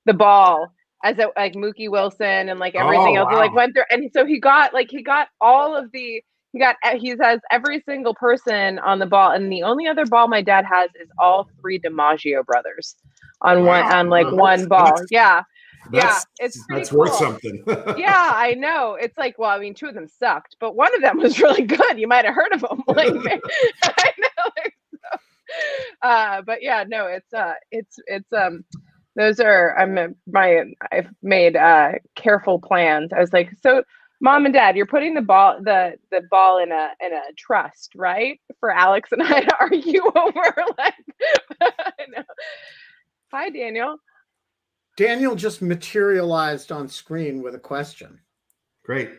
the 0.06 0.14
ball 0.14 0.72
as 1.04 1.18
a, 1.18 1.28
like 1.36 1.54
Mookie 1.54 1.90
Wilson 1.90 2.48
and 2.48 2.58
like 2.58 2.74
everything 2.74 3.16
Oh, 3.18 3.20
else. 3.20 3.30
He, 3.30 3.36
Like 3.36 3.54
went 3.54 3.74
through, 3.74 3.84
and 3.90 4.10
so 4.12 4.26
he 4.26 4.40
got 4.40 4.74
like 4.74 4.90
he 4.90 5.02
got 5.02 5.28
all 5.40 5.76
of 5.76 5.90
the 5.92 6.22
he 6.52 6.58
got 6.58 6.76
he 6.96 7.10
has 7.20 7.40
every 7.50 7.82
single 7.88 8.14
person 8.14 8.78
on 8.80 8.98
the 8.98 9.06
ball, 9.06 9.32
and 9.32 9.52
the 9.52 9.62
only 9.62 9.86
other 9.86 10.06
ball 10.06 10.28
my 10.28 10.42
dad 10.42 10.64
has 10.64 10.90
is 11.00 11.08
all 11.18 11.48
three 11.60 11.78
DiMaggio 11.78 12.44
brothers 12.46 12.96
on 13.42 13.64
one 13.64 13.84
Wow. 13.84 14.00
on 14.00 14.08
like 14.08 14.30
one 14.32 14.66
ball. 14.66 15.02
Yeah, 15.10 15.42
yeah, 15.92 16.18
it's 16.38 16.64
pretty 16.66 16.80
that's 16.80 16.92
worth 16.92 17.14
something. 17.14 17.62
yeah, 17.96 18.32
I 18.34 18.54
know. 18.54 18.94
It's 19.00 19.16
like, 19.18 19.38
well, 19.38 19.50
I 19.50 19.58
mean, 19.58 19.74
two 19.74 19.86
of 19.86 19.94
them 19.94 20.08
sucked, 20.08 20.56
but 20.60 20.76
one 20.76 20.94
of 20.94 21.02
them 21.02 21.18
was 21.18 21.40
really 21.40 21.64
good. 21.64 21.98
You 21.98 22.08
might 22.08 22.24
have 22.24 22.34
heard 22.34 22.52
of 22.52 22.60
them. 22.60 22.82
Like, 22.88 23.14
I 23.82 24.12
know. 24.18 24.50
like, 24.56 24.74
so, 24.92 25.18
uh, 26.02 26.42
but 26.42 26.62
yeah, 26.62 26.84
no, 26.86 27.06
it's 27.06 27.32
uh, 27.32 27.54
it's 27.70 27.98
it's 28.06 28.32
um, 28.32 28.64
those 29.16 29.40
are 29.40 29.76
I'm 29.78 29.98
uh, 29.98 30.08
my 30.26 30.64
I've 30.92 31.08
made 31.22 31.56
uh 31.56 31.92
careful 32.14 32.60
plans. 32.60 33.12
I 33.12 33.20
was 33.20 33.32
like, 33.32 33.50
so 33.62 33.82
mom 34.20 34.44
and 34.44 34.54
dad, 34.54 34.76
you're 34.76 34.86
putting 34.86 35.14
the 35.14 35.22
ball 35.22 35.58
the 35.62 35.94
the 36.10 36.22
ball 36.30 36.58
in 36.58 36.72
a 36.72 36.90
in 37.04 37.12
a 37.12 37.32
trust, 37.36 37.92
right? 37.94 38.40
For 38.60 38.70
Alex 38.70 39.12
and 39.12 39.22
I 39.22 39.40
to 39.40 39.56
argue 39.60 40.02
over. 40.04 40.54
Like, 40.76 40.94
I 41.60 42.06
know. 42.08 42.24
Hi, 43.32 43.50
Daniel. 43.50 43.98
Daniel 44.98 45.36
just 45.36 45.62
materialized 45.62 46.72
on 46.72 46.88
screen 46.88 47.40
with 47.40 47.54
a 47.54 47.58
question. 47.58 48.18
Great. 48.84 49.10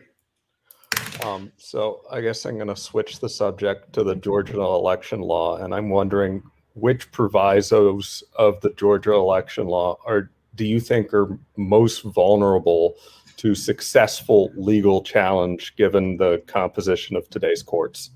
Um, 1.24 1.50
so 1.56 2.02
I 2.10 2.20
guess 2.20 2.44
I'm 2.44 2.56
going 2.56 2.68
to 2.68 2.76
switch 2.76 3.18
the 3.18 3.30
subject 3.30 3.90
to 3.94 4.04
the 4.04 4.14
Georgia 4.14 4.60
election 4.60 5.22
law, 5.22 5.56
and 5.56 5.74
I'm 5.74 5.88
wondering 5.88 6.42
which 6.74 7.10
provisos 7.12 8.22
of 8.36 8.60
the 8.60 8.74
Georgia 8.74 9.14
election 9.14 9.68
law 9.68 9.96
are 10.04 10.30
do 10.54 10.66
you 10.66 10.80
think 10.80 11.14
are 11.14 11.38
most 11.56 12.02
vulnerable 12.02 12.96
to 13.38 13.54
successful 13.54 14.52
legal 14.56 15.02
challenge 15.02 15.74
given 15.76 16.18
the 16.18 16.42
composition 16.46 17.16
of 17.16 17.30
today's 17.30 17.62
courts? 17.62 18.10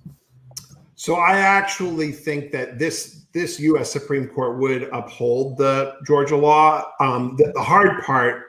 So 1.05 1.17
I 1.17 1.37
actually 1.37 2.13
think 2.13 2.51
that 2.53 2.79
this 2.79 3.27
this 3.35 3.61
U.S. 3.61 3.93
Supreme 3.93 4.27
Court 4.27 4.59
would 4.59 4.85
uphold 4.85 5.59
the 5.59 5.97
Georgia 6.07 6.35
law. 6.35 6.93
Um, 6.99 7.37
the, 7.37 7.53
the 7.53 7.63
hard 7.63 8.03
part 8.05 8.45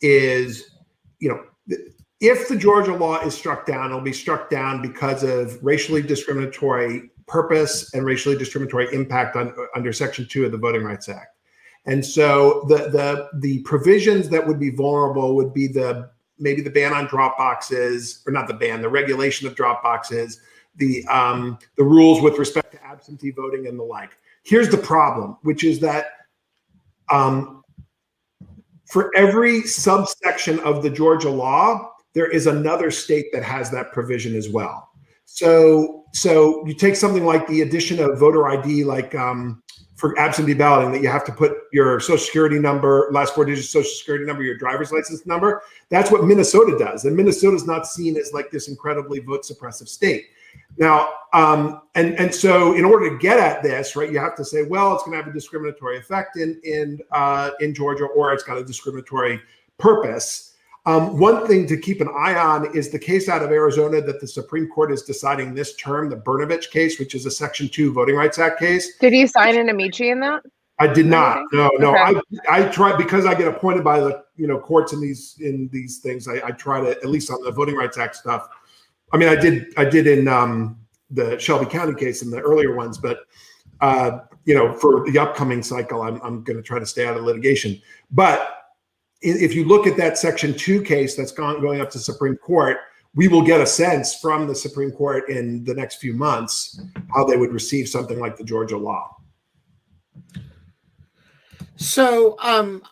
is, 0.00 0.74
you 1.20 1.28
know, 1.28 1.44
if 2.18 2.48
the 2.48 2.56
Georgia 2.56 2.96
law 2.96 3.20
is 3.20 3.36
struck 3.36 3.64
down, 3.64 3.90
it'll 3.90 4.00
be 4.00 4.12
struck 4.12 4.50
down 4.50 4.82
because 4.82 5.22
of 5.22 5.62
racially 5.62 6.02
discriminatory 6.02 7.12
purpose 7.28 7.94
and 7.94 8.04
racially 8.04 8.36
discriminatory 8.36 8.92
impact 8.92 9.36
on 9.36 9.54
under 9.76 9.92
Section 9.92 10.26
Two 10.28 10.44
of 10.44 10.50
the 10.50 10.58
Voting 10.58 10.82
Rights 10.82 11.08
Act. 11.08 11.36
And 11.86 12.04
so 12.04 12.64
the 12.68 12.88
the 12.90 13.28
the 13.38 13.60
provisions 13.60 14.28
that 14.30 14.44
would 14.44 14.58
be 14.58 14.70
vulnerable 14.70 15.36
would 15.36 15.54
be 15.54 15.68
the 15.68 16.10
maybe 16.40 16.60
the 16.60 16.70
ban 16.70 16.92
on 16.92 17.06
drop 17.06 17.38
boxes, 17.38 18.24
or 18.26 18.32
not 18.32 18.48
the 18.48 18.54
ban, 18.54 18.82
the 18.82 18.88
regulation 18.88 19.46
of 19.46 19.54
drop 19.54 19.80
boxes, 19.84 20.40
the 20.76 21.06
um, 21.06 21.58
the 21.76 21.84
rules 21.84 22.22
with 22.22 22.38
respect 22.38 22.72
to 22.72 22.84
absentee 22.84 23.30
voting 23.30 23.66
and 23.66 23.78
the 23.78 23.84
like. 23.84 24.10
Here's 24.42 24.68
the 24.68 24.78
problem, 24.78 25.36
which 25.42 25.64
is 25.64 25.80
that 25.80 26.06
um, 27.10 27.62
for 28.90 29.10
every 29.16 29.62
subsection 29.62 30.58
of 30.60 30.82
the 30.82 30.90
Georgia 30.90 31.30
law, 31.30 31.92
there 32.14 32.28
is 32.28 32.46
another 32.46 32.90
state 32.90 33.26
that 33.32 33.42
has 33.42 33.70
that 33.70 33.92
provision 33.92 34.34
as 34.34 34.48
well. 34.48 34.88
So, 35.26 36.04
so 36.12 36.66
you 36.66 36.74
take 36.74 36.96
something 36.96 37.24
like 37.24 37.46
the 37.46 37.60
addition 37.60 38.00
of 38.00 38.18
voter 38.18 38.48
ID, 38.48 38.82
like 38.82 39.14
um, 39.14 39.62
for 39.94 40.18
absentee 40.18 40.54
balloting, 40.54 40.90
that 40.90 41.02
you 41.02 41.08
have 41.08 41.24
to 41.26 41.32
put 41.32 41.52
your 41.72 42.00
social 42.00 42.18
security 42.18 42.58
number, 42.58 43.08
last 43.12 43.34
four 43.34 43.44
digits 43.44 43.70
social 43.70 43.92
security 43.92 44.24
number, 44.24 44.42
your 44.42 44.56
driver's 44.56 44.90
license 44.90 45.24
number. 45.24 45.62
That's 45.88 46.10
what 46.10 46.24
Minnesota 46.24 46.76
does, 46.76 47.04
and 47.04 47.16
Minnesota 47.16 47.54
is 47.54 47.66
not 47.66 47.86
seen 47.86 48.16
as 48.16 48.32
like 48.32 48.50
this 48.50 48.66
incredibly 48.66 49.20
vote 49.20 49.44
suppressive 49.44 49.88
state. 49.88 50.26
Now, 50.78 51.08
um, 51.32 51.82
and 51.94 52.18
and 52.18 52.34
so 52.34 52.74
in 52.74 52.84
order 52.84 53.10
to 53.10 53.18
get 53.18 53.38
at 53.38 53.62
this, 53.62 53.96
right, 53.96 54.10
you 54.10 54.18
have 54.18 54.36
to 54.36 54.44
say, 54.44 54.62
well, 54.62 54.94
it's 54.94 55.04
going 55.04 55.16
to 55.16 55.22
have 55.22 55.30
a 55.30 55.32
discriminatory 55.32 55.98
effect 55.98 56.36
in 56.36 56.60
in 56.64 57.00
uh, 57.12 57.50
in 57.60 57.74
Georgia, 57.74 58.04
or 58.04 58.32
it's 58.32 58.42
got 58.42 58.56
a 58.56 58.64
discriminatory 58.64 59.40
purpose. 59.78 60.54
Um, 60.86 61.18
one 61.18 61.46
thing 61.46 61.66
to 61.66 61.76
keep 61.76 62.00
an 62.00 62.08
eye 62.08 62.34
on 62.34 62.74
is 62.74 62.90
the 62.90 62.98
case 62.98 63.28
out 63.28 63.42
of 63.42 63.50
Arizona 63.50 64.00
that 64.00 64.20
the 64.20 64.26
Supreme 64.26 64.66
Court 64.68 64.90
is 64.90 65.02
deciding 65.02 65.54
this 65.54 65.76
term, 65.76 66.08
the 66.08 66.16
Brnovich 66.16 66.70
case, 66.70 66.98
which 66.98 67.14
is 67.14 67.26
a 67.26 67.30
Section 67.30 67.68
Two 67.68 67.92
Voting 67.92 68.16
Rights 68.16 68.38
Act 68.38 68.58
case. 68.58 68.96
Did 68.96 69.12
you 69.12 69.26
sign 69.26 69.58
an 69.58 69.68
Amici 69.68 70.08
in 70.08 70.20
that? 70.20 70.42
I 70.78 70.86
did 70.86 71.04
not. 71.04 71.42
No, 71.52 71.70
no. 71.78 71.90
Okay. 71.90 72.20
I 72.48 72.62
I 72.62 72.68
try 72.70 72.96
because 72.96 73.26
I 73.26 73.34
get 73.34 73.46
appointed 73.46 73.84
by 73.84 74.00
the 74.00 74.24
you 74.36 74.46
know 74.46 74.58
courts 74.58 74.94
in 74.94 75.00
these 75.00 75.36
in 75.40 75.68
these 75.70 75.98
things. 75.98 76.26
I, 76.26 76.40
I 76.42 76.52
try 76.52 76.80
to 76.80 76.90
at 76.90 77.04
least 77.04 77.30
on 77.30 77.42
the 77.44 77.52
Voting 77.52 77.76
Rights 77.76 77.98
Act 77.98 78.16
stuff. 78.16 78.48
I 79.12 79.16
mean, 79.16 79.28
I 79.28 79.36
did 79.36 79.72
I 79.76 79.84
did 79.84 80.06
in 80.06 80.28
um, 80.28 80.78
the 81.10 81.38
Shelby 81.38 81.66
County 81.66 81.94
case 81.94 82.22
and 82.22 82.32
the 82.32 82.40
earlier 82.40 82.74
ones, 82.74 82.98
but 82.98 83.20
uh, 83.80 84.20
you 84.44 84.54
know, 84.54 84.72
for 84.74 85.10
the 85.10 85.18
upcoming 85.18 85.62
cycle, 85.62 86.02
I'm 86.02 86.20
I'm 86.22 86.42
going 86.42 86.56
to 86.56 86.62
try 86.62 86.78
to 86.78 86.86
stay 86.86 87.06
out 87.06 87.16
of 87.16 87.24
litigation. 87.24 87.80
But 88.10 88.56
if 89.22 89.54
you 89.54 89.64
look 89.64 89.86
at 89.86 89.96
that 89.96 90.18
Section 90.18 90.54
Two 90.54 90.82
case 90.82 91.16
that's 91.16 91.32
gone 91.32 91.60
going 91.60 91.80
up 91.80 91.90
to 91.90 91.98
Supreme 91.98 92.36
Court, 92.36 92.78
we 93.14 93.28
will 93.28 93.42
get 93.42 93.60
a 93.60 93.66
sense 93.66 94.16
from 94.16 94.46
the 94.46 94.54
Supreme 94.54 94.92
Court 94.92 95.28
in 95.28 95.64
the 95.64 95.74
next 95.74 95.96
few 95.96 96.14
months 96.14 96.80
how 97.14 97.24
they 97.24 97.36
would 97.36 97.52
receive 97.52 97.88
something 97.88 98.18
like 98.20 98.36
the 98.36 98.44
Georgia 98.44 98.76
law. 98.78 99.16
So, 101.76 102.36
um, 102.40 102.82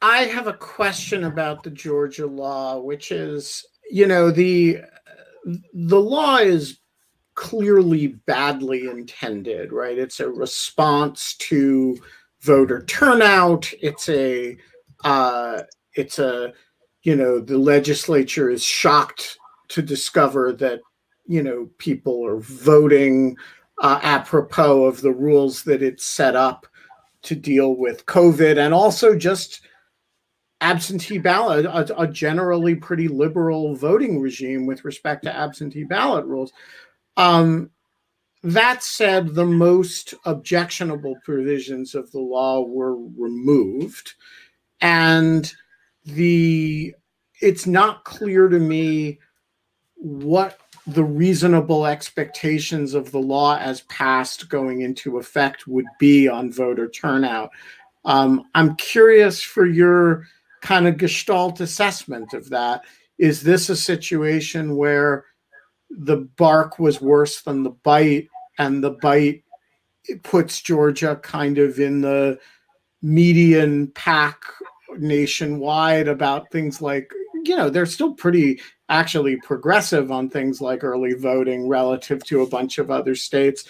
I 0.00 0.22
have 0.24 0.46
a 0.46 0.52
question 0.52 1.24
about 1.24 1.62
the 1.62 1.70
Georgia 1.70 2.26
law, 2.26 2.78
which 2.78 3.12
is, 3.12 3.66
you 3.90 4.06
know, 4.06 4.30
the 4.30 4.78
the 5.72 6.00
law 6.00 6.36
is 6.36 6.78
clearly 7.34 8.08
badly 8.26 8.88
intended, 8.88 9.72
right? 9.72 9.98
It's 9.98 10.20
a 10.20 10.28
response 10.28 11.34
to 11.36 11.96
voter 12.40 12.84
turnout. 12.84 13.72
It's 13.80 14.08
a, 14.08 14.56
uh, 15.04 15.62
it's 15.94 16.18
a, 16.18 16.52
you 17.02 17.14
know, 17.14 17.38
the 17.38 17.58
legislature 17.58 18.50
is 18.50 18.62
shocked 18.64 19.38
to 19.68 19.82
discover 19.82 20.52
that, 20.54 20.80
you 21.26 21.42
know, 21.42 21.68
people 21.78 22.26
are 22.26 22.40
voting 22.40 23.36
uh, 23.82 24.00
apropos 24.02 24.84
of 24.84 25.00
the 25.00 25.12
rules 25.12 25.62
that 25.62 25.82
it 25.82 26.00
set 26.00 26.34
up 26.34 26.66
to 27.22 27.34
deal 27.34 27.76
with 27.76 28.06
COVID 28.06 28.58
and 28.58 28.74
also 28.74 29.16
just 29.16 29.60
absentee 30.60 31.18
ballot, 31.18 31.66
a, 31.66 32.00
a 32.00 32.06
generally 32.06 32.74
pretty 32.74 33.08
liberal 33.08 33.74
voting 33.74 34.20
regime 34.20 34.66
with 34.66 34.84
respect 34.84 35.24
to 35.24 35.34
absentee 35.34 35.84
ballot 35.84 36.24
rules. 36.26 36.52
Um, 37.16 37.70
that 38.42 38.82
said, 38.82 39.34
the 39.34 39.44
most 39.44 40.14
objectionable 40.24 41.16
provisions 41.24 41.94
of 41.94 42.10
the 42.12 42.20
law 42.20 42.62
were 42.62 42.96
removed, 42.96 44.14
and 44.80 45.52
the 46.04 46.94
it's 47.40 47.66
not 47.66 48.04
clear 48.04 48.48
to 48.48 48.58
me 48.58 49.18
what 49.96 50.60
the 50.86 51.04
reasonable 51.04 51.86
expectations 51.86 52.94
of 52.94 53.10
the 53.10 53.18
law 53.18 53.58
as 53.58 53.82
passed 53.82 54.48
going 54.48 54.80
into 54.80 55.18
effect 55.18 55.66
would 55.66 55.84
be 55.98 56.28
on 56.28 56.50
voter 56.50 56.88
turnout. 56.88 57.50
Um, 58.04 58.44
I'm 58.54 58.74
curious 58.76 59.42
for 59.42 59.66
your 59.66 60.26
kind 60.60 60.86
of 60.86 60.96
gestalt 60.96 61.60
assessment 61.60 62.32
of 62.32 62.48
that. 62.50 62.82
Is 63.18 63.42
this 63.42 63.68
a 63.68 63.76
situation 63.76 64.76
where 64.76 65.24
the 65.90 66.28
bark 66.36 66.78
was 66.78 67.00
worse 67.00 67.42
than 67.42 67.62
the 67.62 67.70
bite, 67.70 68.28
and 68.58 68.82
the 68.82 68.90
bite 68.90 69.44
puts 70.22 70.60
Georgia 70.60 71.16
kind 71.16 71.58
of 71.58 71.78
in 71.78 72.00
the 72.00 72.38
median 73.02 73.88
pack 73.88 74.40
nationwide 74.98 76.08
about 76.08 76.50
things 76.50 76.80
like 76.82 77.10
you 77.44 77.56
know 77.56 77.70
they're 77.70 77.86
still 77.86 78.14
pretty 78.14 78.60
actually 78.88 79.36
progressive 79.36 80.10
on 80.10 80.28
things 80.28 80.60
like 80.60 80.82
early 80.82 81.12
voting 81.12 81.68
relative 81.68 82.24
to 82.24 82.42
a 82.42 82.46
bunch 82.46 82.78
of 82.78 82.90
other 82.90 83.14
states 83.14 83.64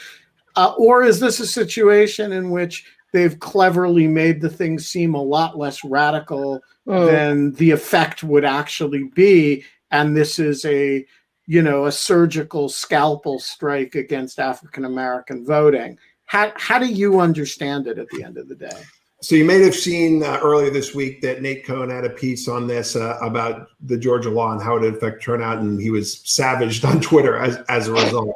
uh, 0.57 0.73
or 0.79 1.03
is 1.03 1.21
this 1.21 1.41
a 1.41 1.47
situation 1.47 2.33
in 2.33 2.51
which 2.51 2.87
they've 3.13 3.39
cleverly 3.41 4.07
made 4.07 4.41
the 4.41 4.51
thing 4.51 4.79
seem 4.79 5.15
a 5.15 5.23
lot 5.23 5.59
less 5.59 5.83
radical 5.85 6.61
mm. 6.87 7.07
than 7.07 7.53
the 7.55 7.71
effect 7.71 8.23
would 8.23 8.45
actually 8.45 9.05
be 9.15 9.65
and 9.91 10.17
this 10.17 10.39
is 10.39 10.65
a 10.65 11.05
you 11.47 11.63
know 11.63 11.87
a 11.87 11.93
surgical 11.93 12.69
scalpel 12.69 13.39
strike 13.39 13.95
against 13.95 14.39
african 14.39 14.85
american 14.85 15.45
voting 15.45 15.99
how, 16.27 16.53
how 16.57 16.79
do 16.79 16.87
you 16.87 17.21
understand 17.21 17.87
it 17.87 17.99
at 17.99 18.09
the 18.09 18.23
end 18.23 18.37
of 18.37 18.49
the 18.49 18.55
day 18.55 18.83
so 19.21 19.35
you 19.35 19.45
may 19.45 19.61
have 19.63 19.75
seen 19.75 20.23
uh, 20.23 20.39
earlier 20.43 20.71
this 20.71 20.95
week 20.95 21.21
that 21.23 21.43
Nate 21.43 21.67
Cohn 21.67 21.91
had 21.91 22.05
a 22.05 22.11
piece 22.11 22.47
on 22.47 22.69
this 22.69 22.95
uh, 22.95 23.19
about 23.21 23.67
the 23.81 23.99
Georgia 23.99 24.31
law 24.31 24.53
and 24.53 24.63
how 24.63 24.77
it 24.77 24.83
would 24.83 24.95
affect 24.95 25.25
turnout, 25.25 25.59
and 25.59 25.81
he 25.81 25.91
was 25.91 26.21
savaged 26.21 26.85
on 26.85 27.01
Twitter 27.01 27.37
as, 27.37 27.59
as 27.69 27.89
a 27.89 27.93
result. 27.93 28.33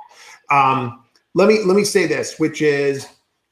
Um, 0.51 1.05
let 1.35 1.47
me 1.47 1.63
let 1.65 1.77
me 1.77 1.85
say 1.85 2.09
this, 2.09 2.39
which 2.39 2.63
is 2.63 3.07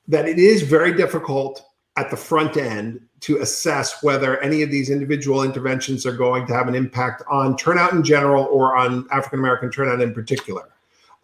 that 0.08 0.28
it 0.28 0.38
is 0.38 0.62
very 0.62 0.96
difficult 0.96 1.62
at 1.96 2.10
the 2.10 2.16
front 2.16 2.56
end 2.56 3.00
to 3.20 3.38
assess 3.38 4.02
whether 4.02 4.38
any 4.40 4.62
of 4.62 4.70
these 4.70 4.90
individual 4.90 5.42
interventions 5.42 6.06
are 6.06 6.16
going 6.16 6.46
to 6.46 6.54
have 6.54 6.68
an 6.68 6.74
impact 6.74 7.22
on 7.30 7.56
turnout 7.56 7.92
in 7.92 8.02
general 8.02 8.44
or 8.44 8.76
on 8.76 9.06
African 9.10 9.38
American 9.38 9.70
turnout 9.70 10.00
in 10.00 10.14
particular. 10.14 10.70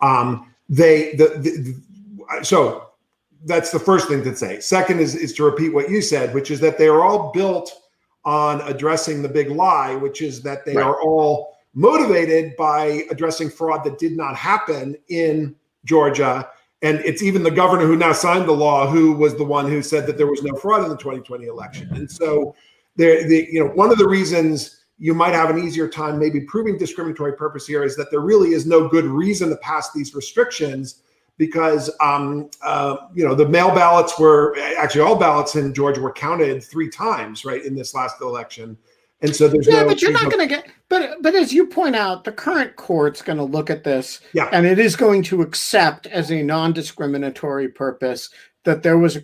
Um, 0.01 0.53
they 0.69 1.15
the, 1.15 1.39
the 1.39 2.45
so 2.45 2.91
that's 3.45 3.71
the 3.71 3.79
first 3.79 4.09
thing 4.09 4.23
to 4.25 4.37
say. 4.37 4.61
Second 4.61 5.01
is, 5.01 5.15
is 5.15 5.33
to 5.35 5.45
repeat 5.45 5.73
what 5.73 5.89
you 5.89 6.03
said, 6.03 6.35
which 6.35 6.51
is 6.51 6.61
that 6.61 6.79
they 6.79 6.89
are 6.89 7.05
all 7.05 7.33
built 7.33 7.73
on 8.25 8.61
addressing 8.63 9.23
the 9.23 9.29
big 9.29 9.51
lie, 9.51 9.95
which 9.95 10.21
is 10.21 10.43
that 10.43 10.65
they 10.65 10.75
right. 10.75 10.85
are 10.85 11.01
all 11.01 11.57
motivated 11.75 12.57
by 12.57 13.05
addressing 13.11 13.49
fraud 13.49 13.85
that 13.85 13.99
did 13.99 14.17
not 14.17 14.35
happen 14.35 14.97
in 15.09 15.55
Georgia. 15.85 16.49
And 16.83 16.99
it's 17.01 17.23
even 17.23 17.43
the 17.43 17.51
governor 17.51 17.87
who 17.87 17.97
now 17.97 18.13
signed 18.13 18.47
the 18.47 18.53
law 18.53 18.87
who 18.87 19.13
was 19.13 19.35
the 19.37 19.45
one 19.45 19.69
who 19.69 19.83
said 19.83 20.07
that 20.07 20.19
there 20.19 20.27
was 20.27 20.43
no 20.43 20.55
fraud 20.57 20.83
in 20.85 20.91
the 20.91 20.97
2020 20.97 21.47
election. 21.47 21.89
And 21.95 22.11
so 22.11 22.55
there, 22.97 23.27
the, 23.27 23.49
you 23.51 23.65
know, 23.65 23.71
one 23.71 23.91
of 23.91 23.99
the 23.99 24.07
reasons 24.07 24.85
you 24.99 25.15
might 25.15 25.35
have 25.35 25.51
an 25.51 25.59
easier 25.59 25.89
time 25.89 26.19
maybe 26.19 26.41
proving 26.41 26.79
discriminatory 26.79 27.35
purpose 27.35 27.67
here 27.67 27.85
is 27.85 27.97
that 27.97 28.11
there 28.11 28.21
really 28.21 28.53
is 28.53 28.67
no 28.67 28.89
good 28.89 29.05
reason 29.05 29.49
to 29.51 29.57
pass 29.57 29.93
these 29.93 30.15
restrictions 30.15 31.03
because 31.39 31.91
um, 32.01 32.49
uh, 32.63 32.97
you 33.15 33.27
know 33.27 33.35
the 33.35 33.47
mail 33.47 33.69
ballots 33.75 34.19
were 34.19 34.57
actually 34.79 35.03
all 35.03 35.17
ballots 35.17 35.57
in 35.57 35.75
Georgia 35.75 36.01
were 36.01 36.13
counted 36.13 36.65
three 36.65 36.89
times 36.89 37.45
right 37.45 37.65
in 37.65 37.75
this 37.75 37.95
last 37.95 38.21
election, 38.21 38.77
and 39.23 39.35
so 39.35 39.49
there's 39.49 39.67
yeah, 39.67 39.83
no, 39.83 39.89
but 39.89 40.03
you're 40.03 40.13
not 40.13 40.31
going 40.31 40.47
to 40.49 40.55
get. 40.55 40.69
But 40.89 41.23
but 41.23 41.35
as 41.35 41.53
you 41.53 41.67
point 41.67 41.97
out, 41.97 42.25
the 42.25 42.33
current 42.33 42.77
court's 42.77 43.23
going 43.23 43.39
to 43.39 43.45
look 43.45 43.71
at 43.71 43.85
this, 43.85 44.21
yeah. 44.35 44.49
and 44.53 44.67
it 44.67 44.79
is 44.79 44.95
going 44.95 45.23
to 45.25 45.43
accept 45.43 46.07
as 46.07 46.31
a 46.31 46.43
non-discriminatory 46.43 47.69
purpose 47.69 48.31
that 48.65 48.83
there 48.83 48.99
was 48.99 49.19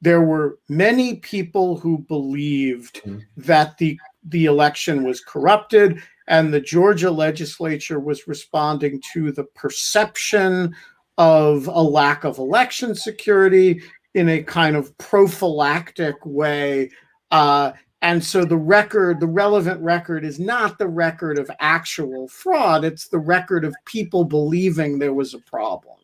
there 0.00 0.22
were 0.22 0.58
many 0.68 1.16
people 1.16 1.76
who 1.78 1.98
believed 1.98 3.02
mm-hmm. 3.02 3.18
that 3.36 3.76
the 3.78 3.98
the 4.24 4.46
election 4.46 5.04
was 5.04 5.20
corrupted 5.20 6.02
and 6.26 6.52
the 6.52 6.60
Georgia 6.60 7.10
legislature 7.10 8.00
was 8.00 8.26
responding 8.26 9.02
to 9.12 9.30
the 9.30 9.44
perception 9.44 10.74
of 11.18 11.68
a 11.68 11.82
lack 11.82 12.24
of 12.24 12.38
election 12.38 12.94
security 12.94 13.82
in 14.14 14.28
a 14.28 14.42
kind 14.42 14.76
of 14.76 14.96
prophylactic 14.98 16.16
way. 16.24 16.90
Uh, 17.30 17.72
and 18.04 18.22
so 18.22 18.44
the 18.44 18.56
record, 18.56 19.18
the 19.18 19.26
relevant 19.26 19.80
record, 19.80 20.26
is 20.26 20.38
not 20.38 20.76
the 20.76 20.86
record 20.86 21.38
of 21.38 21.50
actual 21.58 22.28
fraud, 22.28 22.84
it's 22.84 23.08
the 23.08 23.18
record 23.18 23.64
of 23.64 23.74
people 23.86 24.24
believing 24.24 24.98
there 24.98 25.14
was 25.14 25.32
a 25.32 25.38
problem. 25.38 25.96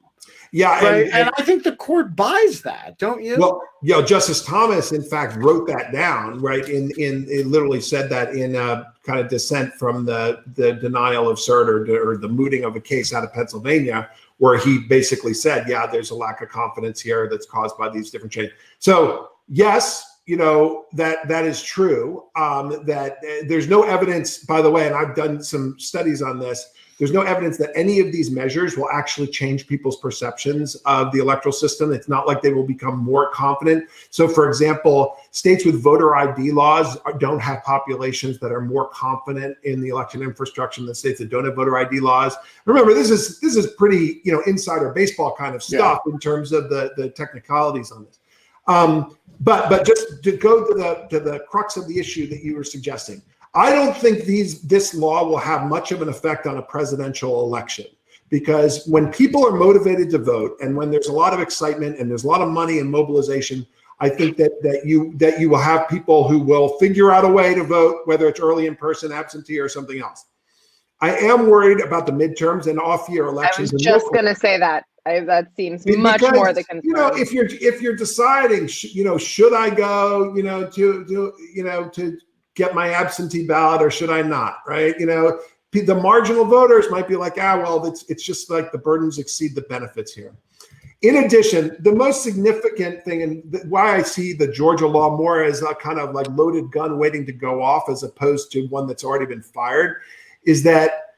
Yeah, 0.50 0.82
right? 0.82 0.82
and, 0.82 0.96
and, 0.96 1.12
and, 1.12 1.30
I 1.36 1.42
think 1.42 1.62
the 1.62 1.76
court 1.76 2.16
buys 2.16 2.62
that, 2.62 2.98
don't 2.98 3.22
you? 3.22 3.36
Well, 3.38 3.62
you 3.82 3.92
know, 3.92 4.02
Justice 4.02 4.42
Thomas, 4.42 4.92
in 4.92 5.02
fact, 5.02 5.36
wrote 5.36 5.68
that 5.68 5.92
down, 5.92 6.40
right? 6.40 6.66
In 6.68 6.90
in 6.98 7.26
it 7.28 7.46
literally 7.46 7.82
said 7.82 8.08
that 8.10 8.34
in 8.34 8.56
a 8.56 8.92
kind 9.04 9.20
of 9.20 9.28
dissent 9.28 9.74
from 9.74 10.06
the 10.06 10.42
the 10.54 10.72
denial 10.72 11.28
of 11.28 11.36
cert 11.38 11.68
or, 11.68 12.10
or 12.10 12.16
the 12.16 12.28
mooting 12.28 12.64
of 12.64 12.76
a 12.76 12.80
case 12.80 13.12
out 13.12 13.24
of 13.24 13.32
Pennsylvania, 13.32 14.08
where 14.38 14.58
he 14.58 14.78
basically 14.78 15.34
said, 15.34 15.68
yeah, 15.68 15.86
there's 15.86 16.10
a 16.10 16.16
lack 16.16 16.40
of 16.40 16.48
confidence 16.48 16.98
here 16.98 17.28
that's 17.30 17.46
caused 17.46 17.76
by 17.76 17.90
these 17.90 18.10
different 18.10 18.32
changes. 18.32 18.54
So, 18.78 19.28
yes, 19.48 20.09
you 20.26 20.36
know 20.36 20.86
that 20.92 21.28
that 21.28 21.44
is 21.44 21.62
true. 21.62 22.24
Um, 22.36 22.84
that 22.86 23.18
uh, 23.18 23.46
there's 23.48 23.68
no 23.68 23.82
evidence, 23.82 24.38
by 24.38 24.62
the 24.62 24.70
way, 24.70 24.86
and 24.86 24.94
I've 24.94 25.14
done 25.14 25.42
some 25.42 25.78
studies 25.78 26.22
on 26.22 26.38
this 26.38 26.72
there's 27.00 27.12
no 27.12 27.22
evidence 27.22 27.56
that 27.56 27.70
any 27.74 27.98
of 27.98 28.12
these 28.12 28.30
measures 28.30 28.76
will 28.76 28.90
actually 28.90 29.26
change 29.28 29.66
people's 29.66 29.96
perceptions 29.96 30.74
of 30.84 31.10
the 31.12 31.18
electoral 31.18 31.52
system. 31.52 31.94
It's 31.94 32.10
not 32.10 32.26
like 32.26 32.42
they 32.42 32.52
will 32.52 32.66
become 32.66 32.98
more 32.98 33.30
confident. 33.30 33.88
So, 34.10 34.28
for 34.28 34.46
example, 34.46 35.16
states 35.30 35.64
with 35.64 35.82
voter 35.82 36.14
ID 36.14 36.52
laws 36.52 36.98
don't 37.18 37.40
have 37.40 37.64
populations 37.64 38.38
that 38.40 38.52
are 38.52 38.60
more 38.60 38.90
confident 38.90 39.56
in 39.64 39.80
the 39.80 39.88
election 39.88 40.20
infrastructure 40.20 40.84
than 40.84 40.94
states 40.94 41.20
that 41.20 41.30
don't 41.30 41.46
have 41.46 41.56
voter 41.56 41.78
ID 41.78 42.00
laws. 42.00 42.36
Remember, 42.66 42.92
this 42.92 43.08
is 43.08 43.40
this 43.40 43.56
is 43.56 43.68
pretty 43.78 44.20
you 44.22 44.32
know 44.32 44.42
insider 44.46 44.92
baseball 44.92 45.34
kind 45.34 45.54
of 45.54 45.62
stuff 45.62 46.00
yeah. 46.04 46.12
in 46.12 46.18
terms 46.18 46.52
of 46.52 46.68
the 46.68 46.92
the 46.98 47.08
technicalities 47.08 47.90
on 47.92 48.04
this. 48.04 48.18
Um, 48.66 49.16
but 49.40 49.68
but 49.68 49.86
just 49.86 50.22
to 50.22 50.36
go 50.36 50.64
to 50.64 50.74
the 50.74 51.06
to 51.10 51.20
the 51.20 51.40
crux 51.48 51.76
of 51.76 51.88
the 51.88 51.98
issue 51.98 52.28
that 52.28 52.42
you 52.42 52.54
were 52.54 52.64
suggesting 52.64 53.22
I 53.54 53.70
don't 53.70 53.96
think 53.96 54.24
these 54.24 54.62
this 54.62 54.94
law 54.94 55.26
will 55.26 55.38
have 55.38 55.66
much 55.66 55.90
of 55.92 56.02
an 56.02 56.08
effect 56.08 56.46
on 56.46 56.58
a 56.58 56.62
presidential 56.62 57.42
election 57.42 57.86
because 58.28 58.86
when 58.86 59.12
people 59.12 59.44
are 59.44 59.50
motivated 59.50 60.08
to 60.10 60.18
vote 60.18 60.56
and 60.62 60.76
when 60.76 60.90
there's 60.90 61.08
a 61.08 61.12
lot 61.12 61.34
of 61.34 61.40
excitement 61.40 61.98
and 61.98 62.08
there's 62.08 62.24
a 62.24 62.28
lot 62.28 62.40
of 62.40 62.48
money 62.48 62.78
and 62.78 62.88
mobilization, 62.88 63.66
I 63.98 64.08
think 64.08 64.36
that 64.36 64.62
that 64.62 64.86
you 64.86 65.12
that 65.16 65.40
you 65.40 65.50
will 65.50 65.58
have 65.58 65.88
people 65.88 66.28
who 66.28 66.38
will 66.38 66.78
figure 66.78 67.10
out 67.10 67.24
a 67.24 67.28
way 67.28 67.54
to 67.54 67.64
vote, 67.64 68.02
whether 68.04 68.28
it's 68.28 68.40
early 68.40 68.66
in 68.66 68.76
person, 68.76 69.10
absentee, 69.10 69.58
or 69.58 69.68
something 69.68 70.00
else. 70.00 70.26
I 71.02 71.16
am 71.16 71.48
worried 71.48 71.80
about 71.80 72.06
the 72.06 72.12
midterms 72.12 72.66
and 72.66 72.78
off-year 72.78 73.26
elections. 73.26 73.72
I 73.72 73.74
was 73.74 73.82
just 73.82 74.06
going 74.12 74.26
to 74.26 74.34
say 74.34 74.58
that. 74.58 74.84
I, 75.06 75.20
that 75.20 75.54
seems 75.56 75.84
because, 75.84 76.00
much 76.00 76.22
more 76.22 76.52
the 76.52 76.64
concern. 76.64 76.82
You 76.84 76.92
know, 76.92 77.08
if 77.08 77.32
you're 77.32 77.46
if 77.46 77.80
you're 77.80 77.96
deciding, 77.96 78.68
you 78.82 79.04
know, 79.04 79.18
should 79.18 79.54
I 79.54 79.70
go, 79.70 80.34
you 80.34 80.42
know, 80.42 80.66
to 80.66 81.04
to 81.04 81.32
you 81.54 81.64
know 81.64 81.88
to 81.90 82.18
get 82.54 82.74
my 82.74 82.92
absentee 82.92 83.46
ballot 83.46 83.82
or 83.82 83.90
should 83.90 84.10
I 84.10 84.22
not? 84.22 84.58
Right? 84.66 84.98
You 84.98 85.06
know, 85.06 85.40
the 85.72 85.94
marginal 85.94 86.44
voters 86.44 86.86
might 86.90 87.08
be 87.08 87.16
like, 87.16 87.34
ah, 87.38 87.58
well, 87.58 87.86
it's 87.86 88.04
it's 88.08 88.22
just 88.22 88.50
like 88.50 88.72
the 88.72 88.78
burdens 88.78 89.18
exceed 89.18 89.54
the 89.54 89.62
benefits 89.62 90.12
here. 90.12 90.34
In 91.02 91.24
addition, 91.24 91.76
the 91.80 91.92
most 91.92 92.22
significant 92.22 93.02
thing 93.04 93.22
and 93.22 93.64
why 93.70 93.96
I 93.96 94.02
see 94.02 94.34
the 94.34 94.48
Georgia 94.48 94.86
law 94.86 95.16
more 95.16 95.42
as 95.42 95.62
a 95.62 95.74
kind 95.74 95.98
of 95.98 96.14
like 96.14 96.28
loaded 96.28 96.70
gun 96.70 96.98
waiting 96.98 97.24
to 97.24 97.32
go 97.32 97.62
off 97.62 97.88
as 97.88 98.02
opposed 98.02 98.52
to 98.52 98.66
one 98.66 98.86
that's 98.86 99.02
already 99.02 99.24
been 99.24 99.42
fired 99.42 100.02
is 100.44 100.62
that 100.64 101.09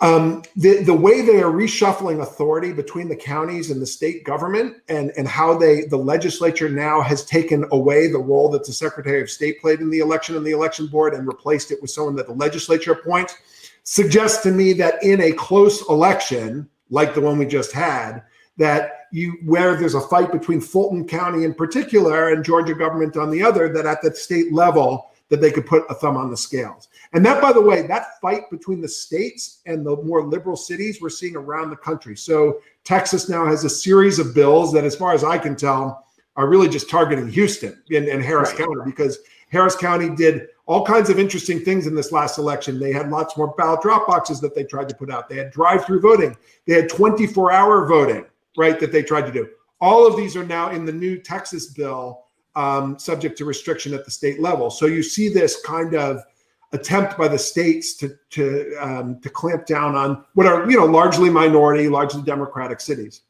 um, 0.00 0.42
the, 0.56 0.82
the 0.82 0.94
way 0.94 1.22
they 1.22 1.40
are 1.40 1.52
reshuffling 1.52 2.20
authority 2.20 2.72
between 2.72 3.08
the 3.08 3.16
counties 3.16 3.70
and 3.70 3.80
the 3.80 3.86
state 3.86 4.24
government 4.24 4.76
and, 4.88 5.12
and 5.16 5.28
how 5.28 5.56
they 5.56 5.82
the 5.82 5.96
legislature 5.96 6.68
now 6.68 7.00
has 7.00 7.24
taken 7.24 7.64
away 7.70 8.08
the 8.08 8.18
role 8.18 8.48
that 8.50 8.66
the 8.66 8.72
secretary 8.72 9.22
of 9.22 9.30
state 9.30 9.60
played 9.60 9.80
in 9.80 9.90
the 9.90 10.00
election 10.00 10.36
and 10.36 10.44
the 10.44 10.50
election 10.50 10.88
board 10.88 11.14
and 11.14 11.26
replaced 11.26 11.70
it 11.70 11.80
with 11.80 11.90
someone 11.90 12.16
that 12.16 12.26
the 12.26 12.32
legislature 12.32 12.92
appoints 12.92 13.36
suggests 13.84 14.42
to 14.42 14.50
me 14.50 14.72
that 14.72 15.00
in 15.02 15.20
a 15.20 15.32
close 15.32 15.88
election 15.88 16.68
like 16.90 17.14
the 17.14 17.20
one 17.20 17.38
we 17.38 17.46
just 17.46 17.70
had 17.70 18.22
that 18.56 19.06
you 19.12 19.38
where 19.44 19.76
there's 19.76 19.94
a 19.94 20.00
fight 20.00 20.32
between 20.32 20.60
fulton 20.60 21.06
county 21.06 21.44
in 21.44 21.54
particular 21.54 22.32
and 22.32 22.44
georgia 22.44 22.74
government 22.74 23.16
on 23.16 23.30
the 23.30 23.42
other 23.42 23.72
that 23.72 23.86
at 23.86 24.02
the 24.02 24.12
state 24.14 24.52
level 24.52 25.12
that 25.28 25.40
they 25.40 25.52
could 25.52 25.66
put 25.66 25.84
a 25.88 25.94
thumb 25.94 26.16
on 26.16 26.30
the 26.30 26.36
scales 26.36 26.88
and 27.14 27.24
that, 27.24 27.40
by 27.40 27.52
the 27.52 27.60
way, 27.60 27.86
that 27.86 28.20
fight 28.20 28.50
between 28.50 28.80
the 28.80 28.88
states 28.88 29.60
and 29.66 29.86
the 29.86 29.96
more 30.02 30.26
liberal 30.26 30.56
cities 30.56 31.00
we're 31.00 31.08
seeing 31.08 31.36
around 31.36 31.70
the 31.70 31.76
country. 31.76 32.16
So 32.16 32.60
Texas 32.82 33.28
now 33.28 33.46
has 33.46 33.62
a 33.62 33.70
series 33.70 34.18
of 34.18 34.34
bills 34.34 34.72
that, 34.72 34.84
as 34.84 34.96
far 34.96 35.14
as 35.14 35.22
I 35.22 35.38
can 35.38 35.54
tell, 35.54 36.06
are 36.36 36.48
really 36.48 36.68
just 36.68 36.90
targeting 36.90 37.28
Houston 37.28 37.80
and, 37.90 38.08
and 38.08 38.22
Harris 38.22 38.50
right. 38.50 38.58
County 38.58 38.80
because 38.84 39.20
Harris 39.50 39.76
County 39.76 40.10
did 40.10 40.48
all 40.66 40.84
kinds 40.84 41.08
of 41.08 41.20
interesting 41.20 41.60
things 41.60 41.86
in 41.86 41.94
this 41.94 42.10
last 42.10 42.38
election. 42.38 42.80
They 42.80 42.92
had 42.92 43.10
lots 43.10 43.36
more 43.36 43.54
ballot 43.56 43.82
drop 43.82 44.08
boxes 44.08 44.40
that 44.40 44.56
they 44.56 44.64
tried 44.64 44.88
to 44.88 44.94
put 44.96 45.08
out. 45.08 45.28
They 45.28 45.36
had 45.36 45.52
drive-through 45.52 46.00
voting. 46.00 46.36
They 46.66 46.74
had 46.74 46.88
24-hour 46.88 47.86
voting, 47.86 48.24
right, 48.56 48.80
that 48.80 48.90
they 48.90 49.04
tried 49.04 49.26
to 49.26 49.32
do. 49.32 49.48
All 49.80 50.04
of 50.04 50.16
these 50.16 50.34
are 50.34 50.44
now 50.44 50.70
in 50.70 50.84
the 50.84 50.92
new 50.92 51.18
Texas 51.18 51.68
bill 51.68 52.24
um, 52.56 52.98
subject 52.98 53.38
to 53.38 53.44
restriction 53.44 53.94
at 53.94 54.04
the 54.04 54.10
state 54.10 54.40
level. 54.40 54.70
So 54.70 54.86
you 54.86 55.02
see 55.02 55.28
this 55.28 55.60
kind 55.62 55.94
of 55.94 56.24
attempt 56.72 57.16
by 57.16 57.28
the 57.28 57.38
states 57.38 57.94
to 57.94 58.16
to 58.30 58.74
um, 58.80 59.20
to 59.20 59.30
clamp 59.30 59.66
down 59.66 59.94
on 59.94 60.24
what 60.34 60.46
are 60.46 60.68
you 60.70 60.78
know 60.78 60.86
largely 60.86 61.30
minority, 61.30 61.88
largely 61.88 62.22
democratic 62.22 62.80
cities. 62.80 63.22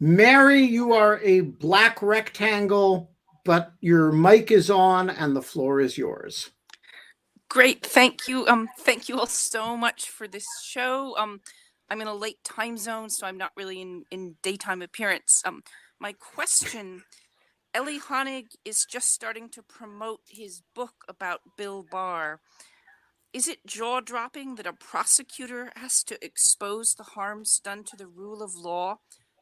Mary, 0.00 0.60
you 0.60 0.92
are 0.92 1.20
a 1.20 1.40
black 1.40 2.02
rectangle, 2.02 3.10
but 3.44 3.72
your 3.80 4.12
mic 4.12 4.50
is 4.50 4.70
on 4.70 5.08
and 5.10 5.34
the 5.34 5.42
floor 5.42 5.80
is 5.80 5.96
yours. 5.96 6.50
Great, 7.48 7.86
thank 7.86 8.26
you. 8.26 8.46
Um, 8.48 8.68
thank 8.80 9.08
you 9.08 9.18
all 9.18 9.26
so 9.26 9.76
much 9.76 10.10
for 10.10 10.26
this 10.26 10.46
show. 10.64 11.16
Um, 11.16 11.40
I'm 11.88 12.00
in 12.00 12.08
a 12.08 12.14
late 12.14 12.42
time 12.42 12.76
zone, 12.76 13.08
so 13.08 13.26
I'm 13.26 13.38
not 13.38 13.52
really 13.56 13.80
in 13.80 14.04
in 14.10 14.34
daytime 14.42 14.82
appearance. 14.82 15.42
Um, 15.44 15.62
my 16.00 16.12
question 16.14 17.04
Elie 17.74 17.98
Honig 17.98 18.54
is 18.64 18.86
just 18.88 19.12
starting 19.12 19.48
to 19.48 19.60
promote 19.60 20.20
his 20.28 20.62
book 20.76 21.04
about 21.08 21.40
Bill 21.56 21.84
Barr. 21.90 22.38
Is 23.32 23.48
it 23.48 23.66
jaw 23.66 23.98
dropping 24.00 24.54
that 24.54 24.66
a 24.66 24.72
prosecutor 24.72 25.72
has 25.74 26.04
to 26.04 26.24
expose 26.24 26.94
the 26.94 27.02
harms 27.02 27.58
done 27.58 27.82
to 27.82 27.96
the 27.96 28.06
rule 28.06 28.44
of 28.44 28.54
law 28.54 28.98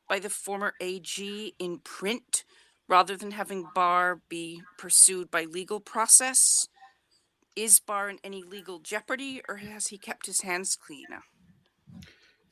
by 0.08 0.18
the 0.18 0.30
former 0.30 0.72
AG 0.80 1.54
in 1.58 1.80
print 1.80 2.44
rather 2.88 3.18
than 3.18 3.32
having 3.32 3.68
Barr 3.74 4.22
be 4.30 4.62
pursued 4.78 5.30
by 5.30 5.44
legal 5.44 5.78
process? 5.78 6.66
Is 7.54 7.80
Barr 7.80 8.08
in 8.08 8.18
any 8.24 8.42
legal 8.42 8.78
jeopardy 8.78 9.42
or 9.46 9.56
has 9.56 9.88
he 9.88 9.98
kept 9.98 10.24
his 10.24 10.40
hands 10.40 10.74
clean? 10.74 11.04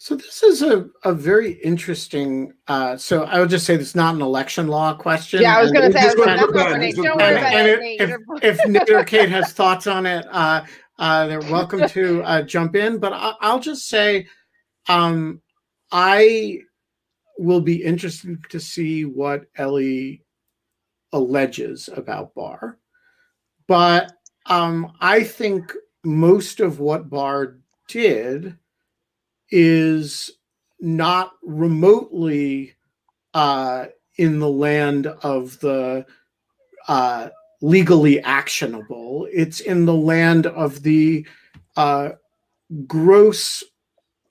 So 0.02 0.16
this 0.16 0.42
is 0.42 0.62
a, 0.62 0.88
a 1.04 1.12
very 1.12 1.52
interesting. 1.62 2.54
Uh, 2.66 2.96
so 2.96 3.24
I 3.24 3.38
would 3.38 3.50
just 3.50 3.66
say 3.66 3.74
it's 3.74 3.94
not 3.94 4.14
an 4.14 4.22
election 4.22 4.66
law 4.66 4.94
question. 4.94 5.42
Yeah, 5.42 5.58
I 5.58 5.60
was 5.62 5.72
going 5.72 5.92
to 5.92 5.98
say. 5.98 6.00
I 6.00 6.06
was 6.06 6.14
gonna 6.14 6.36
that's 6.36 6.52
go 6.52 6.58
not 6.58 6.80
back. 6.80 6.94
Don't 6.94 7.18
worry 7.18 7.36
about 7.36 7.52
And 7.52 7.68
it, 7.68 7.80
if, 8.00 8.08
Nate. 8.08 8.18
if, 8.42 8.58
if 8.58 8.68
Nate 8.70 8.90
or 8.90 9.04
Kate 9.04 9.28
has 9.28 9.52
thoughts 9.52 9.86
on 9.86 10.06
it, 10.06 10.26
uh, 10.30 10.64
uh, 10.98 11.26
they're 11.26 11.42
welcome 11.42 11.86
to 11.86 12.22
uh, 12.22 12.40
jump 12.40 12.76
in. 12.76 12.96
But 12.96 13.12
I, 13.12 13.34
I'll 13.42 13.60
just 13.60 13.90
say, 13.90 14.26
um, 14.88 15.42
I 15.92 16.60
will 17.36 17.60
be 17.60 17.84
interested 17.84 18.42
to 18.48 18.58
see 18.58 19.04
what 19.04 19.44
Elie 19.56 20.24
alleges 21.12 21.90
about 21.94 22.34
Barr. 22.34 22.78
But 23.66 24.12
um, 24.46 24.94
I 25.02 25.24
think 25.24 25.74
most 26.04 26.60
of 26.60 26.80
what 26.80 27.10
Barr 27.10 27.58
did 27.86 28.56
is 29.50 30.30
not 30.80 31.32
remotely 31.42 32.74
uh, 33.34 33.86
in 34.16 34.38
the 34.38 34.48
land 34.48 35.06
of 35.06 35.58
the 35.60 36.04
uh, 36.88 37.28
legally 37.60 38.20
actionable. 38.20 39.28
It's 39.32 39.60
in 39.60 39.84
the 39.84 39.94
land 39.94 40.46
of 40.46 40.82
the 40.82 41.26
uh, 41.76 42.10
gross 42.86 43.62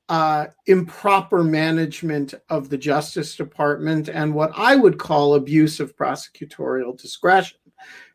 uh, 0.10 0.48
improper 0.66 1.44
management 1.44 2.34
of 2.50 2.70
the 2.70 2.78
Justice 2.78 3.36
Department 3.36 4.10
and 4.10 4.34
what 4.34 4.52
I 4.56 4.76
would 4.76 4.98
call 4.98 5.36
abuse 5.36 5.80
of 5.80 5.96
prosecutorial 5.96 7.00
discretion. 7.00 7.60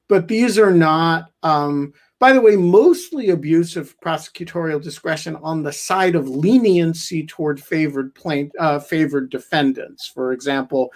But 0.08 0.28
these 0.28 0.58
are 0.58 0.72
not, 0.72 1.30
um, 1.42 1.94
by 2.20 2.32
the 2.32 2.40
way, 2.40 2.56
mostly 2.56 3.30
abuse 3.30 3.76
of 3.76 3.98
prosecutorial 4.00 4.82
discretion 4.82 5.36
on 5.36 5.62
the 5.62 5.72
side 5.72 6.14
of 6.14 6.28
leniency 6.28 7.26
toward 7.26 7.62
favored 7.62 8.14
plaint, 8.14 8.52
uh, 8.58 8.78
favored 8.78 9.30
defendants. 9.30 10.06
For 10.06 10.32
example, 10.32 10.92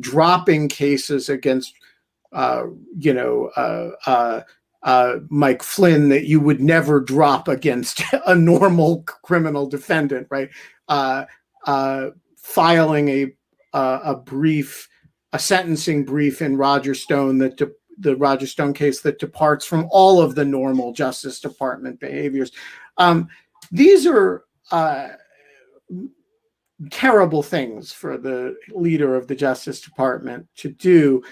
dropping 0.00 0.68
cases 0.68 1.28
against, 1.28 1.74
uh, 2.32 2.64
you 2.98 3.12
know, 3.12 3.50
uh, 3.56 3.90
uh, 4.06 4.40
uh, 4.82 5.16
Mike 5.28 5.62
Flynn 5.62 6.08
that 6.08 6.24
you 6.26 6.40
would 6.40 6.60
never 6.60 7.00
drop 7.00 7.46
against 7.46 8.02
a 8.26 8.34
normal 8.34 9.02
criminal 9.02 9.66
defendant, 9.66 10.26
right? 10.30 10.50
Uh, 10.88 11.24
filing 12.36 13.08
a 13.08 13.32
a 13.72 14.14
brief, 14.14 14.88
a 15.32 15.38
sentencing 15.38 16.04
brief 16.04 16.40
in 16.40 16.56
Roger 16.56 16.94
Stone 16.94 17.38
that 17.38 17.56
de- 17.56 17.72
the 17.98 18.16
Roger 18.16 18.46
Stone 18.46 18.74
case 18.74 19.00
that 19.02 19.18
departs 19.18 19.64
from 19.64 19.88
all 19.90 20.20
of 20.20 20.34
the 20.34 20.44
normal 20.44 20.92
Justice 20.92 21.40
Department 21.40 22.00
behaviors. 22.00 22.52
Um, 22.96 23.28
these 23.70 24.06
are 24.06 24.44
uh, 24.70 25.08
terrible 26.90 27.42
things 27.42 27.92
for 27.92 28.18
the 28.18 28.56
leader 28.70 29.14
of 29.14 29.26
the 29.26 29.34
Justice 29.34 29.80
Department 29.80 30.46
to 30.56 30.70
do. 30.70 31.22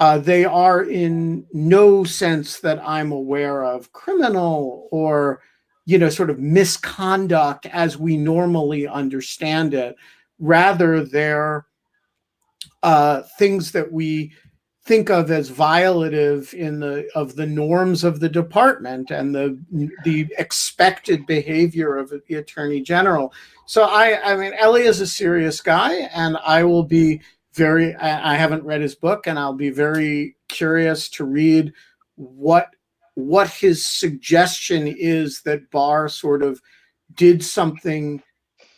Uh, 0.00 0.18
they 0.18 0.44
are 0.44 0.84
in 0.84 1.44
no 1.52 2.04
sense 2.04 2.60
that 2.60 2.80
I'm 2.86 3.10
aware 3.10 3.64
of 3.64 3.92
criminal 3.92 4.88
or, 4.92 5.42
you 5.86 5.98
know, 5.98 6.08
sort 6.08 6.30
of 6.30 6.38
misconduct 6.38 7.66
as 7.66 7.96
we 7.96 8.16
normally 8.16 8.86
understand 8.86 9.74
it. 9.74 9.96
Rather, 10.38 11.04
they're 11.04 11.66
uh, 12.82 13.22
things 13.38 13.72
that 13.72 13.90
we 13.90 14.32
think 14.88 15.10
of 15.10 15.30
as 15.30 15.50
violative 15.50 16.54
in 16.54 16.80
the 16.80 17.06
of 17.14 17.36
the 17.36 17.46
norms 17.46 18.04
of 18.04 18.20
the 18.20 18.28
department 18.28 19.10
and 19.10 19.34
the 19.34 19.60
the 20.02 20.26
expected 20.38 21.26
behavior 21.26 21.98
of 21.98 22.10
the 22.10 22.34
attorney 22.36 22.80
general. 22.80 23.30
So 23.66 23.84
I 23.84 24.18
I 24.32 24.34
mean 24.36 24.54
Elie 24.58 24.86
is 24.86 25.02
a 25.02 25.06
serious 25.06 25.60
guy, 25.60 26.08
and 26.14 26.38
I 26.38 26.64
will 26.64 26.84
be 26.84 27.20
very 27.52 27.94
I, 27.96 28.32
I 28.32 28.36
haven't 28.36 28.64
read 28.64 28.80
his 28.80 28.94
book, 28.94 29.26
and 29.26 29.38
I'll 29.38 29.52
be 29.52 29.68
very 29.68 30.36
curious 30.48 31.10
to 31.10 31.24
read 31.24 31.74
what 32.14 32.68
what 33.14 33.50
his 33.50 33.84
suggestion 33.84 34.86
is 34.88 35.42
that 35.42 35.70
Barr 35.70 36.08
sort 36.08 36.42
of 36.42 36.62
did 37.14 37.44
something 37.44 38.22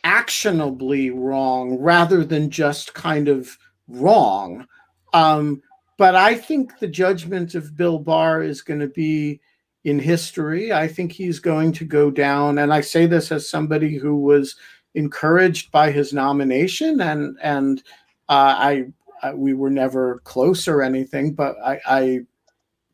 actionably 0.02 1.10
wrong 1.10 1.78
rather 1.78 2.24
than 2.24 2.50
just 2.50 2.94
kind 2.94 3.28
of 3.28 3.56
wrong. 3.86 4.66
Um, 5.12 5.62
but 6.00 6.14
I 6.14 6.34
think 6.34 6.78
the 6.78 6.88
judgment 6.88 7.54
of 7.54 7.76
Bill 7.76 7.98
Barr 7.98 8.42
is 8.42 8.62
going 8.62 8.80
to 8.80 8.86
be 8.86 9.38
in 9.84 9.98
history. 9.98 10.72
I 10.72 10.88
think 10.88 11.12
he's 11.12 11.40
going 11.40 11.72
to 11.72 11.84
go 11.84 12.10
down, 12.10 12.56
and 12.56 12.72
I 12.72 12.80
say 12.80 13.04
this 13.04 13.30
as 13.30 13.46
somebody 13.46 13.98
who 13.98 14.16
was 14.16 14.56
encouraged 14.94 15.70
by 15.70 15.90
his 15.90 16.14
nomination, 16.14 17.02
and 17.02 17.36
and 17.42 17.82
uh, 18.30 18.54
I, 18.56 18.84
I 19.22 19.34
we 19.34 19.52
were 19.52 19.68
never 19.68 20.20
close 20.20 20.66
or 20.66 20.80
anything, 20.80 21.34
but 21.34 21.56
I, 21.62 21.80
I, 21.86 22.20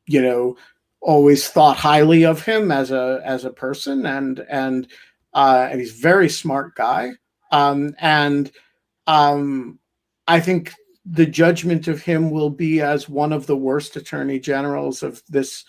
you 0.06 0.20
know, 0.20 0.56
always 1.00 1.46
thought 1.46 1.76
highly 1.76 2.24
of 2.24 2.44
him 2.44 2.72
as 2.72 2.90
a 2.90 3.22
as 3.24 3.44
a 3.44 3.50
person, 3.50 4.04
and 4.04 4.44
and 4.50 4.88
uh, 5.32 5.68
and 5.70 5.78
he's 5.78 5.96
a 5.96 6.02
very 6.02 6.28
smart 6.28 6.74
guy, 6.74 7.12
um, 7.52 7.94
and 8.00 8.50
um, 9.06 9.78
I 10.26 10.40
think 10.40 10.74
the 11.08 11.26
judgment 11.26 11.86
of 11.86 12.02
him 12.02 12.30
will 12.30 12.50
be 12.50 12.80
as 12.80 13.08
one 13.08 13.32
of 13.32 13.46
the 13.46 13.56
worst 13.56 13.96
attorney 13.96 14.40
generals 14.40 15.02
of 15.02 15.22
this 15.28 15.64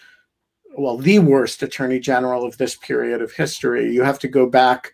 well 0.77 0.97
the 0.97 1.19
worst 1.19 1.61
attorney 1.63 1.99
general 1.99 2.45
of 2.45 2.57
this 2.57 2.75
period 2.75 3.21
of 3.21 3.31
history. 3.31 3.91
You 3.91 4.03
have 4.03 4.19
to 4.19 4.27
go 4.27 4.47
back 4.47 4.93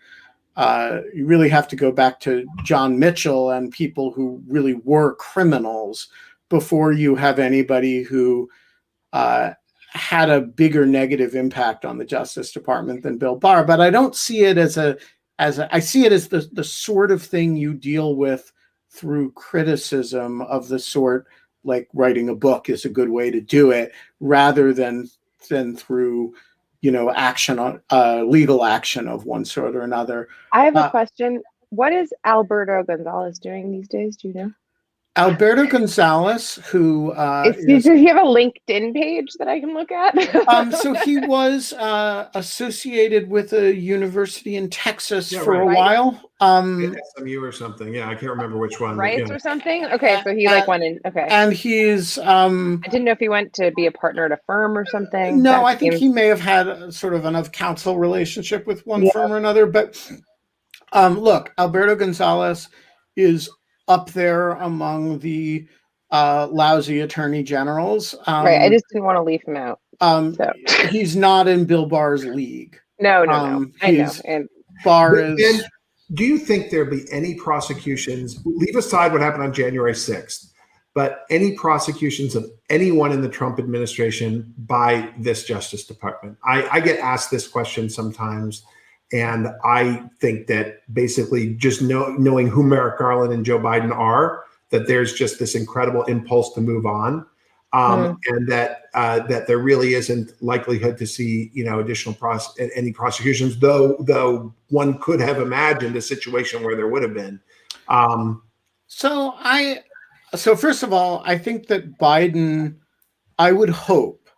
uh, 0.55 0.99
you 1.13 1.25
really 1.25 1.49
have 1.49 1.67
to 1.67 1.75
go 1.75 1.91
back 1.91 2.19
to 2.19 2.45
john 2.63 2.99
mitchell 2.99 3.51
and 3.51 3.71
people 3.71 4.11
who 4.11 4.43
really 4.47 4.75
were 4.83 5.15
criminals 5.15 6.09
before 6.49 6.91
you 6.91 7.15
have 7.15 7.39
anybody 7.39 8.03
who 8.03 8.47
uh, 9.13 9.51
had 9.87 10.29
a 10.29 10.41
bigger 10.41 10.85
negative 10.85 11.35
impact 11.35 11.85
on 11.85 11.97
the 11.97 12.05
justice 12.05 12.51
department 12.51 13.01
than 13.01 13.17
bill 13.17 13.35
barr. 13.35 13.63
But 13.63 13.81
i 13.81 13.89
don't 13.89 14.15
see 14.15 14.43
it 14.43 14.57
as 14.57 14.77
a 14.77 14.97
as 15.39 15.57
a, 15.57 15.73
i 15.73 15.79
see 15.79 16.05
it 16.05 16.11
as 16.11 16.27
the, 16.27 16.47
the 16.51 16.63
sort 16.63 17.11
of 17.11 17.23
thing 17.23 17.55
you 17.55 17.73
deal 17.73 18.15
with 18.15 18.51
through 18.93 19.31
criticism 19.31 20.41
of 20.43 20.67
the 20.67 20.77
sort 20.79 21.25
like 21.63 21.87
writing 21.93 22.29
a 22.29 22.35
book 22.35 22.69
is 22.69 22.85
a 22.85 22.89
good 22.89 23.09
way 23.09 23.31
to 23.31 23.41
do 23.41 23.71
it 23.71 23.91
rather 24.19 24.73
than 24.73 25.09
than 25.49 25.75
through 25.75 26.33
you 26.81 26.91
know 26.91 27.09
action 27.11 27.57
on 27.57 27.81
uh, 27.91 28.21
legal 28.23 28.63
action 28.63 29.07
of 29.07 29.25
one 29.25 29.43
sort 29.45 29.75
or 29.75 29.81
another 29.81 30.27
I 30.51 30.65
have 30.65 30.75
a 30.75 30.81
Uh, 30.85 30.89
question. 30.89 31.41
What 31.69 31.91
is 31.91 32.13
Alberto 32.23 32.83
Gonzales 32.83 33.39
doing 33.39 33.71
these 33.71 33.87
days? 33.87 34.15
Do 34.15 34.27
you 34.27 34.33
know? 34.35 34.51
Alberto 35.15 35.67
gonzales 35.67 36.55
who 36.71 37.11
uh, 37.11 37.43
Is, 37.45 37.57
is- 37.57 37.83
does 37.83 37.99
he 37.99 38.05
have 38.07 38.17
a 38.17 38.21
LinkedIn 38.21 38.95
page 38.95 39.27
that 39.37 39.47
I 39.47 39.59
can 39.59 39.75
look 39.75 39.91
at? 39.91 40.17
um, 40.47 40.71
so 40.71 40.93
he 41.05 41.19
was 41.19 41.71
uh, 41.73 42.29
associated 42.33 43.29
with 43.29 43.53
a 43.53 43.75
university 43.75 44.55
in 44.55 44.71
texas 44.71 45.31
Yeah, 45.31 45.43
for 45.43 45.61
a 45.61 45.65
while 45.67 46.19
um, 46.39 46.95
SMU 47.15 47.41
or 47.43 47.51
something. 47.51 47.93
Yeah, 47.93 48.09
I 48.09 48.15
can't 48.15 48.31
remember 48.31 48.57
which 48.57 48.79
one. 48.79 48.95
but 48.95 49.01
rights 49.01 49.29
yeah. 49.29 49.35
or 49.35 49.39
something? 49.39 49.85
Okay, 49.85 50.19
so 50.23 50.35
he 50.35 50.47
like 50.47 50.67
went 50.67 50.83
in. 50.83 50.99
Okay, 51.05 51.27
and 51.29 51.53
he's 51.53 52.17
um, 52.17 52.81
I 52.83 52.89
didn't 52.89 53.05
know 53.05 53.11
if 53.11 53.19
he 53.19 53.29
went 53.29 53.53
to 53.53 53.71
be 53.71 53.85
a 53.85 53.91
partner 53.91 54.25
at 54.25 54.31
a 54.31 54.39
firm 54.47 54.75
or 54.77 54.85
something. 54.87 55.41
No, 55.43 55.51
That 55.51 55.63
I 55.63 55.75
think 55.75 55.93
seems- 55.93 56.01
he 56.01 56.09
may 56.09 56.25
have 56.25 56.41
had 56.41 56.67
a, 56.67 56.91
sort 56.91 57.13
of 57.13 57.23
an 57.25 57.35
of 57.35 57.51
counsel 57.51 57.97
relationship 57.99 58.65
with 58.65 58.85
one 58.87 59.03
Yeah. 59.03 59.11
firm 59.13 59.31
or 59.31 59.37
another. 59.37 59.67
But 59.67 60.05
um, 60.91 61.19
look, 61.19 61.53
Alberto 61.59 61.95
Gonzales 61.95 62.67
is 63.15 63.47
up 63.87 64.11
there 64.11 64.51
among 64.51 65.19
the 65.19 65.67
uh, 66.11 66.47
lousy 66.51 67.01
attorney 67.01 67.43
generals. 67.43 68.15
Um, 68.27 68.45
right. 68.45 68.61
I 68.61 68.69
just 68.69 68.85
didn't 68.91 69.05
want 69.05 69.17
to 69.17 69.23
leave 69.23 69.41
him 69.45 69.57
out. 69.57 69.79
um, 70.01 70.35
So 70.35 70.51
he's 70.89 71.15
not 71.15 71.47
in 71.47 71.65
Bill 71.65 71.85
Barr's 71.85 72.25
league. 72.25 72.79
no, 72.99 73.23
no, 73.25 73.31
no. 73.31 73.37
um, 73.37 73.73
I 73.81 73.91
know. 73.91 73.97
he's- 73.97 74.21
And 74.21 74.47
Barr 74.83 75.15
And 75.15 75.39
do 76.13 76.23
you 76.23 76.37
think 76.37 76.69
there'll 76.69 76.89
be 76.89 77.05
any 77.11 77.35
prosecutions? 77.35 78.39
Leave 78.45 78.75
aside 78.75 79.11
what 79.11 79.21
happened 79.21 79.43
on 79.43 79.53
January 79.53 79.93
6th, 79.93 80.51
but 80.93 81.25
any 81.31 81.55
prosecutions 81.55 82.35
of 82.35 82.45
anyone 82.69 83.11
in 83.11 83.21
the 83.21 83.29
Trump 83.29 83.57
administration 83.57 84.53
by 84.57 85.11
this 85.17 85.45
Justice 85.45 85.85
Department? 85.85 86.37
I, 86.45 86.67
I 86.71 86.79
get 86.79 86.99
asked 86.99 87.31
this 87.31 87.47
question 87.47 87.89
sometimes, 87.89 88.63
and 89.11 89.47
I 89.63 90.03
think 90.19 90.47
that 90.47 90.81
basically 90.93 91.53
just 91.55 91.81
know, 91.81 92.07
knowing 92.13 92.47
who 92.47 92.63
Merrick 92.63 92.97
Garland 92.97 93.33
and 93.33 93.45
Joe 93.45 93.59
Biden 93.59 93.91
are, 93.95 94.43
that 94.71 94.87
there's 94.87 95.13
just 95.13 95.37
this 95.37 95.55
incredible 95.55 96.03
impulse 96.03 96.53
to 96.53 96.61
move 96.61 96.85
on. 96.85 97.25
Um, 97.73 98.19
and 98.27 98.47
that 98.49 98.83
uh, 98.93 99.25
that 99.27 99.47
there 99.47 99.57
really 99.57 99.95
isn't 99.95 100.31
likelihood 100.43 100.95
to 100.99 101.07
see 101.07 101.49
you 101.55 101.63
know 101.63 101.79
additional 101.79 102.13
pros- 102.13 102.55
any 102.59 102.91
prosecutions, 102.91 103.57
though 103.57 103.97
though 104.01 104.53
one 104.69 104.99
could 104.99 105.19
have 105.19 105.39
imagined 105.39 105.95
a 105.95 106.01
situation 106.01 106.61
where 106.61 106.75
there 106.75 106.87
would 106.87 107.01
have 107.01 107.15
been. 107.15 107.39
Um, 107.87 108.43
So 108.85 109.33
I 109.39 109.79
so 110.35 110.55
first 110.55 110.83
of 110.83 110.93
all, 110.93 111.23
I 111.25 111.35
think 111.35 111.65
that 111.67 111.97
Biden 111.97 112.75
I 113.39 113.51
would 113.51 113.71
hope 113.71 114.29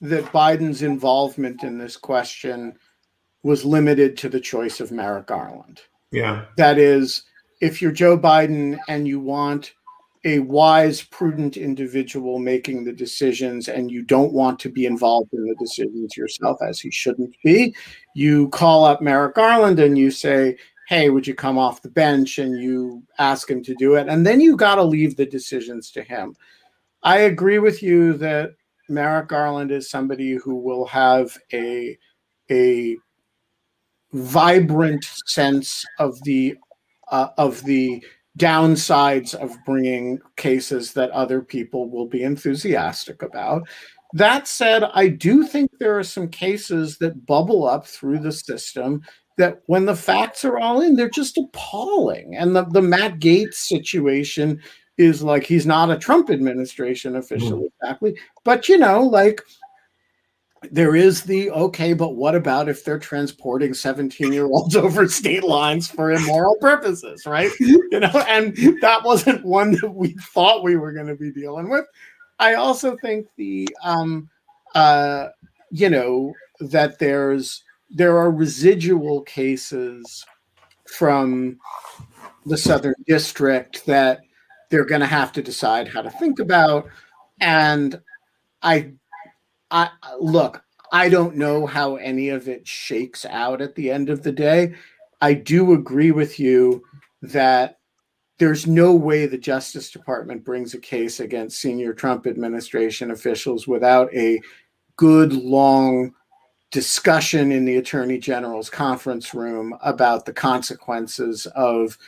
that 0.00 0.24
Biden's 0.26 0.80
involvement 0.80 1.62
in 1.64 1.76
this 1.76 1.96
question 1.96 2.78
was 3.42 3.64
limited 3.64 4.16
to 4.18 4.28
the 4.28 4.40
choice 4.40 4.80
of 4.80 4.92
Merrick 4.92 5.26
Garland. 5.26 5.80
yeah, 6.10 6.46
That 6.56 6.78
is, 6.78 7.24
if 7.60 7.80
you're 7.80 7.92
Joe 7.92 8.18
Biden 8.18 8.78
and 8.88 9.06
you 9.06 9.20
want 9.20 9.72
a 10.24 10.40
wise, 10.40 11.02
prudent 11.02 11.56
individual 11.56 12.38
making 12.38 12.84
the 12.84 12.92
decisions 12.92 13.68
and 13.68 13.90
you 13.90 14.02
don't 14.02 14.32
want 14.32 14.58
to 14.60 14.68
be 14.68 14.84
involved 14.84 15.32
in 15.32 15.44
the 15.44 15.54
decisions 15.54 16.16
yourself, 16.16 16.58
as 16.60 16.80
he 16.80 16.90
shouldn't 16.90 17.34
be, 17.44 17.74
you 18.14 18.48
call 18.48 18.84
up 18.84 19.00
Merrick 19.00 19.36
Garland 19.36 19.78
and 19.78 19.96
you 19.96 20.10
say, 20.10 20.56
Hey, 20.88 21.10
would 21.10 21.26
you 21.26 21.34
come 21.34 21.58
off 21.58 21.82
the 21.82 21.90
bench? 21.90 22.38
And 22.38 22.60
you 22.60 23.02
ask 23.18 23.48
him 23.48 23.62
to 23.62 23.74
do 23.74 23.94
it. 23.94 24.08
And 24.08 24.26
then 24.26 24.40
you 24.40 24.56
got 24.56 24.76
to 24.76 24.82
leave 24.82 25.16
the 25.16 25.26
decisions 25.26 25.90
to 25.92 26.02
him. 26.02 26.34
I 27.02 27.18
agree 27.18 27.58
with 27.58 27.82
you 27.82 28.14
that 28.14 28.54
Merrick 28.88 29.28
Garland 29.28 29.70
is 29.70 29.90
somebody 29.90 30.32
who 30.32 30.56
will 30.56 30.86
have 30.86 31.36
a, 31.52 31.96
a 32.50 32.96
vibrant 34.12 35.04
sense 35.26 35.84
of 35.98 36.20
the 36.22 36.56
uh, 37.10 37.28
of 37.38 37.62
the 37.64 38.02
downsides 38.38 39.34
of 39.34 39.56
bringing 39.64 40.20
cases 40.36 40.92
that 40.92 41.10
other 41.10 41.42
people 41.42 41.90
will 41.90 42.06
be 42.06 42.22
enthusiastic 42.22 43.22
about. 43.22 43.68
That 44.14 44.46
said, 44.48 44.84
I 44.84 45.08
do 45.08 45.44
think 45.44 45.70
there 45.78 45.98
are 45.98 46.04
some 46.04 46.28
cases 46.28 46.98
that 46.98 47.26
bubble 47.26 47.66
up 47.66 47.86
through 47.86 48.20
the 48.20 48.32
system 48.32 49.02
that 49.36 49.60
when 49.66 49.84
the 49.84 49.96
facts 49.96 50.44
are 50.44 50.58
all 50.58 50.80
in, 50.80 50.96
they're 50.96 51.10
just 51.10 51.38
appalling. 51.38 52.36
And 52.36 52.54
the, 52.54 52.64
the 52.64 52.82
Matt 52.82 53.18
Gaetz 53.18 53.54
situation 53.54 54.60
is 54.96 55.22
like 55.22 55.44
he's 55.44 55.66
not 55.66 55.90
a 55.90 55.98
Trump 55.98 56.30
administration 56.30 57.16
official 57.16 57.68
exactly, 57.80 58.16
but 58.44 58.68
you 58.68 58.78
know, 58.78 59.00
like 59.02 59.40
there 60.70 60.96
is 60.96 61.22
the 61.22 61.50
okay, 61.50 61.92
but 61.92 62.16
what 62.16 62.34
about 62.34 62.68
if 62.68 62.84
they're 62.84 62.98
transporting 62.98 63.74
17 63.74 64.32
year 64.32 64.46
olds 64.46 64.76
over 64.76 65.08
state 65.08 65.44
lines 65.44 65.88
for 65.88 66.12
immoral 66.12 66.56
purposes, 66.60 67.26
right? 67.26 67.50
You 67.90 68.00
know, 68.00 68.24
and 68.28 68.54
that 68.82 69.02
wasn't 69.02 69.44
one 69.44 69.72
that 69.72 69.94
we 69.94 70.14
thought 70.34 70.62
we 70.62 70.76
were 70.76 70.92
going 70.92 71.06
to 71.06 71.14
be 71.14 71.32
dealing 71.32 71.70
with. 71.70 71.86
I 72.38 72.54
also 72.54 72.96
think 72.96 73.26
the, 73.36 73.66
um, 73.82 74.28
uh, 74.74 75.28
you 75.70 75.88
know, 75.88 76.34
that 76.60 76.98
there's, 76.98 77.64
there 77.90 78.18
are 78.18 78.30
residual 78.30 79.22
cases 79.22 80.24
from 80.86 81.58
the 82.44 82.58
Southern 82.58 82.94
District 83.06 83.84
that 83.86 84.20
they're 84.70 84.84
going 84.84 85.00
to 85.00 85.06
have 85.06 85.32
to 85.32 85.42
decide 85.42 85.88
how 85.88 86.02
to 86.02 86.10
think 86.10 86.38
about. 86.38 86.88
And 87.40 88.00
I 88.62 88.92
I 89.70 89.90
look, 90.18 90.62
I 90.92 91.08
don't 91.08 91.36
know 91.36 91.66
how 91.66 91.96
any 91.96 92.30
of 92.30 92.48
it 92.48 92.66
shakes 92.66 93.24
out 93.26 93.60
at 93.60 93.74
the 93.74 93.90
end 93.90 94.08
of 94.08 94.22
the 94.22 94.32
day. 94.32 94.74
I 95.20 95.34
do 95.34 95.72
agree 95.72 96.10
with 96.10 96.38
you 96.38 96.82
that 97.22 97.78
there's 98.38 98.66
no 98.66 98.94
way 98.94 99.26
the 99.26 99.36
Justice 99.36 99.90
Department 99.90 100.44
brings 100.44 100.72
a 100.74 100.78
case 100.78 101.20
against 101.20 101.60
senior 101.60 101.92
Trump 101.92 102.26
administration 102.26 103.10
officials 103.10 103.66
without 103.66 104.14
a 104.14 104.40
good 104.96 105.32
long 105.32 106.14
discussion 106.70 107.50
in 107.50 107.64
the 107.64 107.76
Attorney 107.76 108.18
General's 108.18 108.70
conference 108.70 109.34
room 109.34 109.76
about 109.82 110.24
the 110.24 110.32
consequences 110.32 111.46
of 111.56 111.98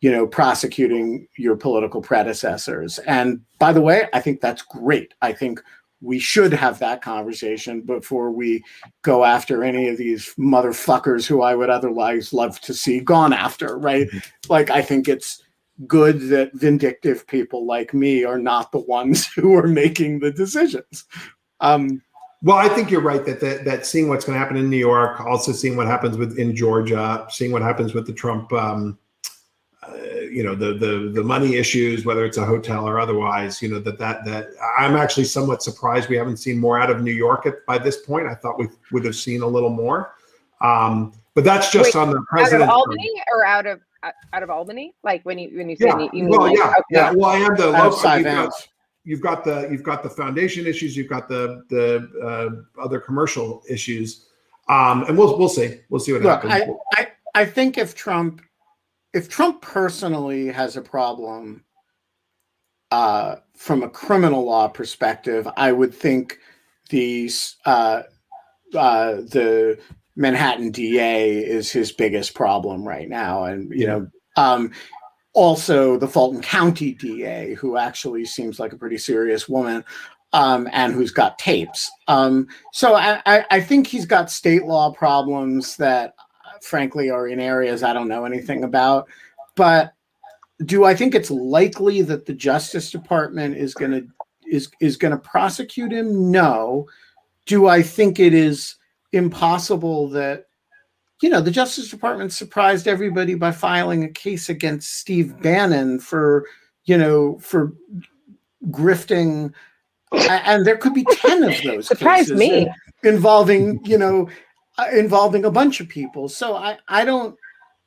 you 0.00 0.10
know 0.10 0.26
prosecuting 0.26 1.26
your 1.36 1.56
political 1.56 2.00
predecessors. 2.00 2.98
And 3.00 3.40
by 3.58 3.72
the 3.72 3.80
way, 3.80 4.08
I 4.12 4.20
think 4.20 4.40
that's 4.40 4.62
great. 4.62 5.14
I 5.22 5.32
think 5.32 5.60
we 6.00 6.18
should 6.18 6.52
have 6.52 6.78
that 6.78 7.02
conversation 7.02 7.82
before 7.82 8.30
we 8.30 8.62
go 9.02 9.24
after 9.24 9.62
any 9.62 9.88
of 9.88 9.98
these 9.98 10.34
motherfuckers 10.38 11.26
who 11.26 11.42
I 11.42 11.54
would 11.54 11.70
otherwise 11.70 12.32
love 12.32 12.60
to 12.62 12.74
see 12.74 13.00
gone 13.00 13.32
after, 13.32 13.78
right? 13.78 14.08
Like, 14.48 14.70
I 14.70 14.82
think 14.82 15.08
it's 15.08 15.42
good 15.86 16.28
that 16.28 16.52
vindictive 16.54 17.26
people 17.26 17.66
like 17.66 17.94
me 17.94 18.24
are 18.24 18.38
not 18.38 18.72
the 18.72 18.80
ones 18.80 19.26
who 19.34 19.54
are 19.54 19.66
making 19.66 20.20
the 20.20 20.30
decisions. 20.30 21.04
Um, 21.60 22.02
Well, 22.42 22.56
I 22.56 22.68
think 22.68 22.90
you're 22.90 23.02
right 23.02 23.24
that 23.26 23.40
that, 23.40 23.64
that 23.66 23.86
seeing 23.86 24.08
what's 24.08 24.24
going 24.24 24.34
to 24.34 24.38
happen 24.38 24.56
in 24.56 24.70
New 24.70 24.78
York, 24.78 25.20
also 25.20 25.52
seeing 25.52 25.76
what 25.76 25.86
happens 25.86 26.16
with 26.16 26.38
in 26.38 26.56
Georgia, 26.56 27.26
seeing 27.28 27.52
what 27.52 27.60
happens 27.60 27.92
with 27.92 28.06
the 28.06 28.14
Trump, 28.14 28.50
um, 28.54 28.98
you 30.30 30.42
know, 30.42 30.54
the 30.54 30.74
the 30.74 31.10
the 31.14 31.22
money 31.22 31.56
issues, 31.56 32.04
whether 32.04 32.24
it's 32.24 32.36
a 32.36 32.44
hotel 32.44 32.86
or 32.86 33.00
otherwise, 33.00 33.62
you 33.62 33.68
know, 33.68 33.78
that 33.80 33.98
that 33.98 34.24
that 34.24 34.48
I'm 34.78 34.94
actually 34.94 35.24
somewhat 35.24 35.62
surprised 35.62 36.08
we 36.08 36.16
haven't 36.16 36.36
seen 36.36 36.58
more 36.58 36.78
out 36.78 36.90
of 36.90 37.02
New 37.02 37.12
York 37.12 37.46
at, 37.46 37.64
by 37.66 37.78
this 37.78 37.98
point. 37.98 38.26
I 38.26 38.34
thought 38.34 38.58
we 38.58 38.68
would 38.92 39.04
have 39.04 39.16
seen 39.16 39.42
a 39.42 39.46
little 39.46 39.70
more, 39.70 40.14
um, 40.60 41.12
but 41.34 41.44
that's 41.44 41.70
just 41.70 41.94
Wait, 41.94 42.00
on 42.00 42.10
the 42.10 42.16
out 42.16 42.20
of 42.20 42.26
president. 42.26 42.70
Albany 42.70 43.22
or 43.32 43.44
out 43.44 43.66
of 43.66 43.80
out- 44.02 44.14
out 44.32 44.42
of 44.42 44.50
Albany? 44.50 44.94
Like 45.02 45.22
when 45.24 45.38
you 45.38 45.56
when 45.56 45.68
you 45.70 45.76
say 45.76 45.86
Yeah, 45.86 45.98
you, 45.98 46.10
you 46.12 46.24
mean 46.24 46.28
well, 46.28 46.42
like, 46.42 46.56
yeah, 46.56 46.68
okay. 46.68 46.82
yeah. 46.90 47.12
Well, 47.16 47.46
and 47.46 47.56
the 47.56 47.74
out 47.74 47.86
of 47.86 47.92
local, 47.94 48.16
you've 48.16 48.24
got, 48.24 48.68
you've 49.04 49.20
got 49.20 49.44
the 49.44 49.68
you've 49.70 49.82
got 49.82 50.02
the 50.02 50.10
foundation 50.10 50.66
issues, 50.66 50.96
you've 50.96 51.08
got 51.08 51.28
the 51.28 51.64
the 51.70 52.08
uh, 52.22 52.82
other 52.82 53.00
commercial 53.00 53.62
issues, 53.68 54.26
um, 54.68 55.04
and 55.04 55.16
we'll 55.16 55.38
we'll 55.38 55.48
see 55.48 55.80
we'll 55.88 56.00
see 56.00 56.12
what 56.12 56.22
Look, 56.22 56.42
happens. 56.44 56.76
I, 56.96 57.08
I 57.34 57.44
think 57.46 57.78
if 57.78 57.94
Trump, 57.94 58.42
if 59.12 59.28
Trump 59.28 59.62
personally 59.62 60.48
has 60.48 60.76
a 60.76 60.82
problem 60.82 61.64
uh, 62.90 63.36
from 63.56 63.82
a 63.82 63.88
criminal 63.88 64.44
law 64.44 64.68
perspective, 64.68 65.48
I 65.56 65.72
would 65.72 65.94
think 65.94 66.38
the 66.90 67.30
uh, 67.66 68.02
uh, 68.74 69.14
the 69.14 69.78
Manhattan 70.16 70.70
DA 70.70 71.38
is 71.38 71.70
his 71.70 71.92
biggest 71.92 72.34
problem 72.34 72.86
right 72.86 73.08
now, 73.08 73.44
and 73.44 73.70
you 73.72 73.86
know, 73.86 74.08
um, 74.36 74.72
also 75.32 75.96
the 75.96 76.08
Fulton 76.08 76.42
County 76.42 76.94
DA, 76.94 77.54
who 77.54 77.76
actually 77.76 78.24
seems 78.24 78.58
like 78.58 78.72
a 78.72 78.78
pretty 78.78 78.98
serious 78.98 79.48
woman. 79.48 79.84
Um, 80.32 80.68
and 80.72 80.94
who's 80.94 81.10
got 81.10 81.40
tapes. 81.40 81.90
Um, 82.06 82.46
so 82.72 82.94
I, 82.94 83.20
I, 83.26 83.44
I 83.50 83.60
think 83.60 83.88
he's 83.88 84.06
got 84.06 84.30
state 84.30 84.64
law 84.64 84.92
problems 84.92 85.76
that 85.78 86.14
frankly 86.62 87.10
are 87.10 87.28
in 87.28 87.40
areas 87.40 87.82
I 87.82 87.92
don't 87.92 88.08
know 88.08 88.24
anything 88.24 88.64
about. 88.64 89.08
But 89.56 89.92
do 90.64 90.84
I 90.84 90.94
think 90.94 91.14
it's 91.14 91.30
likely 91.30 92.02
that 92.02 92.26
the 92.26 92.34
Justice 92.34 92.90
Department 92.90 93.56
is 93.56 93.74
going 93.74 93.92
to 93.92 94.06
is 94.50 94.70
is 94.80 94.96
going 94.96 95.12
to 95.12 95.18
prosecute 95.18 95.92
him? 95.92 96.30
No. 96.30 96.86
Do 97.46 97.66
I 97.66 97.82
think 97.82 98.18
it 98.18 98.34
is 98.34 98.76
impossible 99.12 100.08
that 100.10 100.46
you 101.22 101.28
know 101.28 101.40
the 101.40 101.50
Justice 101.50 101.90
Department 101.90 102.32
surprised 102.32 102.86
everybody 102.86 103.34
by 103.34 103.52
filing 103.52 104.04
a 104.04 104.08
case 104.08 104.48
against 104.48 104.98
Steve 104.98 105.40
Bannon 105.40 105.98
for 105.98 106.46
you 106.84 106.96
know 106.96 107.38
for 107.38 107.72
grifting 108.70 109.52
and 110.12 110.66
there 110.66 110.76
could 110.76 110.94
be 110.94 111.04
10 111.04 111.44
of 111.44 111.62
those 111.62 111.86
Surprised 111.86 112.30
cases 112.30 112.38
me. 112.38 112.68
involving 113.04 113.80
you 113.84 113.96
know 113.96 114.28
involving 114.92 115.44
a 115.44 115.50
bunch 115.50 115.80
of 115.80 115.88
people 115.88 116.28
so 116.28 116.56
i 116.56 116.78
i 116.88 117.04
don't 117.04 117.36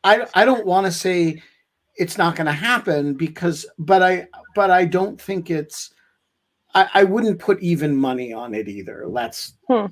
i 0.04 0.26
i 0.34 0.46
don't 0.46 0.66
want 0.66 0.86
to 0.86 0.92
say 0.92 1.42
it's 1.96 2.18
not 2.18 2.36
going 2.36 2.46
to 2.46 2.52
happen 2.52 3.14
because 3.14 3.66
but 3.78 4.02
i 4.02 4.28
but 4.56 4.72
i 4.72 4.86
don't 4.86 5.20
think 5.20 5.50
it's 5.50 5.94
i 6.74 6.88
i 6.94 7.04
wouldn't 7.04 7.40
put 7.40 7.62
even 7.62 7.96
money 7.96 8.34
on 8.34 8.54
it 8.54 8.68
either 8.68 9.06
let's 9.08 9.54
Hmm. 9.68 9.88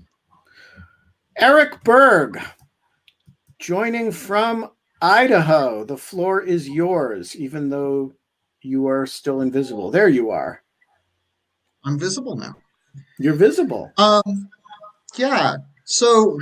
eric 1.37 1.83
berg 1.83 2.39
joining 3.59 4.11
from 4.11 4.69
idaho 5.01 5.83
the 5.83 5.97
floor 5.97 6.41
is 6.41 6.67
yours 6.67 7.35
even 7.35 7.69
though 7.69 8.13
you 8.61 8.87
are 8.87 9.05
still 9.05 9.41
invisible 9.41 9.91
there 9.91 10.09
you 10.09 10.29
are 10.29 10.61
I'm 11.83 11.97
visible 11.97 12.35
now. 12.35 12.55
You're 13.17 13.33
visible. 13.33 13.91
Um, 13.97 14.49
yeah. 15.15 15.55
So, 15.85 16.39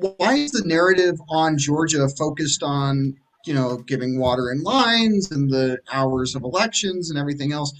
why 0.00 0.34
is 0.34 0.52
the 0.52 0.62
narrative 0.64 1.20
on 1.28 1.58
Georgia 1.58 2.08
focused 2.08 2.62
on 2.62 3.14
you 3.46 3.54
know 3.54 3.78
giving 3.78 4.18
water 4.18 4.50
in 4.50 4.62
lines 4.62 5.30
and 5.30 5.50
the 5.50 5.78
hours 5.92 6.34
of 6.34 6.42
elections 6.42 7.10
and 7.10 7.18
everything 7.18 7.52
else, 7.52 7.72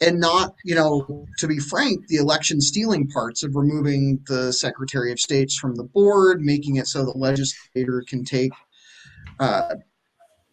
and 0.00 0.20
not 0.20 0.54
you 0.64 0.74
know 0.74 1.26
to 1.38 1.46
be 1.46 1.58
frank, 1.58 2.06
the 2.08 2.16
election 2.16 2.60
stealing 2.60 3.08
parts 3.08 3.42
of 3.42 3.54
removing 3.54 4.20
the 4.26 4.52
Secretary 4.52 5.12
of 5.12 5.20
States 5.20 5.56
from 5.56 5.74
the 5.76 5.84
board, 5.84 6.40
making 6.40 6.76
it 6.76 6.86
so 6.86 7.04
the 7.04 7.12
legislator 7.12 8.02
can 8.06 8.24
take, 8.24 8.52
uh, 9.40 9.74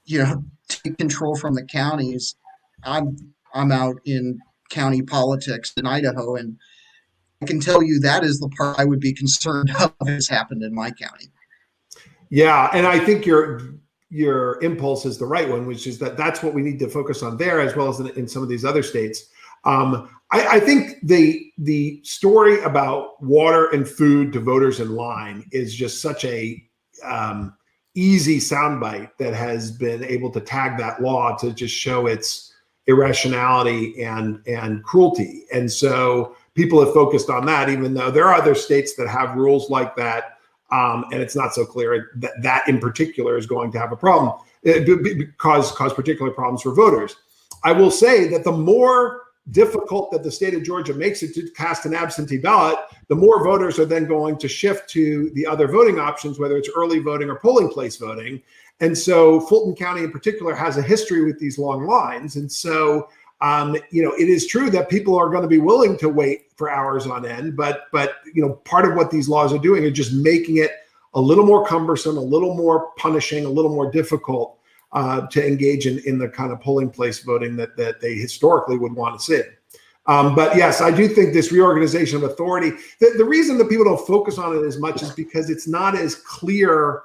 you 0.05 0.19
know, 0.19 0.43
take 0.67 0.97
control 0.97 1.35
from 1.35 1.55
the 1.55 1.63
counties. 1.63 2.35
I'm 2.83 3.15
I'm 3.53 3.71
out 3.71 3.97
in 4.05 4.39
county 4.69 5.01
politics 5.01 5.73
in 5.77 5.85
Idaho, 5.85 6.35
and 6.35 6.57
I 7.41 7.45
can 7.45 7.59
tell 7.59 7.81
you 7.81 7.99
that 7.99 8.23
is 8.23 8.39
the 8.39 8.49
part 8.49 8.79
I 8.79 8.85
would 8.85 8.99
be 8.99 9.13
concerned 9.13 9.71
of 9.79 9.93
has 10.07 10.27
happened 10.27 10.63
in 10.63 10.73
my 10.73 10.91
county. 10.91 11.27
Yeah, 12.29 12.69
and 12.73 12.87
I 12.87 12.99
think 12.99 13.25
your 13.25 13.61
your 14.09 14.61
impulse 14.61 15.05
is 15.05 15.17
the 15.17 15.25
right 15.25 15.49
one, 15.49 15.65
which 15.65 15.87
is 15.87 15.97
that 15.99 16.17
that's 16.17 16.43
what 16.43 16.53
we 16.53 16.61
need 16.61 16.79
to 16.79 16.89
focus 16.89 17.23
on 17.23 17.37
there, 17.37 17.61
as 17.61 17.75
well 17.75 17.87
as 17.87 17.99
in, 17.99 18.09
in 18.09 18.27
some 18.27 18.43
of 18.43 18.49
these 18.49 18.65
other 18.65 18.83
states. 18.83 19.29
Um, 19.63 20.09
I, 20.31 20.57
I, 20.57 20.59
think 20.59 20.97
the 21.03 21.51
the 21.57 22.01
story 22.03 22.61
about 22.63 23.21
water 23.21 23.69
and 23.69 23.87
food 23.87 24.33
to 24.33 24.39
voters 24.39 24.79
in 24.79 24.95
line 24.95 25.45
is 25.51 25.75
just 25.75 26.01
such 26.01 26.25
a 26.25 26.61
um, 27.03 27.53
easy 27.95 28.39
soundbite 28.39 29.11
that 29.19 29.33
has 29.33 29.71
been 29.71 30.03
able 30.03 30.31
to 30.31 30.41
tag 30.41 30.77
that 30.77 31.01
law 31.01 31.35
to 31.37 31.53
just 31.53 31.75
show 31.75 32.07
its 32.07 32.53
irrationality 32.87 34.03
and 34.03 34.41
and 34.47 34.83
cruelty. 34.83 35.45
And 35.53 35.71
so 35.71 36.35
people 36.55 36.83
have 36.83 36.93
focused 36.93 37.29
on 37.29 37.45
that, 37.45 37.69
even 37.69 37.93
though 37.93 38.11
there 38.11 38.27
are 38.27 38.35
other 38.35 38.55
states 38.55 38.95
that 38.95 39.07
have 39.07 39.35
rules 39.35 39.69
like 39.69 39.95
that, 39.95 40.37
um, 40.71 41.05
and 41.11 41.21
it's 41.21 41.35
not 41.35 41.53
so 41.53 41.65
clear 41.65 42.11
that 42.15 42.31
that 42.41 42.67
in 42.67 42.79
particular 42.79 43.37
is 43.37 43.45
going 43.45 43.71
to 43.71 43.79
have 43.79 43.91
a 43.91 43.97
problem, 43.97 44.33
it, 44.63 44.87
uh, 44.87 45.31
cause 45.37 45.71
cause 45.71 45.93
particular 45.93 46.31
problems 46.31 46.61
for 46.61 46.73
voters. 46.73 47.15
I 47.63 47.71
will 47.71 47.91
say 47.91 48.27
that 48.29 48.43
the 48.43 48.51
more 48.51 49.23
difficult 49.49 50.11
that 50.11 50.23
the 50.23 50.31
state 50.31 50.53
of 50.53 50.63
Georgia 50.63 50.93
makes 50.93 51.23
it 51.23 51.33
to 51.33 51.49
cast 51.51 51.85
an 51.85 51.93
absentee 51.93 52.37
ballot, 52.37 52.77
the 53.07 53.15
more 53.15 53.43
voters 53.43 53.79
are 53.79 53.85
then 53.85 54.05
going 54.05 54.37
to 54.37 54.47
shift 54.47 54.89
to 54.91 55.31
the 55.31 55.45
other 55.45 55.67
voting 55.67 55.99
options, 55.99 56.39
whether 56.39 56.57
it's 56.57 56.69
early 56.75 56.99
voting 56.99 57.29
or 57.29 57.35
polling 57.35 57.69
place 57.69 57.97
voting. 57.97 58.41
And 58.81 58.97
so 58.97 59.41
Fulton 59.41 59.75
County 59.75 60.03
in 60.03 60.11
particular 60.11 60.55
has 60.55 60.77
a 60.77 60.81
history 60.81 61.23
with 61.23 61.39
these 61.39 61.57
long 61.57 61.85
lines. 61.85 62.35
And 62.35 62.51
so 62.51 63.09
um, 63.41 63.75
you 63.89 64.03
know, 64.03 64.13
it 64.13 64.29
is 64.29 64.45
true 64.45 64.69
that 64.69 64.89
people 64.89 65.17
are 65.17 65.29
going 65.29 65.41
to 65.41 65.47
be 65.47 65.57
willing 65.57 65.97
to 65.97 66.09
wait 66.09 66.51
for 66.55 66.69
hours 66.69 67.07
on 67.07 67.25
end, 67.25 67.57
but 67.57 67.85
but 67.91 68.17
you 68.33 68.41
know, 68.41 68.53
part 68.65 68.85
of 68.85 68.95
what 68.95 69.09
these 69.09 69.27
laws 69.27 69.51
are 69.51 69.59
doing 69.59 69.83
is 69.83 69.93
just 69.93 70.13
making 70.13 70.57
it 70.57 70.71
a 71.15 71.19
little 71.21 71.45
more 71.45 71.65
cumbersome, 71.65 72.17
a 72.17 72.21
little 72.21 72.53
more 72.55 72.91
punishing, 72.97 73.45
a 73.45 73.49
little 73.49 73.73
more 73.73 73.91
difficult 73.91 74.59
uh, 74.93 75.25
to 75.27 75.45
engage 75.45 75.87
in 75.87 75.99
in 76.05 76.19
the 76.19 76.29
kind 76.29 76.51
of 76.51 76.61
polling 76.61 76.89
place 76.89 77.19
voting 77.23 77.55
that 77.55 77.75
that 77.77 77.99
they 77.99 78.13
historically 78.13 78.77
would 78.77 78.93
want 78.93 79.19
to 79.19 79.25
see. 79.25 79.41
Um, 80.07 80.35
but 80.35 80.55
yes, 80.55 80.81
I 80.81 80.91
do 80.91 81.07
think 81.07 81.33
this 81.33 81.51
reorganization 81.51 82.17
of 82.17 82.23
authority. 82.23 82.71
The, 82.99 83.13
the 83.17 83.25
reason 83.25 83.57
that 83.59 83.69
people 83.69 83.85
don't 83.85 84.05
focus 84.05 84.37
on 84.37 84.55
it 84.55 84.65
as 84.65 84.79
much 84.79 85.03
is 85.03 85.11
because 85.11 85.49
it's 85.49 85.67
not 85.67 85.95
as 85.95 86.15
clear 86.15 87.03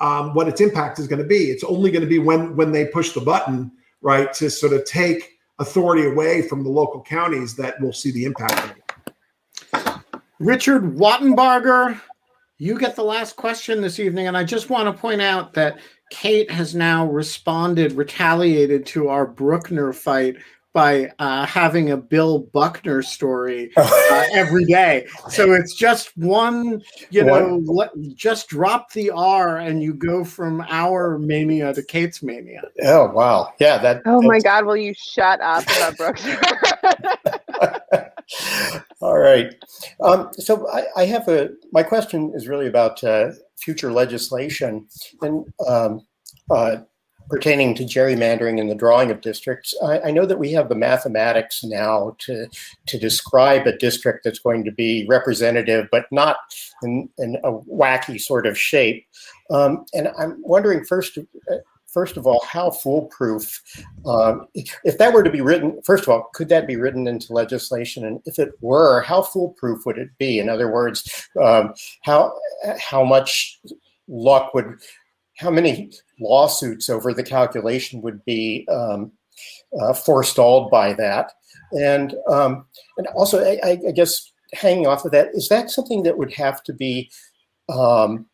um, 0.00 0.34
what 0.34 0.48
its 0.48 0.60
impact 0.60 0.98
is 0.98 1.06
going 1.06 1.22
to 1.22 1.28
be. 1.28 1.50
It's 1.50 1.64
only 1.64 1.90
going 1.90 2.02
to 2.02 2.08
be 2.08 2.18
when 2.20 2.54
when 2.54 2.70
they 2.70 2.86
push 2.86 3.12
the 3.12 3.20
button, 3.20 3.72
right, 4.00 4.32
to 4.34 4.48
sort 4.48 4.72
of 4.72 4.84
take 4.84 5.31
authority 5.58 6.06
away 6.06 6.42
from 6.42 6.62
the 6.64 6.70
local 6.70 7.02
counties 7.02 7.54
that 7.56 7.80
will 7.80 7.92
see 7.92 8.10
the 8.10 8.24
impact 8.24 8.80
Richard 10.42 10.82
Wattenbarger, 10.96 12.00
you 12.58 12.76
get 12.76 12.96
the 12.96 13.04
last 13.04 13.36
question 13.36 13.80
this 13.80 14.00
evening. 14.00 14.26
And 14.26 14.36
I 14.36 14.42
just 14.42 14.70
want 14.70 14.88
to 14.88 15.00
point 15.00 15.22
out 15.22 15.54
that 15.54 15.78
Kate 16.10 16.50
has 16.50 16.74
now 16.74 17.06
responded, 17.06 17.92
retaliated 17.92 18.84
to 18.86 19.08
our 19.08 19.24
Bruckner 19.24 19.92
fight 19.92 20.36
by 20.72 21.12
uh, 21.18 21.44
having 21.46 21.90
a 21.90 21.96
Bill 21.96 22.38
Buckner 22.38 23.02
story 23.02 23.70
uh, 23.76 24.24
every 24.32 24.64
day. 24.64 25.06
So 25.28 25.52
it's 25.52 25.74
just 25.74 26.16
one, 26.16 26.82
you 27.10 27.24
know, 27.24 27.62
let, 27.64 27.90
just 28.14 28.48
drop 28.48 28.92
the 28.92 29.10
R 29.10 29.58
and 29.58 29.82
you 29.82 29.94
go 29.94 30.24
from 30.24 30.62
our 30.68 31.18
mania 31.18 31.74
to 31.74 31.82
Kate's 31.82 32.22
mania. 32.22 32.62
Oh 32.82 33.10
wow, 33.10 33.52
yeah, 33.60 33.78
that. 33.78 34.02
Oh 34.06 34.22
my 34.22 34.38
God, 34.40 34.64
will 34.64 34.76
you 34.76 34.94
shut 34.96 35.40
up 35.40 35.64
about 35.64 35.98
Buckner? 35.98 36.40
All 39.00 39.18
right. 39.18 39.54
Um, 40.00 40.30
so 40.34 40.68
I, 40.70 40.84
I, 40.96 41.04
have 41.06 41.28
a. 41.28 41.50
My 41.72 41.82
question 41.82 42.32
is 42.34 42.48
really 42.48 42.66
about 42.66 43.02
uh, 43.04 43.32
future 43.58 43.92
legislation, 43.92 44.86
and 45.20 45.44
um, 45.66 46.06
uh, 46.50 46.76
pertaining 47.28 47.74
to 47.74 47.84
gerrymandering 47.84 48.60
and 48.60 48.70
the 48.70 48.74
drawing 48.74 49.10
of 49.10 49.20
districts, 49.20 49.74
I, 49.82 50.00
I, 50.00 50.10
know 50.10 50.26
that 50.26 50.38
we 50.38 50.52
have 50.52 50.68
the 50.68 50.74
mathematics 50.74 51.64
now 51.64 52.16
to 52.20 52.46
to 52.86 52.98
describe 52.98 53.66
a 53.66 53.76
district 53.76 54.24
that's 54.24 54.38
going 54.38 54.64
to 54.64 54.72
be 54.72 55.06
representative, 55.08 55.88
but 55.90 56.06
not 56.10 56.36
in, 56.82 57.08
in 57.18 57.36
a 57.44 57.52
wacky 57.52 58.20
sort 58.20 58.46
of 58.46 58.58
shape. 58.58 59.06
Um, 59.50 59.84
and 59.94 60.08
I'm 60.18 60.42
wondering 60.42 60.84
first. 60.84 61.18
First 61.88 62.16
of 62.16 62.26
all, 62.26 62.42
how 62.50 62.70
foolproof, 62.70 63.60
um, 64.06 64.46
if 64.54 64.96
that 64.96 65.12
were 65.12 65.22
to 65.22 65.28
be 65.28 65.42
written, 65.42 65.78
first 65.84 66.04
of 66.04 66.08
all, 66.08 66.30
could 66.32 66.48
that 66.48 66.66
be 66.66 66.76
written 66.76 67.06
into 67.06 67.34
legislation? 67.34 68.06
And 68.06 68.18
if 68.24 68.38
it 68.38 68.52
were, 68.62 69.02
how 69.02 69.20
foolproof 69.20 69.84
would 69.84 69.98
it 69.98 70.08
be? 70.16 70.38
In 70.38 70.48
other 70.48 70.72
words, 70.72 71.28
um, 71.38 71.74
how 72.00 72.32
how 72.78 73.04
much 73.04 73.60
luck 74.08 74.54
would 74.54 74.78
how 75.36 75.50
many 75.50 75.90
lawsuits 76.22 76.88
over 76.88 77.12
the 77.12 77.22
calculation 77.22 78.00
would 78.02 78.24
be 78.24 78.66
um, 78.70 79.12
uh, 79.80 79.92
forestalled 79.92 80.70
by 80.70 80.92
that. 80.94 81.32
And 81.72 82.14
um, 82.28 82.66
and 82.98 83.06
also, 83.08 83.42
I, 83.42 83.78
I, 83.86 83.92
guess 83.92 84.32
hanging 84.52 84.86
off 84.86 85.04
of 85.04 85.12
that, 85.12 85.28
is 85.32 85.48
that 85.48 85.70
something 85.70 86.02
that 86.02 86.18
would 86.18 86.32
have 86.34 86.62
to 86.64 86.72
be 86.72 87.10
um, 87.70 88.26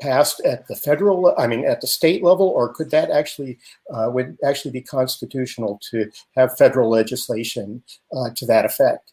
passed 0.00 0.40
at 0.44 0.66
the 0.66 0.74
federal, 0.74 1.34
I 1.38 1.46
mean, 1.46 1.64
at 1.64 1.80
the 1.80 1.86
state 1.86 2.24
level, 2.24 2.48
or 2.48 2.74
could 2.74 2.90
that 2.90 3.10
actually 3.10 3.58
uh, 3.94 4.10
would 4.10 4.36
actually 4.44 4.72
be 4.72 4.82
constitutional 4.82 5.80
to 5.90 6.10
have 6.36 6.58
federal 6.58 6.90
legislation 6.90 7.82
uh, 8.16 8.30
to 8.34 8.46
that 8.46 8.64
effect? 8.64 9.12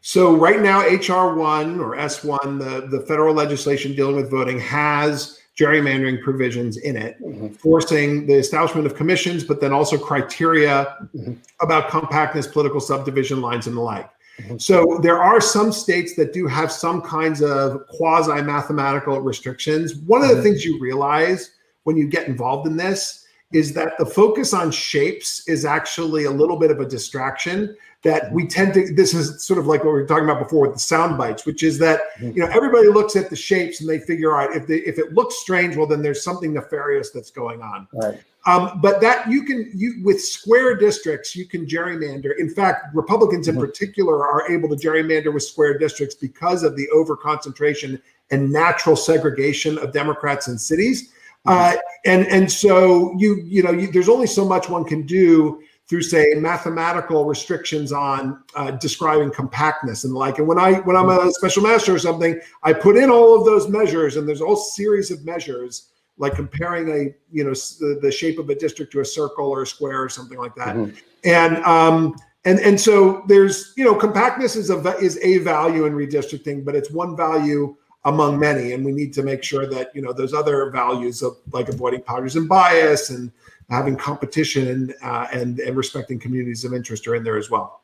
So 0.00 0.34
right 0.36 0.60
now, 0.60 0.80
HR 0.80 1.34
one 1.34 1.80
or 1.80 1.96
S 1.96 2.24
one, 2.24 2.58
the 2.58 2.86
the 2.88 3.00
federal 3.06 3.34
legislation 3.34 3.94
dealing 3.94 4.16
with 4.16 4.30
voting 4.30 4.58
has 4.60 5.38
gerrymandering 5.58 6.22
provisions 6.22 6.78
in 6.78 6.96
it, 6.96 7.20
mm-hmm. 7.20 7.48
forcing 7.48 8.26
the 8.26 8.34
establishment 8.34 8.86
of 8.86 8.96
commissions, 8.96 9.44
but 9.44 9.60
then 9.60 9.72
also 9.72 9.98
criteria 9.98 10.96
mm-hmm. 11.14 11.34
about 11.60 11.90
compactness, 11.90 12.46
political 12.46 12.80
subdivision 12.80 13.40
lines, 13.40 13.66
and 13.66 13.76
the 13.76 13.80
like. 13.80 14.08
Mm-hmm. 14.40 14.56
So 14.56 14.98
there 15.02 15.22
are 15.22 15.40
some 15.40 15.72
states 15.72 16.16
that 16.16 16.32
do 16.32 16.46
have 16.46 16.72
some 16.72 17.02
kinds 17.02 17.42
of 17.42 17.86
quasi 17.88 18.40
mathematical 18.42 19.20
restrictions. 19.20 19.94
One 19.94 20.22
of 20.22 20.28
the 20.28 20.34
mm-hmm. 20.34 20.42
things 20.42 20.64
you 20.64 20.80
realize 20.80 21.50
when 21.84 21.96
you 21.96 22.08
get 22.08 22.28
involved 22.28 22.66
in 22.66 22.76
this 22.76 23.26
is 23.52 23.74
that 23.74 23.92
the 23.98 24.06
focus 24.06 24.54
on 24.54 24.70
shapes 24.70 25.46
is 25.46 25.66
actually 25.66 26.24
a 26.24 26.30
little 26.30 26.58
bit 26.58 26.70
of 26.70 26.80
a 26.80 26.86
distraction 26.86 27.76
that 28.02 28.32
we 28.32 28.46
tend 28.46 28.74
to 28.74 28.92
this 28.94 29.14
is 29.14 29.44
sort 29.44 29.58
of 29.58 29.66
like 29.66 29.84
what 29.84 29.94
we 29.94 30.00
were 30.00 30.06
talking 30.06 30.24
about 30.24 30.42
before 30.42 30.62
with 30.62 30.74
the 30.74 30.80
sound 30.80 31.16
bites 31.16 31.46
which 31.46 31.62
is 31.62 31.78
that 31.78 32.00
mm-hmm. 32.16 32.36
you 32.36 32.44
know 32.44 32.50
everybody 32.52 32.88
looks 32.88 33.16
at 33.16 33.30
the 33.30 33.36
shapes 33.36 33.80
and 33.80 33.88
they 33.88 33.98
figure 33.98 34.38
out 34.38 34.54
if 34.54 34.66
they 34.66 34.78
if 34.78 34.98
it 34.98 35.12
looks 35.12 35.36
strange 35.38 35.76
well 35.76 35.86
then 35.86 36.02
there's 36.02 36.22
something 36.22 36.52
nefarious 36.52 37.10
that's 37.10 37.30
going 37.30 37.62
on 37.62 37.86
right 37.92 38.20
um, 38.44 38.80
but 38.82 39.00
that 39.00 39.30
you 39.30 39.44
can 39.44 39.70
you 39.72 40.00
with 40.02 40.20
square 40.20 40.76
districts 40.76 41.36
you 41.36 41.46
can 41.46 41.64
gerrymander 41.64 42.32
in 42.38 42.50
fact 42.50 42.94
republicans 42.94 43.48
in 43.48 43.54
mm-hmm. 43.54 43.64
particular 43.64 44.26
are 44.26 44.50
able 44.50 44.68
to 44.68 44.76
gerrymander 44.76 45.32
with 45.32 45.44
square 45.44 45.78
districts 45.78 46.14
because 46.14 46.62
of 46.62 46.76
the 46.76 46.88
over 46.90 47.16
concentration 47.16 48.00
and 48.30 48.50
natural 48.50 48.96
segregation 48.96 49.78
of 49.78 49.92
democrats 49.92 50.48
in 50.48 50.58
cities 50.58 51.12
mm-hmm. 51.46 51.76
uh, 51.76 51.78
and 52.04 52.26
and 52.26 52.50
so 52.50 53.14
you 53.16 53.36
you 53.44 53.62
know 53.62 53.70
you, 53.70 53.92
there's 53.92 54.08
only 54.08 54.26
so 54.26 54.44
much 54.44 54.68
one 54.68 54.84
can 54.84 55.06
do 55.06 55.62
through 55.92 56.00
say 56.00 56.32
mathematical 56.36 57.26
restrictions 57.26 57.92
on 57.92 58.42
uh, 58.54 58.70
describing 58.70 59.30
compactness 59.30 60.04
and 60.04 60.14
the 60.14 60.18
like 60.18 60.38
and 60.38 60.48
when 60.48 60.58
i 60.58 60.76
when 60.80 60.96
i'm 60.96 61.10
a 61.10 61.30
special 61.32 61.62
master 61.62 61.94
or 61.94 61.98
something 61.98 62.40
i 62.62 62.72
put 62.72 62.96
in 62.96 63.10
all 63.10 63.38
of 63.38 63.44
those 63.44 63.68
measures 63.68 64.16
and 64.16 64.26
there's 64.26 64.40
a 64.40 64.46
whole 64.46 64.56
series 64.56 65.10
of 65.10 65.22
measures 65.22 65.90
like 66.16 66.34
comparing 66.34 66.88
a 66.88 67.14
you 67.30 67.44
know 67.44 67.50
the, 67.50 67.98
the 68.00 68.10
shape 68.10 68.38
of 68.38 68.48
a 68.48 68.54
district 68.54 68.90
to 68.90 69.00
a 69.00 69.04
circle 69.04 69.50
or 69.50 69.64
a 69.64 69.66
square 69.66 70.02
or 70.02 70.08
something 70.08 70.38
like 70.38 70.54
that 70.54 70.74
mm-hmm. 70.74 70.96
and 71.24 71.62
um 71.64 72.16
and 72.46 72.58
and 72.60 72.80
so 72.80 73.22
there's 73.28 73.74
you 73.76 73.84
know 73.84 73.94
compactness 73.94 74.56
is 74.56 74.70
a 74.70 74.78
is 74.96 75.18
a 75.22 75.38
value 75.38 75.84
in 75.84 75.92
redistricting 75.92 76.64
but 76.64 76.74
it's 76.74 76.90
one 76.90 77.14
value 77.14 77.76
among 78.04 78.38
many 78.38 78.72
and 78.72 78.84
we 78.84 78.92
need 78.92 79.12
to 79.12 79.22
make 79.22 79.44
sure 79.44 79.66
that 79.66 79.94
you 79.94 80.02
know 80.02 80.12
those 80.12 80.34
other 80.34 80.70
values 80.70 81.22
of 81.22 81.36
like 81.52 81.68
avoiding 81.68 82.02
partisan 82.02 82.48
bias 82.48 83.10
and 83.10 83.30
having 83.70 83.96
competition 83.96 84.68
and, 84.68 84.94
uh, 85.02 85.28
and 85.32 85.60
and 85.60 85.76
respecting 85.76 86.18
communities 86.18 86.64
of 86.64 86.74
interest 86.74 87.06
are 87.06 87.14
in 87.14 87.22
there 87.22 87.38
as 87.38 87.50
well. 87.50 87.82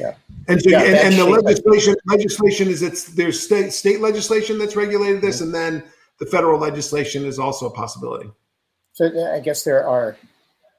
Yeah. 0.00 0.14
And 0.48 0.60
so, 0.60 0.70
Yeah, 0.70 0.82
and, 0.82 0.94
and 0.96 1.14
the 1.14 1.22
I 1.22 1.34
think. 1.36 1.44
legislation, 1.44 1.94
legislation 2.06 2.68
is 2.68 2.82
it's 2.82 3.04
there's 3.04 3.40
state 3.40 3.72
state 3.72 4.00
legislation 4.00 4.58
that's 4.58 4.76
regulated 4.76 5.22
this, 5.22 5.40
and 5.40 5.54
then 5.54 5.82
the 6.18 6.26
federal 6.26 6.58
legislation 6.58 7.24
is 7.24 7.38
also 7.38 7.66
a 7.66 7.70
possibility. 7.70 8.30
So 8.92 9.32
I 9.32 9.40
guess 9.40 9.64
there 9.64 9.86
are 9.86 10.16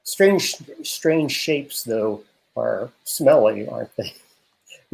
strange, 0.04 0.56
strange 0.82 1.32
shapes, 1.32 1.82
though, 1.82 2.22
are 2.56 2.90
smelly, 3.04 3.68
aren't 3.68 3.94
they? 3.96 4.14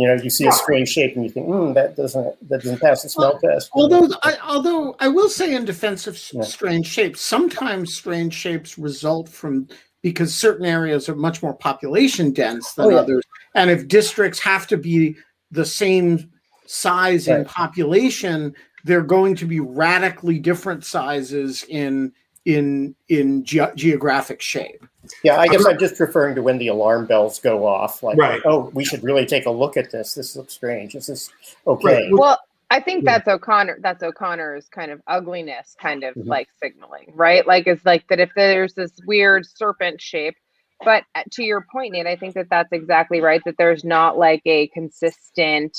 You 0.02 0.08
know, 0.08 0.14
you 0.20 0.30
see 0.30 0.48
a 0.48 0.52
strange 0.52 0.88
shape 0.88 1.14
and 1.14 1.22
you 1.24 1.30
think, 1.30 1.46
hmm, 1.46 1.74
that 1.74 1.96
doesn't 1.96 2.48
that 2.48 2.62
doesn't 2.62 2.80
pass 2.80 3.04
the 3.04 3.08
smell 3.08 3.38
test. 3.38 3.70
Although 3.72 4.08
I, 4.24 4.36
although 4.42 4.96
I 4.98 5.06
will 5.06 5.28
say 5.28 5.54
in 5.54 5.64
defense 5.64 6.08
of 6.08 6.18
Yeah. 6.32 6.42
strange 6.42 6.88
shapes, 6.88 7.20
sometimes 7.20 7.94
strange 7.94 8.34
shapes 8.34 8.76
result 8.76 9.28
from 9.28 9.68
because 10.02 10.34
certain 10.34 10.66
areas 10.66 11.08
are 11.08 11.14
much 11.14 11.40
more 11.40 11.54
population 11.54 12.32
dense 12.32 12.72
than 12.72 12.86
Oh, 12.86 12.88
yeah. 12.88 12.96
others, 12.96 13.22
and 13.54 13.70
if 13.70 13.86
districts 13.86 14.40
have 14.40 14.66
to 14.66 14.76
be 14.76 15.14
the 15.52 15.64
same 15.64 16.28
size 16.66 17.28
in 17.28 17.44
population, 17.44 18.52
they're 18.82 19.02
going 19.02 19.36
to 19.36 19.44
be 19.44 19.60
radically 19.60 20.40
different 20.40 20.84
sizes 20.84 21.62
in 21.68 22.12
in 22.44 22.94
in 23.08 23.44
ge- 23.44 23.74
geographic 23.76 24.40
shape. 24.42 24.84
Yeah, 25.24 25.38
I 25.38 25.48
guess 25.48 25.64
I'm 25.66 25.78
just 25.78 25.98
referring 26.00 26.34
to 26.36 26.42
when 26.42 26.58
the 26.58 26.68
alarm 26.68 27.06
bells 27.06 27.40
go 27.40 27.66
off. 27.66 28.02
Like, 28.02 28.16
Right. 28.16 28.40
oh, 28.44 28.70
we 28.72 28.84
should 28.84 29.02
really 29.02 29.26
take 29.26 29.46
a 29.46 29.50
look 29.50 29.76
at 29.76 29.90
this. 29.90 30.14
This 30.14 30.36
looks 30.36 30.54
strange. 30.54 30.94
Is 30.94 31.06
This 31.08 31.22
is 31.28 31.30
okay. 31.66 32.04
Right. 32.04 32.08
Well, 32.12 32.38
I 32.70 32.80
think 32.80 33.04
that's 33.04 33.28
O'Connor. 33.28 33.78
That's 33.80 34.02
O'Connor's 34.02 34.68
kind 34.68 34.90
of 34.90 35.02
ugliness, 35.06 35.76
kind 35.78 36.04
of 36.04 36.14
Mhm. 36.14 36.26
like 36.26 36.48
signaling, 36.62 37.12
right? 37.14 37.46
Like 37.46 37.66
it's 37.66 37.84
like 37.84 38.06
that 38.08 38.20
if 38.20 38.30
there's 38.34 38.74
this 38.74 38.92
weird 39.06 39.44
serpent 39.46 40.00
shape. 40.00 40.36
But 40.84 41.04
uh, 41.14 41.22
to 41.32 41.44
your 41.44 41.64
point, 41.70 41.92
Nate, 41.92 42.06
I 42.06 42.16
think 42.16 42.34
that 42.34 42.48
that's 42.48 42.72
exactly 42.72 43.20
right. 43.20 43.40
That 43.44 43.56
there's 43.58 43.84
not 43.84 44.18
like 44.18 44.42
a 44.46 44.66
consistent, 44.68 45.76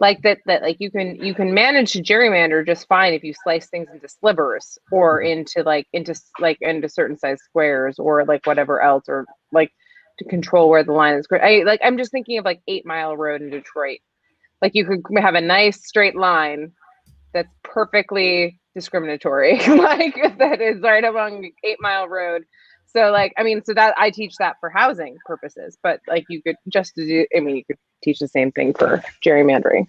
like 0.00 0.22
that. 0.22 0.38
That 0.46 0.62
like 0.62 0.78
you 0.80 0.90
can 0.90 1.16
you 1.16 1.34
can 1.34 1.54
manage 1.54 1.92
to 1.92 2.02
gerrymander 2.02 2.66
just 2.66 2.88
fine 2.88 3.12
if 3.12 3.22
you 3.22 3.34
slice 3.44 3.68
things 3.68 3.88
into 3.92 4.08
slivers 4.08 4.78
or 4.90 5.20
mm-hmm. 5.20 5.40
into 5.40 5.62
like 5.62 5.86
into 5.92 6.14
like 6.40 6.58
into 6.60 6.88
certain 6.88 7.18
size 7.18 7.38
squares 7.42 7.98
or 7.98 8.24
like 8.24 8.46
whatever 8.46 8.82
else 8.82 9.04
or 9.08 9.26
like 9.52 9.72
to 10.18 10.24
control 10.24 10.68
where 10.68 10.84
the 10.84 10.92
line 10.92 11.14
is. 11.14 11.26
I 11.30 11.62
like 11.64 11.80
I'm 11.84 11.98
just 11.98 12.10
thinking 12.10 12.38
of 12.38 12.44
like 12.44 12.60
Eight 12.66 12.84
Mile 12.84 13.16
Road 13.16 13.42
in 13.42 13.50
Detroit 13.50 14.00
like 14.62 14.74
you 14.74 14.84
could 14.84 15.02
have 15.18 15.34
a 15.34 15.40
nice 15.40 15.86
straight 15.86 16.16
line 16.16 16.72
that's 17.32 17.52
perfectly 17.62 18.58
discriminatory 18.74 19.58
like 19.68 20.14
that 20.38 20.60
is 20.60 20.80
right 20.80 21.04
along 21.04 21.50
eight 21.64 21.78
mile 21.80 22.08
road 22.08 22.42
so 22.86 23.10
like 23.10 23.32
i 23.36 23.42
mean 23.42 23.62
so 23.64 23.74
that 23.74 23.94
i 23.98 24.10
teach 24.10 24.34
that 24.38 24.56
for 24.60 24.70
housing 24.70 25.16
purposes 25.26 25.76
but 25.82 26.00
like 26.08 26.24
you 26.28 26.42
could 26.42 26.56
just 26.68 26.94
do 26.94 27.26
i 27.36 27.40
mean 27.40 27.56
you 27.56 27.64
could 27.64 27.78
teach 28.02 28.18
the 28.18 28.28
same 28.28 28.50
thing 28.52 28.72
for 28.74 29.02
gerrymandering 29.24 29.86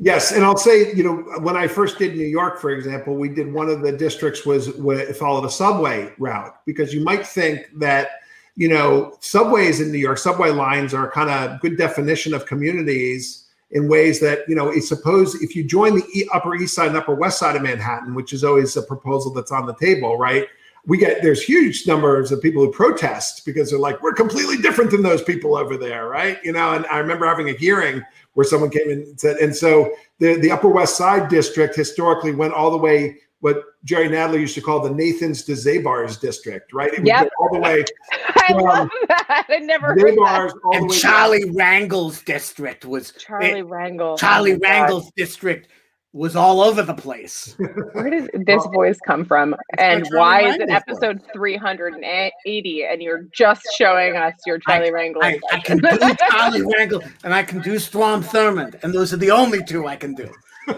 Yes, 0.00 0.30
and 0.30 0.44
I'll 0.44 0.56
say, 0.56 0.94
you 0.94 1.02
know, 1.02 1.16
when 1.40 1.56
I 1.56 1.66
first 1.66 1.98
did 1.98 2.16
New 2.16 2.26
York, 2.26 2.60
for 2.60 2.70
example, 2.70 3.16
we 3.16 3.28
did 3.28 3.52
one 3.52 3.68
of 3.68 3.82
the 3.82 3.90
districts 3.90 4.46
was, 4.46 4.72
was 4.74 5.16
followed 5.16 5.44
a 5.44 5.50
subway 5.50 6.12
route 6.18 6.54
because 6.66 6.94
you 6.94 7.02
might 7.02 7.26
think 7.26 7.66
that, 7.78 8.10
you 8.54 8.68
know, 8.68 9.16
subways 9.18 9.80
in 9.80 9.90
New 9.90 9.98
York, 9.98 10.18
subway 10.18 10.50
lines 10.50 10.94
are 10.94 11.10
kind 11.10 11.30
of 11.30 11.60
good 11.60 11.76
definition 11.76 12.32
of 12.32 12.46
communities 12.46 13.48
in 13.72 13.88
ways 13.88 14.20
that, 14.20 14.48
you 14.48 14.54
know, 14.54 14.72
suppose 14.78 15.34
if 15.42 15.56
you 15.56 15.64
join 15.64 15.96
the 15.96 16.28
Upper 16.32 16.54
East 16.54 16.76
Side 16.76 16.88
and 16.88 16.96
Upper 16.96 17.16
West 17.16 17.40
Side 17.40 17.56
of 17.56 17.62
Manhattan, 17.62 18.14
which 18.14 18.32
is 18.32 18.44
always 18.44 18.76
a 18.76 18.82
proposal 18.82 19.34
that's 19.34 19.50
on 19.50 19.66
the 19.66 19.74
table, 19.74 20.16
right? 20.16 20.46
We 20.88 20.98
get 20.98 21.22
there's 21.22 21.42
huge 21.42 21.86
numbers 21.86 22.32
of 22.32 22.42
people 22.42 22.64
who 22.64 22.72
protest 22.72 23.44
because 23.46 23.70
they're 23.70 23.78
like, 23.78 24.02
we're 24.02 24.14
completely 24.14 24.56
different 24.56 24.90
than 24.90 25.02
those 25.02 25.22
people 25.22 25.56
over 25.56 25.76
there, 25.76 26.08
right? 26.08 26.38
You 26.42 26.52
know, 26.52 26.72
and 26.72 26.84
I 26.86 26.98
remember 26.98 27.26
having 27.26 27.48
a 27.50 27.52
hearing 27.52 28.02
where 28.34 28.44
someone 28.44 28.70
came 28.70 28.88
in 28.90 29.00
and 29.02 29.20
said, 29.20 29.36
and 29.36 29.54
so 29.54 29.92
the, 30.18 30.34
the 30.40 30.50
Upper 30.50 30.68
West 30.68 30.96
Side 30.96 31.28
district 31.28 31.76
historically 31.76 32.34
went 32.34 32.54
all 32.54 32.70
the 32.70 32.76
way 32.78 33.18
what 33.40 33.62
Jerry 33.84 34.08
Nadler 34.08 34.40
used 34.40 34.56
to 34.56 34.60
call 34.60 34.80
the 34.80 34.90
Nathan's 34.90 35.44
to 35.44 35.52
Zabar's 35.52 36.16
district, 36.16 36.72
right? 36.72 36.92
It 36.92 37.06
Yep. 37.06 37.30
all 37.38 37.50
the 37.52 37.60
way 37.60 37.84
i 38.36 38.52
love 38.52 38.88
that 39.08 39.46
i 39.48 39.58
never 39.58 39.88
heard 39.88 39.98
that. 39.98 40.16
Zabar's 40.16 40.54
all 40.64 40.72
the 40.72 40.78
And 40.78 40.88
way 40.88 40.96
Charlie 40.98 41.50
Rangel's 41.50 42.22
district 42.22 42.84
was 42.84 43.10
eh, 43.10 43.20
charlie 43.20 43.62
Rangel 43.62 44.18
Charlie 44.18 44.54
Oh 44.54 44.58
my 44.62 44.88
God. 44.88 45.02
District 45.16 45.68
was 46.12 46.36
all 46.36 46.60
over 46.60 46.82
the 46.82 46.94
place. 46.94 47.54
where 47.92 48.10
does 48.10 48.28
this 48.32 48.64
voice 48.72 48.98
come 49.06 49.24
from 49.24 49.54
and 49.78 50.04
Charlie 50.06 50.18
why 50.18 50.42
is 50.42 50.56
it 50.56 50.70
episode 50.70 51.20
380 51.32 52.84
and 52.84 53.02
you're 53.02 53.24
just 53.32 53.62
showing 53.76 54.16
us 54.16 54.32
your 54.46 54.58
charlie 54.58 54.90
Rangel 54.90 55.22
I, 55.22 55.38
I 55.52 55.60
can 55.60 55.78
do 55.78 55.88
Charlie 56.30 56.62
Rangel 56.62 57.06
and 57.24 57.34
I 57.34 57.42
can 57.42 57.60
do 57.60 57.78
Strom 57.78 58.22
Thurmond, 58.22 58.82
and 58.82 58.92
those 58.94 59.12
are 59.12 59.18
the 59.18 59.30
only 59.30 59.62
two 59.62 59.86
I 59.86 59.96
can 59.96 60.14
do. 60.14 60.32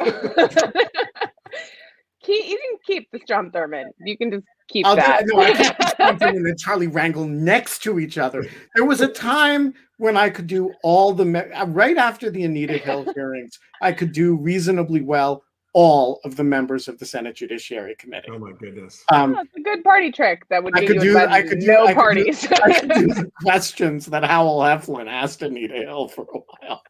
keep, 2.33 2.49
you 2.51 2.59
can 2.59 2.79
keep 2.87 3.11
the 3.11 3.19
Strom 3.21 3.51
Thurmond. 3.51 3.91
You 4.01 4.17
can 4.17 4.31
just 4.31 4.45
keep 4.69 4.87
I'll 4.87 4.95
do, 4.97 5.01
that. 5.03 5.25
no, 5.27 5.41
I 5.41 5.53
can't 5.53 5.77
put 5.79 5.89
Strom 5.91 6.19
Thurmond 6.19 6.49
and 6.49 6.59
Charlie 6.59 6.89
Rangel 6.89 7.29
next 7.29 7.83
to 7.83 7.99
each 7.99 8.19
other. 8.19 8.45
There 8.77 8.85
was 8.85 9.01
a 9.01 9.09
time 9.09 9.75
when 9.99 10.17
I 10.17 10.31
could 10.31 10.47
do 10.47 10.73
all 10.83 11.13
the 11.13 11.25
me- 11.25 11.41
uh, 11.41 11.67
right 11.67 11.97
after 11.97 12.31
the 12.31 12.45
Anita 12.45 12.79
Hill 12.79 13.05
hearings, 13.15 13.59
I 13.83 13.93
could 13.93 14.13
do 14.13 14.37
reasonably 14.37 15.01
well 15.03 15.43
all 15.73 16.19
of 16.25 16.35
the 16.35 16.43
members 16.43 16.89
of 16.89 16.99
the 16.99 17.07
Senate 17.07 17.37
Judiciary 17.37 17.95
Committee. 17.97 18.27
Oh 18.33 18.39
my 18.41 18.51
goodness. 18.59 19.05
Um, 19.13 19.37
Oh, 19.39 19.43
it's 19.43 19.55
a 19.57 19.61
good 19.61 19.85
party 19.85 20.11
trick 20.11 20.43
that 20.49 20.65
would 20.65 20.77
I 20.77 20.85
could 20.85 20.97
you 20.97 21.13
do- 21.13 21.19
I 21.19 21.43
could 21.43 21.61
do- 21.61 21.67
no 21.69 21.87
I 21.87 21.95
could 21.95 22.15
do- 22.17 22.49
I 22.65 22.81
could 22.81 22.89
do 22.91 23.07
the 23.15 23.31
questions 23.43 24.07
that 24.07 24.25
Howell 24.25 24.59
Heflin 24.61 25.07
asked 25.09 25.43
Anita 25.43 25.75
Hill 25.75 26.09
for 26.09 26.23
a 26.35 26.39
while. 26.67 26.83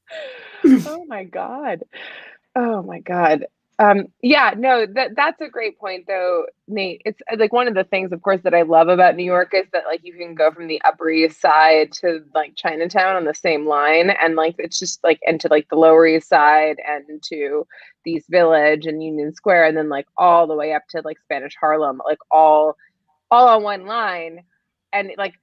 oh 0.65 1.05
my 1.09 1.25
god. 1.25 1.83
Oh 2.57 2.83
my 2.83 3.01
god. 3.01 3.45
Um, 3.81 4.09
yeah, 4.23 4.53
no, 4.59 4.85
that 4.85 5.17
that's 5.17 5.41
a 5.41 5.49
great 5.49 5.79
point 5.79 6.05
though, 6.07 6.45
Nate. 6.69 7.01
It's 7.07 7.19
uh, 7.33 7.37
like 7.39 7.55
one 7.55 7.67
of 7.67 7.73
the 7.73 7.85
things, 7.85 8.13
of 8.13 8.21
course, 8.21 8.43
that 8.43 8.53
I 8.53 8.61
love 8.61 8.89
about 8.89 9.17
New 9.17 9.25
York 9.25 9.55
is 9.55 9.65
that 9.73 9.85
like 9.87 10.01
you 10.05 10.13
can 10.13 10.35
go 10.35 10.51
from 10.51 10.67
the 10.69 10.83
Upper 10.85 11.09
East 11.09 11.41
Side 11.41 11.91
to 11.93 12.23
like 12.35 12.57
Chinatown 12.57 13.17
on 13.17 13.25
the 13.25 13.33
same 13.33 13.67
line, 13.67 14.11
and 14.11 14.37
like 14.37 14.57
it's 14.59 14.79
just 14.79 15.03
like 15.03 15.19
and 15.27 15.41
to 15.41 15.49
like 15.49 15.67
the 15.71 15.77
Lower 15.77 16.07
East 16.07 16.29
Side 16.29 16.77
and 16.87 17.23
to 17.23 17.67
the 18.05 18.11
East 18.13 18.29
Village 18.29 18.85
and 18.85 19.03
Union 19.03 19.33
Square, 19.33 19.65
and 19.65 19.77
then 19.79 19.89
like 19.89 20.07
all 20.19 20.47
the 20.47 20.55
way 20.55 20.75
up 20.75 20.83
to 20.91 21.01
like 21.03 21.19
Spanish 21.19 21.55
Harlem, 21.59 22.03
like 22.05 22.19
all 22.31 22.77
all 23.31 23.49
on 23.49 23.63
one 23.63 23.87
line, 23.87 24.45
and 24.93 25.11
like 25.17 25.37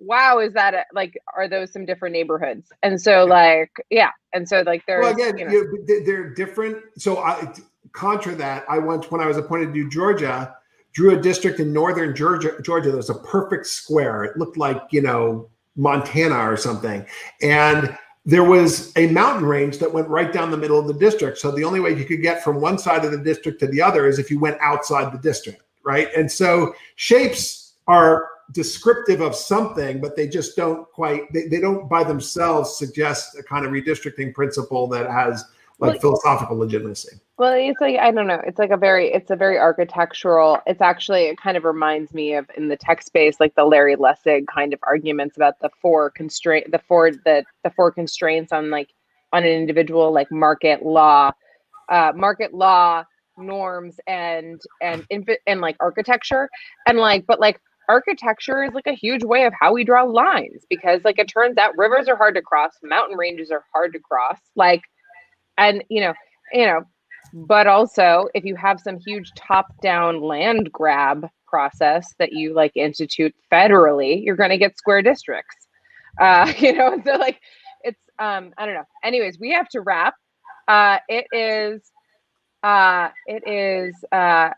wow 0.00 0.38
is 0.38 0.52
that 0.52 0.74
a, 0.74 0.84
like 0.92 1.18
are 1.36 1.48
those 1.48 1.72
some 1.72 1.84
different 1.84 2.12
neighborhoods 2.12 2.70
and 2.84 3.00
so 3.00 3.24
like 3.24 3.72
yeah 3.90 4.12
and 4.32 4.48
so 4.48 4.62
like 4.66 4.82
there's 4.86 5.02
Well, 5.04 5.12
again, 5.12 5.38
you 5.38 5.44
know, 5.46 6.02
they're 6.04 6.30
different. 6.34 6.78
So, 6.96 7.18
I, 7.18 7.52
contra 7.92 8.34
that, 8.36 8.64
I 8.68 8.78
went 8.78 9.10
when 9.10 9.20
I 9.20 9.26
was 9.26 9.36
appointed 9.36 9.74
to 9.74 9.88
Georgia, 9.88 10.54
drew 10.92 11.16
a 11.16 11.20
district 11.20 11.60
in 11.60 11.72
northern 11.72 12.14
Georgia. 12.14 12.60
Georgia 12.62 12.90
that 12.90 12.96
was 12.96 13.10
a 13.10 13.14
perfect 13.14 13.66
square. 13.66 14.24
It 14.24 14.36
looked 14.36 14.56
like 14.56 14.82
you 14.90 15.02
know 15.02 15.48
Montana 15.76 16.50
or 16.50 16.56
something, 16.56 17.06
and 17.42 17.96
there 18.28 18.44
was 18.44 18.92
a 18.96 19.06
mountain 19.06 19.46
range 19.46 19.78
that 19.78 19.90
went 19.90 20.06
right 20.08 20.32
down 20.32 20.50
the 20.50 20.56
middle 20.56 20.78
of 20.78 20.86
the 20.86 20.92
district. 20.92 21.38
So 21.38 21.50
the 21.50 21.64
only 21.64 21.80
way 21.80 21.96
you 21.96 22.04
could 22.04 22.20
get 22.20 22.44
from 22.44 22.60
one 22.60 22.76
side 22.76 23.02
of 23.04 23.10
the 23.10 23.16
district 23.16 23.58
to 23.60 23.66
the 23.66 23.80
other 23.80 24.06
is 24.06 24.18
if 24.18 24.30
you 24.30 24.38
went 24.38 24.58
outside 24.60 25.12
the 25.12 25.18
district, 25.18 25.62
right? 25.82 26.08
And 26.14 26.30
so 26.30 26.74
shapes 26.96 27.76
are 27.86 28.28
descriptive 28.52 29.22
of 29.22 29.34
something, 29.34 30.00
but 30.00 30.14
they 30.14 30.28
just 30.28 30.56
don't 30.56 30.86
quite, 30.92 31.32
they, 31.32 31.48
they 31.48 31.58
don't 31.58 31.88
by 31.88 32.04
themselves 32.04 32.76
suggest 32.76 33.34
a 33.38 33.42
kind 33.42 33.64
of 33.64 33.72
redistricting 33.72 34.34
principle 34.34 34.86
that 34.88 35.10
has 35.10 35.46
like 35.80 35.92
Well- 35.92 36.00
philosophical 36.00 36.56
legitimacy. 36.58 37.18
well 37.38 37.52
it's 37.52 37.80
like 37.80 37.98
i 37.98 38.10
don't 38.10 38.26
know 38.26 38.40
it's 38.46 38.58
like 38.58 38.70
a 38.70 38.76
very 38.76 39.12
it's 39.12 39.30
a 39.30 39.36
very 39.36 39.58
architectural 39.58 40.58
it's 40.66 40.80
actually 40.80 41.24
it 41.24 41.38
kind 41.40 41.56
of 41.56 41.64
reminds 41.64 42.12
me 42.12 42.34
of 42.34 42.50
in 42.56 42.68
the 42.68 42.76
tech 42.76 43.02
space 43.02 43.36
like 43.38 43.54
the 43.54 43.64
larry 43.64 43.96
lessig 43.96 44.46
kind 44.52 44.72
of 44.74 44.80
arguments 44.82 45.36
about 45.36 45.54
the 45.60 45.70
four 45.80 46.10
constraint 46.10 46.70
the 46.72 46.80
four 46.88 47.12
the 47.12 47.44
the 47.64 47.70
four 47.70 47.92
constraints 47.92 48.52
on 48.52 48.70
like 48.70 48.88
on 49.32 49.44
an 49.44 49.50
individual 49.50 50.12
like 50.12 50.30
market 50.32 50.84
law 50.84 51.30
uh 51.90 52.12
market 52.14 52.52
law 52.54 53.04
norms 53.36 54.00
and 54.08 54.60
and 54.82 55.06
and 55.46 55.60
like 55.60 55.76
architecture 55.80 56.48
and 56.86 56.98
like 56.98 57.24
but 57.26 57.38
like 57.38 57.60
architecture 57.88 58.64
is 58.64 58.72
like 58.74 58.86
a 58.86 58.92
huge 58.92 59.22
way 59.24 59.44
of 59.44 59.52
how 59.58 59.72
we 59.72 59.84
draw 59.84 60.02
lines 60.02 60.64
because 60.68 61.00
like 61.04 61.18
it 61.18 61.28
turns 61.28 61.56
out 61.56 61.72
rivers 61.78 62.08
are 62.08 62.16
hard 62.16 62.34
to 62.34 62.42
cross 62.42 62.72
mountain 62.82 63.16
ranges 63.16 63.50
are 63.50 63.64
hard 63.72 63.92
to 63.92 63.98
cross 64.00 64.38
like 64.56 64.82
and 65.58 65.84
you 65.90 66.00
know 66.00 66.14
you 66.52 66.64
know 66.64 66.80
but 67.34 67.66
also 67.66 68.28
if 68.34 68.44
you 68.44 68.56
have 68.56 68.80
some 68.80 68.98
huge 68.98 69.30
top 69.36 69.66
down 69.82 70.22
land 70.22 70.72
grab 70.72 71.28
process 71.46 72.14
that 72.18 72.32
you 72.32 72.54
like 72.54 72.72
institute 72.76 73.34
federally 73.52 74.24
you're 74.24 74.36
going 74.36 74.50
to 74.50 74.58
get 74.58 74.78
square 74.78 75.02
districts 75.02 75.68
uh 76.20 76.50
you 76.58 76.72
know 76.72 77.00
so 77.04 77.12
like 77.16 77.40
it's 77.82 78.00
um 78.18 78.52
i 78.56 78.64
don't 78.64 78.74
know 78.74 78.86
anyways 79.04 79.38
we 79.38 79.50
have 79.50 79.68
to 79.68 79.80
wrap 79.80 80.14
uh 80.68 80.98
it 81.08 81.26
is 81.32 81.82
uh 82.62 83.08
it 83.26 83.46
is 83.46 83.94
uh 84.12 84.50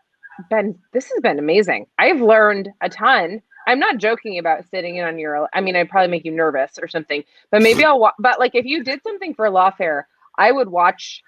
been 0.49 0.77
this 0.93 1.09
has 1.11 1.19
been 1.21 1.39
amazing 1.39 1.85
i've 1.99 2.21
learned 2.21 2.69
a 2.81 2.89
ton 2.89 3.41
I'm 3.67 3.79
not 3.79 3.97
joking 3.97 4.39
about 4.39 4.65
sitting 4.69 4.97
in 4.97 5.05
on 5.05 5.19
your. 5.19 5.47
I 5.53 5.61
mean, 5.61 5.75
I'd 5.75 5.89
probably 5.89 6.09
make 6.09 6.25
you 6.25 6.31
nervous 6.31 6.79
or 6.81 6.87
something. 6.87 7.23
But 7.51 7.61
maybe 7.61 7.85
I'll. 7.85 8.11
But 8.19 8.39
like, 8.39 8.55
if 8.55 8.65
you 8.65 8.83
did 8.83 9.01
something 9.03 9.33
for 9.33 9.47
lawfare, 9.49 10.03
I 10.41 10.51
would 10.51 10.69
watch 10.69 11.21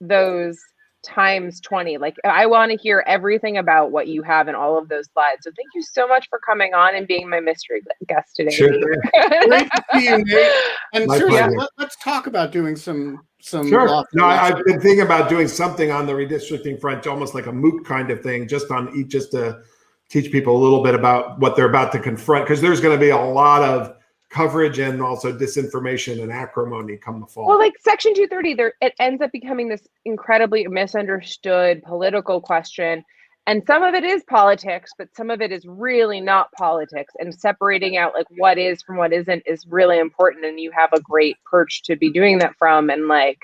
those 0.00 0.58
times 1.02 1.60
20 1.60 1.98
like 1.98 2.16
i 2.24 2.44
want 2.46 2.72
to 2.72 2.76
hear 2.76 3.04
everything 3.06 3.58
about 3.58 3.92
what 3.92 4.08
you 4.08 4.22
have 4.22 4.48
in 4.48 4.56
all 4.56 4.76
of 4.76 4.88
those 4.88 5.06
slides 5.12 5.38
so 5.42 5.50
thank 5.56 5.68
you 5.72 5.80
so 5.80 6.08
much 6.08 6.28
for 6.28 6.40
coming 6.40 6.74
on 6.74 6.96
and 6.96 7.06
being 7.06 7.30
my 7.30 7.38
mystery 7.38 7.80
guest 8.08 8.34
today 8.34 8.50
Sure. 8.50 8.70
Great 8.70 9.70
to 9.70 9.84
see 9.94 10.04
you, 10.08 10.24
Nate. 10.24 10.52
And 10.94 11.06
My 11.06 11.18
seriously, 11.18 11.54
pleasure. 11.54 11.68
let, 11.78 11.86
us 11.86 11.96
talk 12.02 12.26
about 12.26 12.50
doing 12.50 12.74
some 12.74 13.24
some. 13.40 13.68
Sure. 13.68 13.86
law 13.86 14.02
No, 14.14 14.24
I. 14.24 14.48
I've 14.48 14.64
been 14.64 14.80
thinking 14.80 15.02
about 15.02 15.28
doing 15.28 15.46
something 15.46 15.92
on 15.92 16.06
the 16.06 16.12
redistricting 16.12 16.80
front, 16.80 17.06
almost 17.06 17.34
like 17.34 17.46
a 17.46 17.52
MOOC 17.52 17.84
kind 17.84 18.10
of 18.10 18.20
thing, 18.22 18.48
just 18.48 18.70
on 18.70 18.92
each, 18.96 19.08
just 19.08 19.30
to 19.32 19.60
teach 20.08 20.32
people 20.32 20.56
a 20.56 20.60
little 20.60 20.82
bit 20.82 20.94
about 20.94 21.38
what 21.38 21.54
they're 21.54 21.68
about 21.68 21.92
to 21.92 21.98
confront, 22.00 22.46
because 22.46 22.60
there's 22.60 22.80
going 22.80 22.96
to 22.98 23.00
be 23.00 23.10
a 23.10 23.16
lot 23.16 23.62
of 23.62 23.94
coverage 24.36 24.78
and 24.78 25.00
also 25.00 25.32
disinformation 25.32 26.22
and 26.22 26.30
acrimony 26.30 26.98
come 26.98 27.20
the 27.20 27.26
fall. 27.26 27.46
well 27.46 27.58
like 27.58 27.72
section 27.80 28.12
230 28.14 28.52
there 28.54 28.74
it 28.82 28.92
ends 29.00 29.22
up 29.22 29.32
becoming 29.32 29.66
this 29.68 29.88
incredibly 30.04 30.66
misunderstood 30.66 31.82
political 31.82 32.40
question. 32.40 33.02
And 33.48 33.62
some 33.64 33.82
of 33.82 33.94
it 33.94 34.04
is 34.04 34.22
politics 34.28 34.90
but 34.98 35.08
some 35.16 35.30
of 35.30 35.40
it 35.40 35.52
is 35.52 35.64
really 35.66 36.20
not 36.20 36.52
politics. 36.52 37.14
And 37.18 37.34
separating 37.34 37.96
out 37.96 38.12
like 38.12 38.26
what 38.36 38.58
is 38.58 38.82
from 38.82 38.98
what 38.98 39.12
isn't 39.14 39.42
is 39.46 39.64
really 39.66 39.98
important. 39.98 40.44
And 40.44 40.60
you 40.60 40.70
have 40.72 40.92
a 40.92 41.00
great 41.00 41.36
perch 41.50 41.82
to 41.84 41.96
be 41.96 42.10
doing 42.12 42.38
that 42.38 42.56
from. 42.58 42.90
And 42.90 43.08
like 43.08 43.38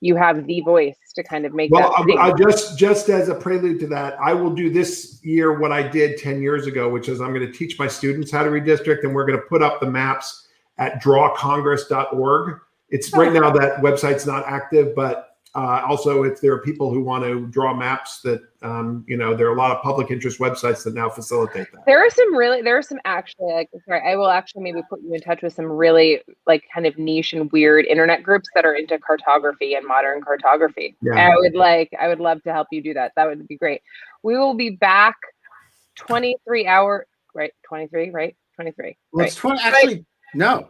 you 0.00 0.16
have 0.16 0.46
the 0.46 0.60
voice 0.62 0.96
to 1.14 1.22
kind 1.22 1.44
of 1.44 1.52
make 1.52 1.70
Well, 1.70 1.94
that 2.06 2.16
I. 2.18 2.28
I 2.28 2.32
just 2.32 2.78
just 2.78 3.08
as 3.08 3.28
a 3.28 3.34
prelude 3.34 3.80
to 3.80 3.86
that, 3.88 4.18
I 4.20 4.32
will 4.32 4.54
do 4.54 4.70
this 4.70 5.20
year 5.22 5.58
what 5.58 5.72
I 5.72 5.86
did 5.86 6.18
ten 6.18 6.40
years 6.42 6.66
ago, 6.66 6.88
which 6.88 7.08
is 7.08 7.20
I'm 7.20 7.34
going 7.34 7.46
to 7.46 7.52
teach 7.52 7.78
my 7.78 7.86
students 7.86 8.30
how 8.30 8.42
to 8.42 8.50
redistrict, 8.50 9.04
and 9.04 9.14
we're 9.14 9.26
going 9.26 9.38
to 9.38 9.46
put 9.46 9.62
up 9.62 9.80
the 9.80 9.90
maps 9.90 10.48
at 10.78 11.02
drawcongress.org. 11.02 12.60
It's 12.88 13.12
right 13.12 13.32
now 13.32 13.50
that 13.50 13.80
website's 13.82 14.26
not 14.26 14.44
active, 14.46 14.94
but 14.96 15.29
uh, 15.54 15.82
also 15.86 16.22
if 16.22 16.40
there 16.40 16.52
are 16.52 16.58
people 16.60 16.92
who 16.92 17.02
want 17.02 17.24
to 17.24 17.46
draw 17.48 17.74
maps, 17.74 18.20
that 18.20 18.40
um, 18.62 19.04
you 19.08 19.16
know 19.16 19.34
there 19.34 19.48
are 19.48 19.52
a 19.54 19.58
lot 19.58 19.70
of 19.74 19.82
public 19.82 20.10
interest 20.10 20.38
websites 20.38 20.84
that 20.84 20.94
now 20.94 21.08
facilitate 21.08 21.66
that. 21.72 21.84
there 21.86 21.98
are 21.98 22.10
some 22.10 22.36
really 22.36 22.62
there 22.62 22.76
are 22.78 22.82
some 22.82 22.98
actually 23.04 23.52
like 23.52 23.68
sorry 23.86 24.02
i 24.06 24.14
will 24.14 24.28
actually 24.28 24.62
maybe 24.62 24.82
put 24.88 25.00
you 25.02 25.12
in 25.14 25.20
touch 25.20 25.40
with 25.42 25.52
some 25.54 25.64
really 25.64 26.20
like 26.46 26.62
kind 26.72 26.86
of 26.86 26.96
niche 26.98 27.32
and 27.32 27.50
weird 27.52 27.84
internet 27.86 28.22
groups 28.22 28.48
that 28.54 28.64
are 28.66 28.74
into 28.74 28.98
cartography 28.98 29.74
and 29.74 29.86
modern 29.86 30.20
cartography 30.22 30.94
Yeah. 31.02 31.14
i 31.14 31.34
would 31.36 31.54
like 31.54 31.90
i 31.98 32.06
would 32.06 32.20
love 32.20 32.42
to 32.44 32.52
help 32.52 32.68
you 32.70 32.82
do 32.82 32.92
that 32.94 33.12
that 33.16 33.26
would 33.26 33.48
be 33.48 33.56
great 33.56 33.80
we 34.22 34.36
will 34.36 34.54
be 34.54 34.70
back 34.70 35.16
23 35.96 36.66
hour 36.66 37.06
right 37.34 37.52
23 37.66 38.10
right 38.10 38.36
23 38.56 38.96
Well, 39.12 39.20
right 39.20 39.26
it's 39.28 39.36
20, 39.36 39.60
actually, 39.62 40.06
no, 40.34 40.68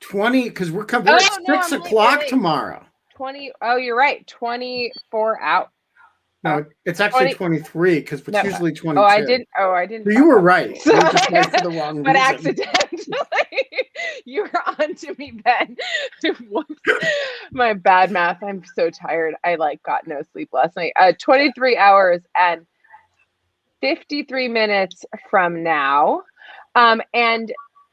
20, 0.00 0.44
because 0.50 0.70
we're 0.70 0.84
coming 0.84 1.08
Oh, 1.08 1.16
at 1.16 1.30
no, 1.48 1.54
six 1.54 1.72
I'm 1.72 1.80
o'clock 1.80 2.12
I'm 2.14 2.18
late. 2.20 2.28
tomorrow. 2.28 2.84
20 3.20 3.52
oh 3.60 3.76
you're 3.76 3.98
right 3.98 4.26
24 4.26 5.42
out 5.42 5.68
No, 6.42 6.64
it's 6.86 7.00
actually 7.00 7.34
20 7.34 7.34
23 7.34 8.00
because 8.00 8.20
it's 8.20 8.28
No, 8.30 8.42
usually 8.42 8.72
22. 8.72 8.98
oh 8.98 9.04
i 9.04 9.20
didn't 9.20 9.48
oh 9.58 9.72
i 9.72 9.84
didn't 9.84 10.06
So 10.06 10.10
you 10.12 10.24
were 10.26 10.40
right. 10.40 10.70
You 10.70 10.92
just 11.10 11.30
right 11.30 11.52
for 11.52 11.60
the 11.60 11.70
wrong 11.70 12.02
but 12.02 12.16
reason. 12.16 12.16
accidentally 12.16 13.68
you 14.24 14.44
were 14.44 14.62
on 14.80 14.94
to 14.94 15.14
me 15.18 15.38
then 15.44 15.76
Whoops. 16.50 16.80
my 17.52 17.74
bad 17.74 18.10
math 18.10 18.42
i'm 18.42 18.62
so 18.74 18.88
tired 18.88 19.34
i 19.44 19.56
like 19.56 19.82
got 19.82 20.06
no 20.06 20.22
sleep 20.32 20.48
last 20.54 20.76
night 20.76 20.94
uh 20.98 21.12
23 21.20 21.76
hours 21.76 22.22
and 22.34 22.66
53 23.82 24.48
minutes 24.48 25.04
from 25.30 25.62
now 25.62 26.22
um 26.74 27.02
and 27.12 27.52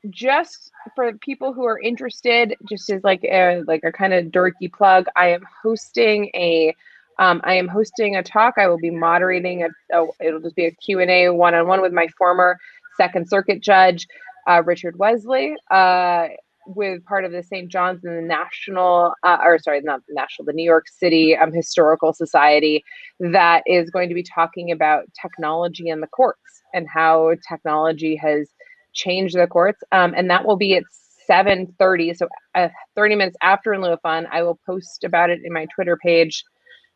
just 0.09 0.71
for 0.95 1.13
people 1.13 1.53
who 1.53 1.65
are 1.65 1.79
interested 1.79 2.55
just 2.67 2.89
as 2.89 3.03
like 3.03 3.23
a 3.23 3.61
like 3.67 3.83
a 3.83 3.91
kind 3.91 4.13
of 4.13 4.25
dorky 4.25 4.71
plug 4.71 5.05
i 5.15 5.27
am 5.29 5.43
hosting 5.63 6.29
a 6.33 6.73
um, 7.19 7.41
I 7.43 7.55
am 7.55 7.67
hosting 7.67 8.15
a 8.15 8.23
talk. 8.23 8.55
I 8.57 8.67
will 8.67 8.77
be 8.77 8.91
moderating 8.91 9.63
a, 9.63 9.69
a 9.91 10.05
it'll 10.19 10.39
just 10.39 10.55
be 10.55 10.65
a 10.65 10.71
Q&A 10.71 11.29
one-on-one 11.29 11.81
with 11.81 11.93
my 11.93 12.07
former 12.17 12.57
Second 12.95 13.29
Circuit 13.29 13.61
judge, 13.61 14.07
uh, 14.47 14.63
Richard 14.65 14.97
Wesley, 14.97 15.55
uh, 15.71 16.27
with 16.67 17.03
part 17.05 17.23
of 17.23 17.31
the 17.31 17.43
St. 17.43 17.69
John's 17.69 18.03
and 18.03 18.17
the 18.17 18.21
National, 18.21 19.13
uh, 19.23 19.37
or 19.43 19.57
sorry, 19.59 19.81
not 19.81 20.01
National, 20.09 20.45
the 20.45 20.53
New 20.53 20.63
York 20.63 20.87
City 20.89 21.35
um, 21.35 21.53
Historical 21.53 22.13
Society, 22.13 22.83
that 23.19 23.63
is 23.65 23.89
going 23.89 24.09
to 24.09 24.15
be 24.15 24.23
talking 24.23 24.71
about 24.71 25.05
technology 25.19 25.89
in 25.89 26.01
the 26.01 26.07
courts 26.07 26.61
and 26.73 26.87
how 26.87 27.33
technology 27.47 28.15
has 28.15 28.49
changed 28.93 29.35
the 29.35 29.47
courts. 29.47 29.83
Um, 29.91 30.13
and 30.15 30.29
that 30.29 30.45
will 30.45 30.57
be 30.57 30.75
at 30.75 30.83
7.30, 31.29 32.15
so 32.15 32.27
uh, 32.55 32.69
30 32.95 33.15
minutes 33.15 33.37
after 33.41 33.73
In 33.73 33.81
Lieu 33.81 33.91
of 33.91 34.01
Fun. 34.01 34.27
I 34.31 34.43
will 34.43 34.59
post 34.65 35.03
about 35.03 35.29
it 35.29 35.41
in 35.43 35.51
my 35.51 35.67
Twitter 35.75 35.97
page 35.97 36.43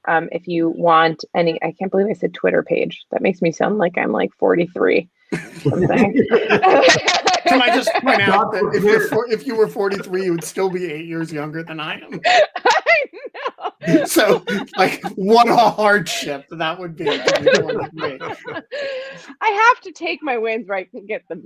um, 0.07 0.29
if 0.31 0.47
you 0.47 0.69
want 0.69 1.23
any 1.35 1.61
i 1.61 1.71
can't 1.77 1.91
believe 1.91 2.07
i 2.09 2.13
said 2.13 2.33
twitter 2.33 2.63
page 2.63 3.05
that 3.11 3.21
makes 3.21 3.39
me 3.39 3.51
sound 3.51 3.77
like 3.77 3.99
i'm 3.99 4.11
like 4.11 4.31
43 4.39 5.07
something. 5.61 6.27
Can 7.47 7.61
I 7.61 7.73
just 7.73 7.91
point 7.95 8.21
out 8.21 8.51
that 8.51 8.71
if, 8.73 8.83
you're 8.83 9.31
if 9.31 9.47
you 9.47 9.55
were 9.55 9.67
43, 9.67 10.25
you 10.25 10.31
would 10.31 10.43
still 10.43 10.69
be 10.69 10.91
eight 10.91 11.05
years 11.05 11.31
younger 11.31 11.63
than 11.63 11.79
I 11.79 11.95
am. 11.95 12.21
I 12.25 13.05
know. 13.33 13.50
So, 14.05 14.43
like, 14.77 15.03
what 15.15 15.47
a 15.47 15.55
hardship 15.55 16.45
that 16.51 16.79
would 16.79 16.95
be. 16.95 17.05
to 17.05 17.41
be 17.41 17.61
43. 17.61 18.19
I 19.41 19.49
have 19.49 19.81
to 19.81 19.91
take 19.91 20.21
my 20.21 20.37
wins 20.37 20.67
where 20.67 20.77
I 20.79 20.83
can 20.85 21.05
get 21.05 21.23
them. 21.27 21.43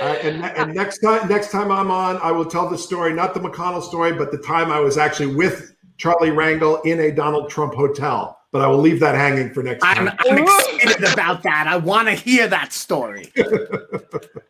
Uh, 0.00 0.16
and, 0.22 0.44
and 0.44 0.74
next 0.74 0.98
time, 1.00 1.28
next 1.28 1.50
time 1.50 1.70
I'm 1.70 1.90
on, 1.90 2.16
I 2.18 2.32
will 2.32 2.46
tell 2.46 2.68
the 2.70 2.78
story, 2.78 3.12
not 3.12 3.34
the 3.34 3.40
McConnell 3.40 3.82
story, 3.82 4.12
but 4.12 4.32
the 4.32 4.38
time 4.38 4.70
I 4.70 4.80
was 4.80 4.96
actually 4.96 5.34
with 5.34 5.74
Charlie 5.98 6.30
Rangel 6.30 6.84
in 6.86 7.00
a 7.00 7.10
Donald 7.10 7.50
Trump 7.50 7.74
hotel. 7.74 8.38
But 8.50 8.62
I 8.62 8.68
will 8.68 8.78
leave 8.78 9.00
that 9.00 9.14
hanging 9.14 9.52
for 9.52 9.62
next 9.62 9.84
I'm, 9.84 10.06
time. 10.06 10.16
I'm 10.20 10.38
excited 10.38 11.12
about 11.12 11.42
that. 11.42 11.66
I 11.66 11.76
want 11.76 12.08
to 12.08 12.14
hear 12.14 12.46
that 12.48 12.72
story. 12.72 13.32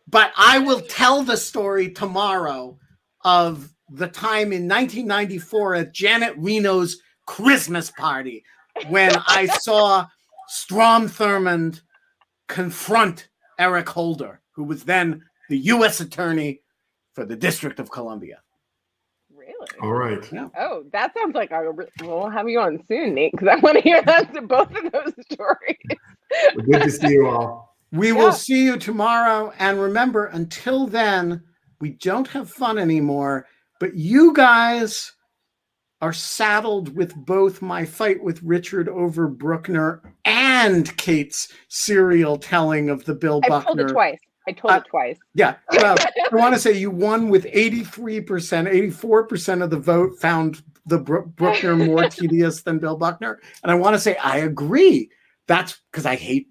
but 0.07 0.31
I 0.37 0.59
will 0.59 0.81
tell 0.81 1.23
the 1.23 1.35
story 1.35 1.89
tomorrow 1.89 2.77
of 3.23 3.74
the 3.89 4.07
time 4.07 4.51
in 4.53 4.67
1994 4.67 5.75
at 5.75 5.93
Janet 5.93 6.33
Reno's 6.37 6.97
Christmas 7.25 7.91
party 7.91 8.43
when 8.89 9.15
I 9.27 9.45
saw 9.59 10.07
Strom 10.47 11.07
Thurmond 11.07 11.81
confront 12.47 13.29
Eric 13.59 13.89
Holder, 13.89 14.41
who 14.51 14.63
was 14.63 14.83
then 14.83 15.23
the 15.49 15.57
U.S. 15.57 15.99
Attorney 16.01 16.61
for 17.13 17.25
the 17.25 17.35
District 17.35 17.79
of 17.79 17.89
Columbia. 17.91 18.41
really? 19.33 19.53
All 19.81 19.93
right. 19.93 20.23
Oh, 20.59 20.83
that 20.91 21.13
sounds 21.15 21.33
like 21.35 21.51
I 21.51 21.61
will 21.61 21.77
we'll 22.01 22.29
have 22.29 22.49
you 22.49 22.59
on 22.59 22.83
soon, 22.87 23.13
Nate, 23.15 23.31
because 23.31 23.47
I 23.47 23.55
want 23.57 23.77
to 23.77 23.81
hear 23.81 24.01
that 24.03 24.33
both 24.47 24.71
of 24.75 24.91
those 24.91 25.13
stories. 25.31 25.77
Well, 26.55 26.65
good 26.65 26.83
to 26.83 26.91
see 26.91 27.09
you 27.11 27.27
all. 27.27 27.75
We 27.91 28.07
Yeah. 28.09 28.13
will 28.15 28.31
see 28.33 28.65
you 28.65 28.77
tomorrow. 28.77 29.53
And 29.59 29.79
remember, 29.79 30.25
until 30.27 30.87
then, 30.87 31.41
we 31.79 31.91
don't 31.91 32.27
have 32.29 32.49
fun 32.49 32.77
anymore. 32.77 33.47
But 33.85 33.93
you 33.95 34.33
guys 34.33 35.11
are 36.01 36.11
saddled 36.11 36.95
with 36.95 37.15
both 37.15 37.61
my 37.61 37.85
fight 37.85 38.23
with 38.23 38.41
Richard 38.41 38.89
over 38.89 39.27
Bruckner 39.27 40.01
and 40.25 40.97
Kate's 40.97 41.49
serial 41.67 42.35
telling 42.39 42.89
of 42.89 43.05
the 43.05 43.13
Bill 43.13 43.41
Buckner. 43.41 43.57
I 43.57 43.63
told 43.63 43.79
it 43.81 43.93
twice. 43.93 44.19
I 44.47 44.51
told 44.53 44.73
Uh, 44.73 44.77
it 44.77 44.89
twice. 44.89 45.17
Yeah. 45.35 45.57
Well, 45.73 45.97
I 45.99 46.35
want 46.35 46.55
to 46.55 46.59
say 46.59 46.71
you 46.71 46.89
won 46.89 47.29
with 47.29 47.45
83%, 47.45 48.67
84% 48.95 49.61
of 49.61 49.69
the 49.69 49.77
vote 49.77 50.17
found 50.19 50.63
the 50.87 50.97
Bru- 50.97 51.27
Bruckner 51.27 51.75
more 51.75 52.09
tedious 52.09 52.63
than 52.63 52.79
Bill 52.79 52.97
Buckner. 52.97 53.39
And 53.61 53.71
I 53.71 53.75
want 53.75 53.93
to 53.93 53.99
say 53.99 54.15
I 54.15 54.37
agree. 54.37 55.11
That's 55.45 55.79
because 55.91 56.07
I 56.07 56.15
hate 56.15 56.47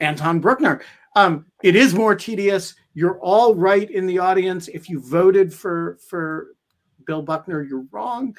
Anton 0.00 0.38
Bruckner. 0.38 0.82
Um, 1.16 1.46
it 1.64 1.74
is 1.74 1.94
more 1.94 2.14
tedious. 2.14 2.76
You're 2.94 3.18
all 3.20 3.56
right 3.56 3.90
in 3.90 4.06
the 4.06 4.20
audience. 4.20 4.68
If 4.68 4.88
you 4.88 5.00
voted 5.00 5.52
for 5.52 5.98
for 6.08 6.52
Bill 7.06 7.22
Buckner, 7.22 7.62
you're 7.62 7.86
wrong. 7.90 8.36